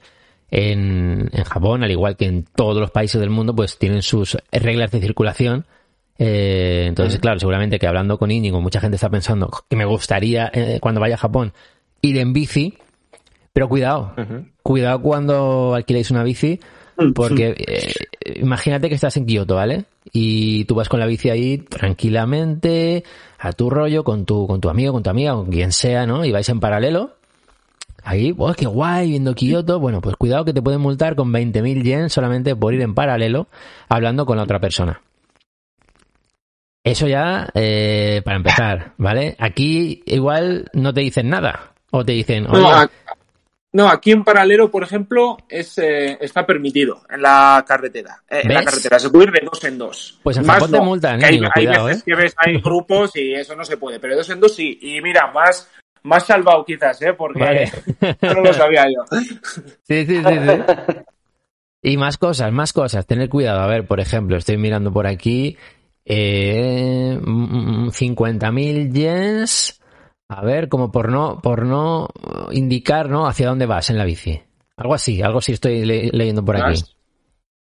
[0.50, 4.36] En, en Japón, al igual que en todos los países del mundo, pues tienen sus
[4.50, 5.66] reglas de circulación.
[6.18, 10.50] Eh, entonces, claro, seguramente que hablando con Íñigo, mucha gente está pensando que me gustaría,
[10.52, 11.52] eh, cuando vaya a Japón,
[12.02, 12.76] ir en bici.
[13.52, 14.14] Pero cuidado,
[14.62, 16.60] cuidado cuando alquiléis una bici,
[17.14, 17.92] porque eh,
[18.36, 19.84] imagínate que estás en Kioto, ¿vale?
[20.12, 23.04] Y tú vas con la bici ahí tranquilamente,
[23.38, 26.24] a tu rollo, con tu, con tu amigo, con tu amiga, con quien sea, ¿no?
[26.24, 27.16] Y vais en paralelo.
[28.02, 29.78] Ahí, pues qué guay, viendo Kioto.
[29.78, 33.48] Bueno, pues cuidado que te pueden multar con 20.000 yen solamente por ir en paralelo
[33.88, 35.02] hablando con la otra persona.
[36.82, 39.36] Eso ya, eh, para empezar, ¿vale?
[39.38, 41.74] Aquí igual no te dicen nada.
[41.90, 42.88] O te dicen, oye,
[43.72, 48.22] No, no, aquí en paralelo, por ejemplo, es, eh, está permitido en la carretera.
[48.28, 50.18] Eh, en la carretera se puede ir de dos en dos.
[50.22, 52.04] Pues en Más Japón te no, multan, que hay, hay cuidado, veces ¿eh?
[52.06, 54.78] que ves, hay grupos y eso no se puede, pero de dos en dos sí.
[54.82, 55.70] Y mira, más,
[56.02, 57.12] más salvado quizás, ¿eh?
[57.12, 57.72] Porque Vale.
[58.22, 59.04] no lo sabía yo.
[59.82, 60.94] Sí, sí, sí, sí.
[61.82, 63.06] Y más cosas, más cosas.
[63.06, 63.60] Tener cuidado.
[63.60, 65.56] A ver, por ejemplo, estoy mirando por aquí.
[66.04, 69.79] Eh, mm, 50.000 yens.
[70.32, 72.08] A ver, como por no, por no
[72.52, 73.26] indicar, ¿no?
[73.26, 74.40] Hacia dónde vas en la bici.
[74.76, 76.80] Algo así, algo así estoy le- leyendo por aquí.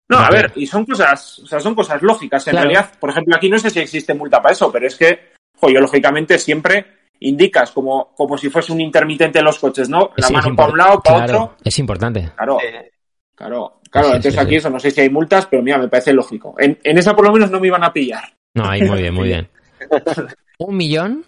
[0.09, 2.45] No, a ver, y son cosas, o sea, son cosas lógicas.
[2.47, 2.69] En Claro.
[2.69, 5.69] realidad, por ejemplo, aquí no sé si existe multa para eso, pero es que, jo,
[5.69, 6.85] yo lógicamente siempre
[7.19, 10.09] indicas como, como si fuese un intermitente en los coches, ¿no?
[10.17, 11.57] La mano para un lado, para claro, otro.
[11.63, 12.31] Es importante.
[12.35, 12.91] Claro, Eh,
[13.35, 14.07] claro, claro.
[14.07, 14.55] Sí, entonces sí, aquí sí.
[14.57, 16.55] eso, no sé si hay multas, pero mira, me parece lógico.
[16.57, 18.23] En, en esa por lo menos no me iban a pillar.
[18.55, 19.49] No, ahí muy bien, muy bien.
[20.59, 21.25] Un millón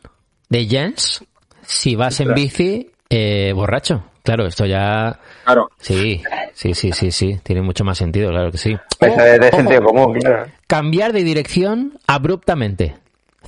[0.49, 1.23] de yens
[1.67, 4.03] si vas en bici eh, borracho.
[4.23, 5.19] Claro, esto ya.
[5.45, 5.69] Claro.
[5.79, 6.21] Sí,
[6.53, 7.39] sí, sí, sí, sí.
[7.43, 8.75] Tiene mucho más sentido, claro que sí.
[8.99, 10.51] Eso es de Ojo, sentido común, claro.
[10.67, 12.95] Cambiar de dirección abruptamente.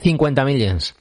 [0.01, 0.95] 50.000 yens.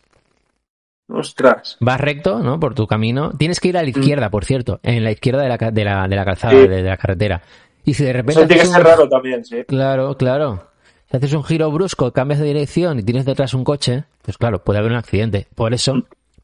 [1.10, 1.76] Ostras.
[1.80, 2.58] Vas recto, ¿no?
[2.60, 3.30] Por tu camino.
[3.38, 4.80] Tienes que ir a la izquierda, por cierto.
[4.82, 6.58] En la izquierda de la, de la, de la calzada, Sí.
[6.68, 7.42] de, de la carretera.
[7.84, 8.32] Y si de repente.
[8.40, 9.64] Eso tiene que ser un- raro también, sí.
[9.66, 10.68] Claro, claro.
[11.10, 14.62] Si haces un giro brusco, cambias de dirección y tienes detrás un coche, pues claro,
[14.62, 15.46] puede haber un accidente.
[15.54, 15.94] Por eso,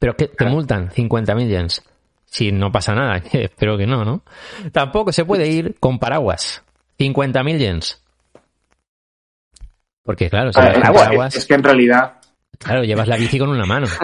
[0.04, 1.82] Pero que te multan 50.000 yens.
[2.26, 4.20] Si no pasa nada, que espero que no, ¿no?
[4.70, 6.62] Tampoco se puede ir con paraguas.
[6.98, 8.04] 50.000 yens.
[10.02, 12.20] Porque claro, si Ah, vas con agua, paraguas, Es que en realidad.
[12.58, 13.86] claro, llevas la bici con una mano.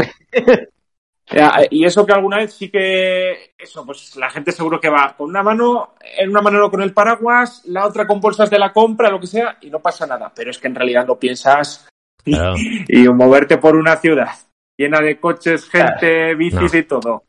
[1.70, 3.52] Y eso que alguna vez sí que.
[3.56, 6.92] Eso, pues la gente seguro que va con una mano, en una mano con el
[6.92, 10.32] paraguas, la otra con bolsas de la compra, lo que sea, y no pasa nada.
[10.34, 11.88] Pero es que en realidad lo piensas
[12.24, 14.30] y moverte por una ciudad
[14.80, 16.78] llena de coches, gente, bicis No.
[16.78, 17.22] y todo.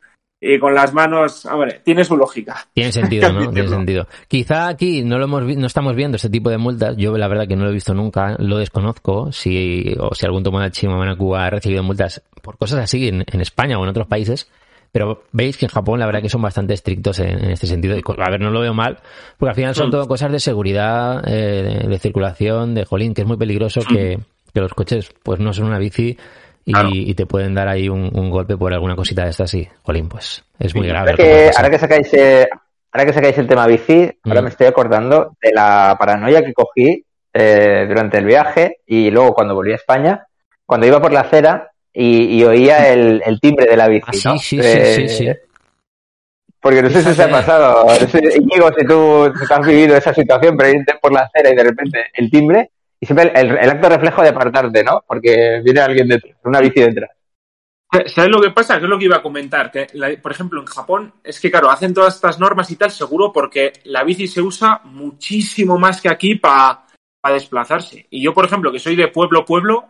[0.44, 2.66] Y con las manos, hombre, tiene su lógica.
[2.74, 3.52] Tiene sentido, ¿no?
[3.52, 4.08] Tiene sentido.
[4.26, 6.96] Quizá aquí no lo hemos no estamos viendo este tipo de multas.
[6.96, 9.30] Yo la verdad que no lo he visto nunca, lo desconozco.
[9.30, 13.78] Si o si algún Tomodachi Mamanaku ha recibido multas por cosas así en, en España
[13.78, 14.50] o en otros países.
[14.90, 17.94] Pero veis que en Japón la verdad que son bastante estrictos en, en este sentido.
[17.96, 18.98] A ver, no lo veo mal,
[19.38, 19.92] porque al final son Mm.
[19.92, 24.18] todo cosas de seguridad, eh, de, de circulación, de jolín, que es muy peligroso que,
[24.52, 26.18] que los coches pues no son una bici
[26.64, 26.88] y, Claro.
[26.92, 30.08] y te pueden dar ahí un, un golpe por alguna cosita de estas y, jolín,
[30.08, 31.10] pues es muy grave.
[31.10, 32.48] Ahora que ahora sacáis, eh,
[32.92, 34.44] ahora que sacáis el tema bici, ahora Mm.
[34.44, 37.04] me estoy acordando de la paranoia que cogí
[37.34, 40.26] eh, durante el viaje y luego cuando volví a España,
[40.66, 44.06] cuando iba por la acera y, y oía el, el timbre de la bici.
[44.08, 44.38] Ah, sí, ¿no?
[44.38, 45.28] sí, sí, sí, sí.
[46.60, 48.28] Porque no sé si se ha pasado, no sé, tú,
[48.78, 52.30] si tú has vivido esa situación, pero irte por la acera y de repente el
[52.30, 52.70] timbre
[53.02, 55.02] y siempre el, acto reflejo de apartarte, ¿no?
[55.04, 57.10] Porque viene alguien detrás, una bici detrás.
[58.06, 58.78] ¿Sabes lo que pasa?
[58.78, 59.72] Que es lo que iba a comentar.
[59.72, 59.88] Que,
[60.22, 63.72] por ejemplo, en Japón, es que, claro, hacen todas estas normas y tal, seguro, porque
[63.86, 66.86] la bici se usa muchísimo más que aquí para
[67.24, 68.06] desplazarse.
[68.08, 69.88] Y yo, por ejemplo, que soy de pueblo, pueblo,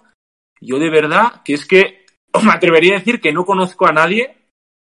[0.59, 2.07] yo de verdad que es que
[2.43, 4.39] me atrevería a decir que no conozco a nadie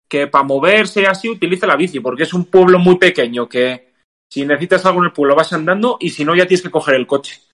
[0.08, 3.92] que para moverse así utilice la bici, porque es un pueblo muy pequeño que
[4.30, 6.94] si necesitas algo en el pueblo vas andando y si no ya tienes que coger
[6.94, 7.49] el coche.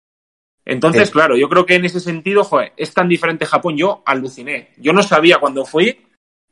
[0.67, 1.13] Entonces, Sí.
[1.13, 3.77] claro, yo creo que en ese sentido, joder, es tan diferente Japón.
[3.77, 4.73] Yo aluciné.
[4.77, 6.05] Yo no sabía cuando fui,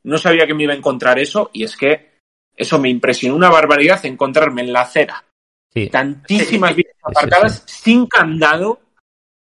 [0.05, 2.15] no sabía que me iba a encontrar eso, y es que
[2.57, 5.25] eso me impresionó una barbaridad encontrarme en la acera
[5.73, 5.89] Sí.
[5.89, 8.79] tantísimas bicis aparcadas sin candado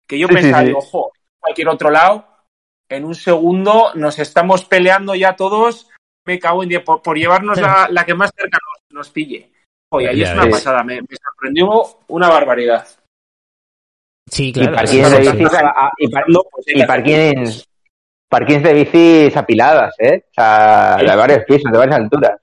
[0.06, 2.26] que yo pensaba, ojo, en cualquier otro lado,
[2.88, 5.90] en un segundo nos estamos peleando ya todos,
[6.24, 9.50] me cago en diez, por, por llevarnos la, la que más cerca nos, nos pille.
[9.90, 11.68] Oye, Ya es una pasada, me, me sorprendió
[12.08, 12.86] una barbaridad.
[14.30, 14.72] Sí, claro.
[14.72, 15.32] y parkings eso de sí.
[15.36, 17.68] bicis, a- a- y, par- No, pues, y parkings,
[18.28, 20.24] parkings de bicis apiladas, ¿eh?
[20.30, 22.40] O sea, de varios pisos, de varias alturas.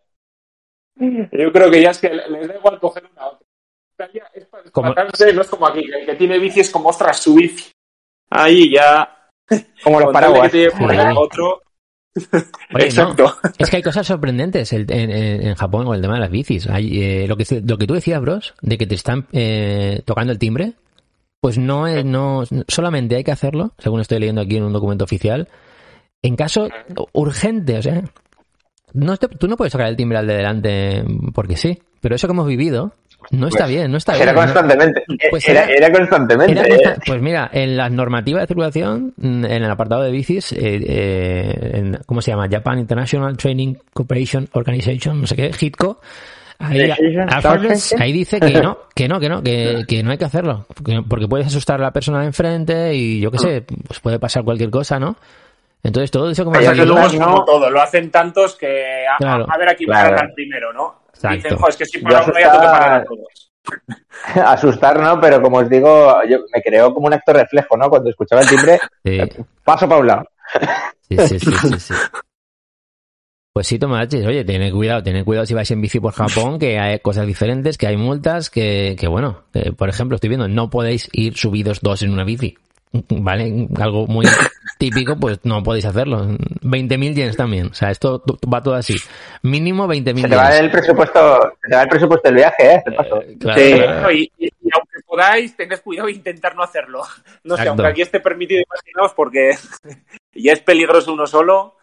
[1.00, 3.46] Yo creo que ya es que les da igual coger una otra.
[3.96, 6.90] Italia es para Como- desplazarse, no es como aquí, el que tiene bici es como,
[6.90, 7.72] ostras, su bici.
[8.30, 9.16] Ahí ya...
[9.84, 10.52] Como los que paraguas.
[10.52, 11.62] te otro...
[12.16, 12.34] Oye,
[12.74, 13.36] no, Exacto.
[13.58, 16.68] es que hay cosas sorprendentes en- en Japón con el tema de las bicis.
[16.70, 20.32] Hay, eh, lo, que, lo que tú decías, bros, de que te están eh, tocando
[20.34, 20.74] el timbre,
[21.42, 25.04] pues no es, no, solamente hay que hacerlo, según estoy leyendo aquí en un documento
[25.06, 25.48] oficial,
[26.22, 26.68] en caso
[27.14, 28.04] urgente, o sea,
[28.94, 32.28] no te- tú no puedes tocar el timbre al de delante porque sí, pero eso
[32.28, 32.92] que hemos vivido
[33.32, 34.36] no está Pues, bien, no está Era bien.
[34.36, 34.42] ¿no?
[34.42, 35.04] constantemente.
[35.30, 36.52] Pues era, era- era constantemente.
[36.60, 36.96] Era ¿eh?
[37.06, 41.72] pues mira, en las normativas de circulación, mm, en el apartado de bicis, eh, eh,
[41.74, 42.48] en- ¿cómo se llama?
[42.50, 46.00] Japan International Training Cooperation Organization, no sé qué, HITCO.
[46.62, 46.92] Ahí,
[48.00, 50.66] ahí dice que no, que no, que no, que, que no hay que hacerlo.
[50.86, 54.20] que- Porque puedes asustar a la persona de enfrente y yo qué sé, pues puede
[54.20, 55.16] pasar cualquier cosa, ¿no?
[55.82, 59.16] Entonces todo eso como que luego no- es como todo, lo hacen tantos que a,
[59.18, 59.46] Claro.
[59.50, 60.18] a ver a quién Claro.
[60.36, 61.04] primero, ¿no?
[61.14, 61.36] Exacto.
[61.38, 63.52] Dicen, "Jo, es que si para uno ya tengo que parar a asustar- todos.
[64.46, 65.22] Asustar, ¿no?
[65.22, 67.90] Pero como os digo, yo me creó como un acto reflejo, ¿no?
[67.90, 69.22] Cuando escuchaba el timbre, Sí,
[69.64, 70.24] paso para un lado.
[71.08, 71.94] sí, sí, sí, sí, sí.
[73.60, 76.80] Pues sí, Tomachis, oye, tened cuidado, tened cuidado si vais en bici por Japón, que
[76.80, 80.70] hay cosas diferentes, que hay multas, que, que bueno, que, por ejemplo, estoy viendo, no
[80.70, 82.58] podéis ir subidos dos en una bici,
[83.10, 83.68] ¿vale?
[83.78, 84.26] Algo muy
[84.80, 86.26] típico, pues no podéis hacerlo.
[86.62, 88.96] 20.000 yens también, o sea, esto va todo así.
[89.42, 90.62] Mínimo 20.000 Se te va yens.
[90.62, 92.84] el presupuesto, se te va el presupuesto del viaje, ¿eh?
[92.86, 94.12] Claro, Sí, claro.
[94.14, 97.02] y, y- y aunque podáis, tened cuidado e intentar no hacerlo.
[97.44, 97.70] No sé, Exacto.
[97.72, 99.52] aunque aquí esté permitido, imaginaos, porque
[100.34, 101.76] ya es peligroso uno solo.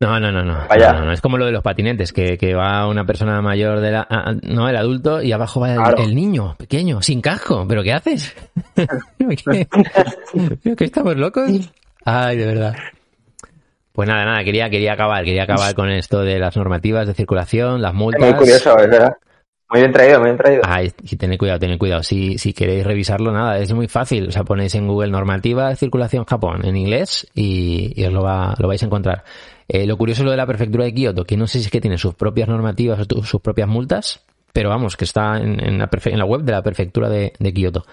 [0.00, 0.58] No, no, no, no.
[0.68, 0.92] Vaya.
[0.92, 1.12] No, no.
[1.12, 4.24] Es como lo de los patinetes, que, que va una persona mayor de la, ah,
[4.26, 6.02] ah, no, el adulto, y abajo va el, Claro.
[6.02, 7.64] el niño, pequeño, sin casco.
[7.68, 8.34] ¿Pero qué haces?
[8.74, 9.66] ¿Qué,
[10.76, 11.48] ¿Qué estamos locos?
[12.04, 12.74] Ay, de verdad.
[13.92, 17.80] Pues nada, nada, quería, quería acabar, quería acabar con esto de las normativas de circulación,
[17.80, 18.20] las Es multas.
[18.28, 19.16] muy curioso, es verdad.
[19.70, 20.62] Muy bien traído, muy bien traído.
[20.66, 22.02] Ay, y tened cuidado, tened cuidado.
[22.02, 24.28] Si, si queréis revisarlo, nada, es muy fácil.
[24.28, 28.22] O sea, ponéis en Google normativa de circulación Japón en inglés y, y os lo,
[28.22, 29.24] va, lo vais a encontrar.
[29.68, 31.70] Eh, lo curioso es lo de la prefectura de Kioto, que no sé si es
[31.70, 34.22] que tiene sus propias normativas o sus propias multas,
[34.52, 37.32] pero vamos, que está en, en la, perfe- en la web de la prefectura de,
[37.38, 37.84] de Kioto.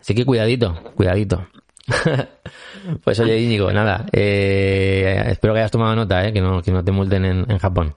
[0.00, 1.46] Así que cuidadito, cuidadito.
[3.04, 4.06] pues oye, Íñigo, nada.
[4.12, 7.58] eh, espero que hayas tomado nota, eh, que, no, que no te multen en, en
[7.58, 7.94] Japón.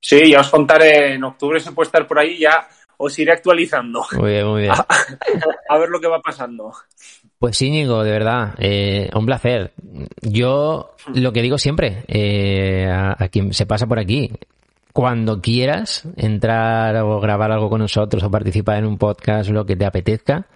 [0.00, 1.14] Sí, ya os contaré.
[1.14, 2.38] En octubre se puede estar por ahí.
[2.38, 2.66] Ya
[2.96, 4.04] os iré actualizando.
[4.18, 4.74] Muy bien, muy bien.
[5.68, 6.72] A ver lo que va pasando.
[7.42, 9.72] Pues Íñigo, de verdad, eh, un placer.
[10.20, 14.30] Yo lo que digo siempre, eh, a, a quien se pasa por aquí,
[14.92, 19.74] cuando quieras entrar o grabar algo con nosotros o participar en un podcast, lo que
[19.74, 20.46] te apetezca,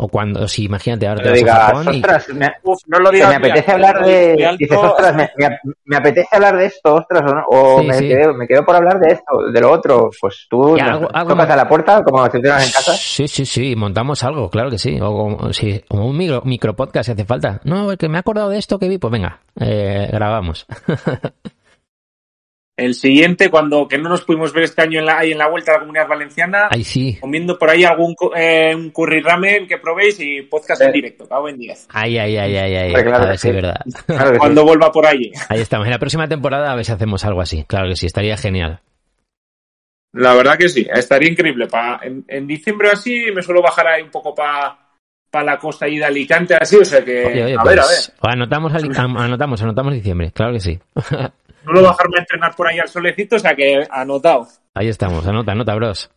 [0.00, 1.96] o cuando, si imagínate, ahora te vas a digas, Japón y...
[1.96, 3.28] ostras, me, Uf, no lo digas.
[3.30, 4.46] me apetece mira, hablar de.
[4.46, 4.56] alto.
[4.58, 7.94] Dices, ostras, me, me- me apetece hablar de esto, ostras, o, no, o Sí, me,
[7.94, 8.08] sí.
[8.08, 10.10] Quedo, me quedo por hablar de esto, de lo otro.
[10.20, 11.50] Pues tú Ya, algo- algo tocas más.
[11.50, 12.92] a la puerta, como si estuvieras en casa.
[12.94, 15.00] Sí, sí, sí, montamos algo, claro que sí.
[15.00, 17.60] O, o- sí, o un micro, micro podcast si hace falta.
[17.64, 20.64] No, el que me he acordado de esto que vi, pues venga, eh, grabamos.
[22.78, 25.48] El siguiente, cuando que no nos pudimos ver este año en la, ahí en la
[25.48, 27.18] vuelta a la comunidad valenciana, Ahí sí.
[27.20, 31.48] comiendo por ahí algún eh, un curry ramen que probéis y podcast en directo, cago
[31.48, 31.88] en 10.
[31.90, 32.92] Ay, ay, ay, ay, ay.
[32.92, 33.60] Claro a ver que si es sí.
[33.60, 33.80] verdad.
[34.06, 34.38] Claro que sí.
[34.38, 35.32] Cuando vuelva por ahí.
[35.48, 35.88] Ahí estamos.
[35.88, 37.64] En la próxima temporada a ver si hacemos algo así.
[37.64, 38.78] Claro que sí, estaría genial.
[40.12, 41.66] La verdad que sí, estaría increíble.
[41.66, 44.78] Pa, en, en diciembre así me suelo bajar ahí un poco para
[45.32, 47.26] la costa ahí de Alicante, así, o sea que...
[47.26, 47.98] Oye, oye, a pues, ver, a ver.
[48.34, 50.30] Anotamos, anotamos, anotamos diciembre.
[50.30, 50.78] Claro que sí.
[51.68, 54.46] Suelo bajarme a entrenar por ahí al solecito, o sea que anotado.
[54.72, 55.26] Ahí estamos.
[55.26, 56.10] Anota, anota, bros.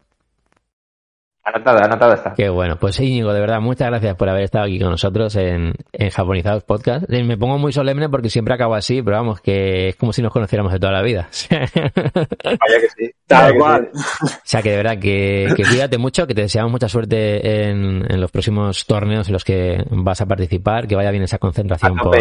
[1.43, 2.33] Anotado, anotado está.
[2.35, 2.77] Qué bueno.
[2.77, 6.63] Pues Íñigo, de verdad, muchas gracias por haber estado aquí con nosotros en, en Japonizados
[6.63, 7.09] Podcast.
[7.09, 10.31] Me pongo muy solemne porque siempre acabo así, pero vamos, que es como si nos
[10.31, 11.27] conociéramos de toda la vida.
[11.51, 13.11] Vaya que sí.
[13.27, 13.89] Tal cual.
[13.93, 18.05] O sea que de verdad que, que cuídate mucho, que te deseamos mucha suerte en,
[18.09, 21.39] en los próximos torneos en los que vas a participar, que vaya bien esa A
[21.39, 22.19] concentración por, tope,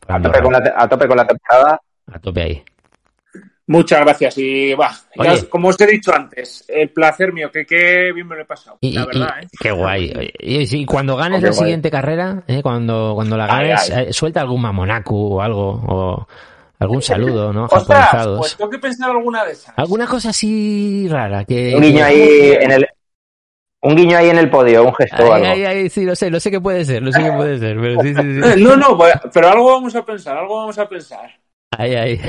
[0.00, 1.80] por a, tope con la, a tope con la temporada.
[2.12, 2.62] A tope ahí.
[3.68, 4.92] Muchas gracias y va,
[5.50, 8.78] como os he dicho antes, el placer mío, que qué bien me lo he pasado,
[8.80, 9.48] Y, la verdad, y- ¿eh?
[9.60, 10.12] Qué guay.
[10.38, 11.58] Y, cuando ganes la guay.
[11.58, 14.04] siguiente carrera, eh, cuando, cuando la ganes, ay.
[14.08, 16.28] eh, suelta algún mamonaku o algo, o
[16.78, 17.64] algún saludo, ¿no?
[17.64, 18.38] Ostras, Japonizados.
[18.38, 19.74] pues tengo que pensar alguna de esas.
[19.76, 21.74] Alguna cosa así rara que...
[21.74, 22.28] Un guiño ahí
[22.60, 22.86] en el.
[23.82, 25.44] Un guiño ahí en el podio, un gesto o algo.
[25.46, 27.76] ay, ay, sí, lo sé, lo sé que puede ser, lo sé que puede ser,
[27.80, 28.62] pero sí, sí, sí.
[28.62, 31.30] No, no, pues- pero algo vamos a pensar, algo vamos a pensar.
[31.70, 32.20] Ay, ay.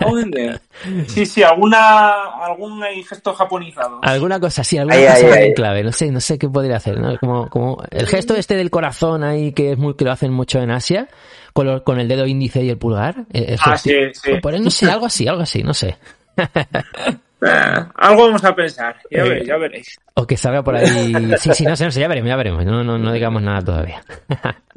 [0.00, 0.60] Joder.
[1.08, 2.10] Sí, sí, alguna,
[2.44, 3.98] algún ahí gesto japonizado.
[4.02, 5.52] Alguna cosa así, alguna cosa ay.
[5.54, 7.18] clave, no sé, no sé qué podría hacer, ¿no?
[7.18, 10.60] Como, como el gesto este del corazón ahí que es muy, que lo hacen mucho
[10.60, 11.08] en Asia,
[11.52, 13.26] con, lo- con el dedo índice y el pulgar.
[13.32, 14.34] eh, el Ah, sí, sí.
[14.40, 15.96] Por ahí, no sé, algo así, algo así, no sé.
[17.40, 19.98] Eh, algo vamos a pensar, ya Eh, veréis, ya veréis.
[20.14, 20.86] O que salga por ahí.
[21.38, 22.64] Sí, sí, no sé, no sé, ya veremos, ya veremos.
[22.64, 24.02] No, no, no digamos nada todavía.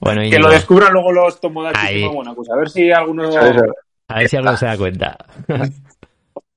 [0.00, 2.02] bueno, Que lo descubran luego los tomodachis Ahí.
[2.02, 3.30] y Mamonakus, a ver si alguno...
[4.08, 5.16] A ver si alguno se da cuenta.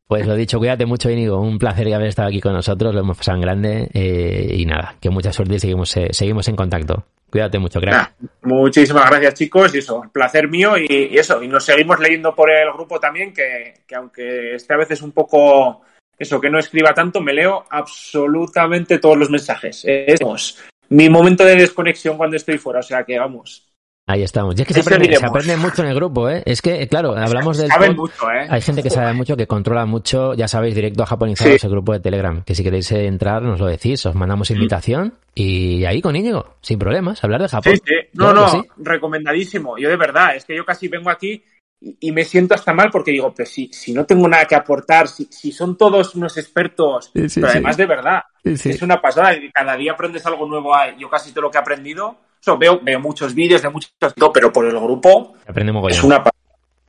[0.08, 1.40] Pues lo dicho, cuídate mucho, Íñigo.
[1.40, 3.90] Un placer haber estado aquí con nosotros, lo hemos pasado en grande.
[3.94, 7.06] eh, y nada, que mucha suerte y seguimos, eh, seguimos en contacto.
[7.30, 7.94] Cuídate mucho, crack.
[7.94, 12.50] Nah, muchísimas gracias chicos y eso, placer mío y, eso, y nos seguimos leyendo por
[12.50, 15.82] el grupo también, que, que aunque esté a veces un poco
[16.18, 19.84] eso, que no escriba tanto, me leo absolutamente todos los mensajes.
[19.86, 23.67] Es vamos, mi momento de desconexión cuando estoy fuera, o sea que vamos.
[24.10, 24.56] Ahí estamos.
[24.58, 25.30] Y es que se aprende, se seguiremos.
[25.36, 26.42] aprende mucho en el grupo, ¿eh?
[26.46, 28.48] Es que, claro, hablamos del Saben mucho, ¿eh?
[28.50, 31.68] Hay gente que sabe mucho, que controla mucho, ya sabéis, directo a Japonizados, Sí.
[31.68, 35.84] el grupo de Telegram, que si queréis entrar nos lo decís, os mandamos invitación y
[35.84, 37.74] ahí con Íñigo, sin problemas, hablar de Japón.
[37.74, 37.94] Sí, sí.
[38.14, 38.62] No, Claro no, sí.
[38.78, 39.78] recomendadísimo.
[39.78, 41.44] Yo de verdad, es que yo casi vengo aquí
[41.82, 44.56] y, y me siento hasta mal porque digo, pues si, si no tengo nada que
[44.56, 47.58] aportar, si, si son todos unos expertos, Sí, sí, pero sí.
[47.58, 48.70] además de verdad, Sí, sí.
[48.70, 50.72] es una pasada y cada día aprendes algo nuevo.
[50.98, 52.16] Yo casi todo lo que he aprendido,
[52.56, 53.92] veo, veo muchos vídeos de muchos,
[54.32, 55.98] pero por el grupo Aprende mogollón.
[55.98, 56.38] es una pasada.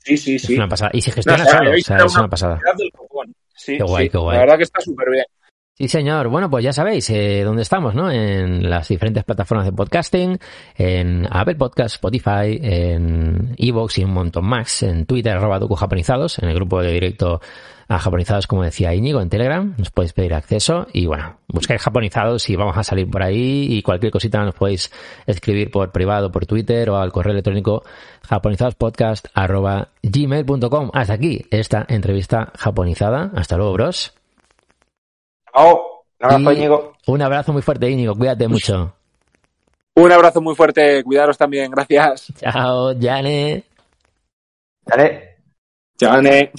[0.04, 0.54] Sí, sí, Es sí.
[0.56, 0.90] una pasada.
[0.92, 2.60] Y si No, gestiona o sea, solo, o sea, es una pasada.
[2.76, 3.34] del copón.
[3.54, 4.34] Sí, Qué guay, sí, qué guay.
[4.36, 5.24] La verdad que está súper bien.
[5.74, 6.26] Sí, señor.
[6.28, 8.10] Bueno, pues ya sabéis eh, dónde estamos, ¿no?
[8.10, 10.38] En las diferentes plataformas de podcasting,
[10.76, 16.48] en Apple Podcast, Spotify, en Evox y un montón más, en Twitter, arroba Japonizados, en
[16.48, 17.40] el grupo de directo
[17.88, 22.50] a Japonizados, como decía Íñigo, en Telegram, nos podéis pedir acceso y bueno, buscáis Japonizados
[22.50, 24.92] y vamos a salir por ahí y cualquier cosita nos podéis
[25.26, 27.82] escribir por privado, por Twitter o al correo electrónico
[28.28, 30.90] japonizadospodcast arroba gmail.com.
[30.92, 33.30] Hasta aquí esta entrevista japonizada.
[33.34, 34.14] Hasta luego, bros.
[35.52, 36.04] Chao.
[36.20, 36.92] Un abrazo, Íñigo.
[37.06, 38.14] Un abrazo muy fuerte, Íñigo.
[38.14, 38.94] Cuídate mucho.
[39.94, 42.32] Un abrazo muy fuerte, cuidaros también, gracias.
[42.36, 43.64] Chao, Jane.
[44.84, 45.36] Dale.
[45.98, 46.52] Chao, Ane.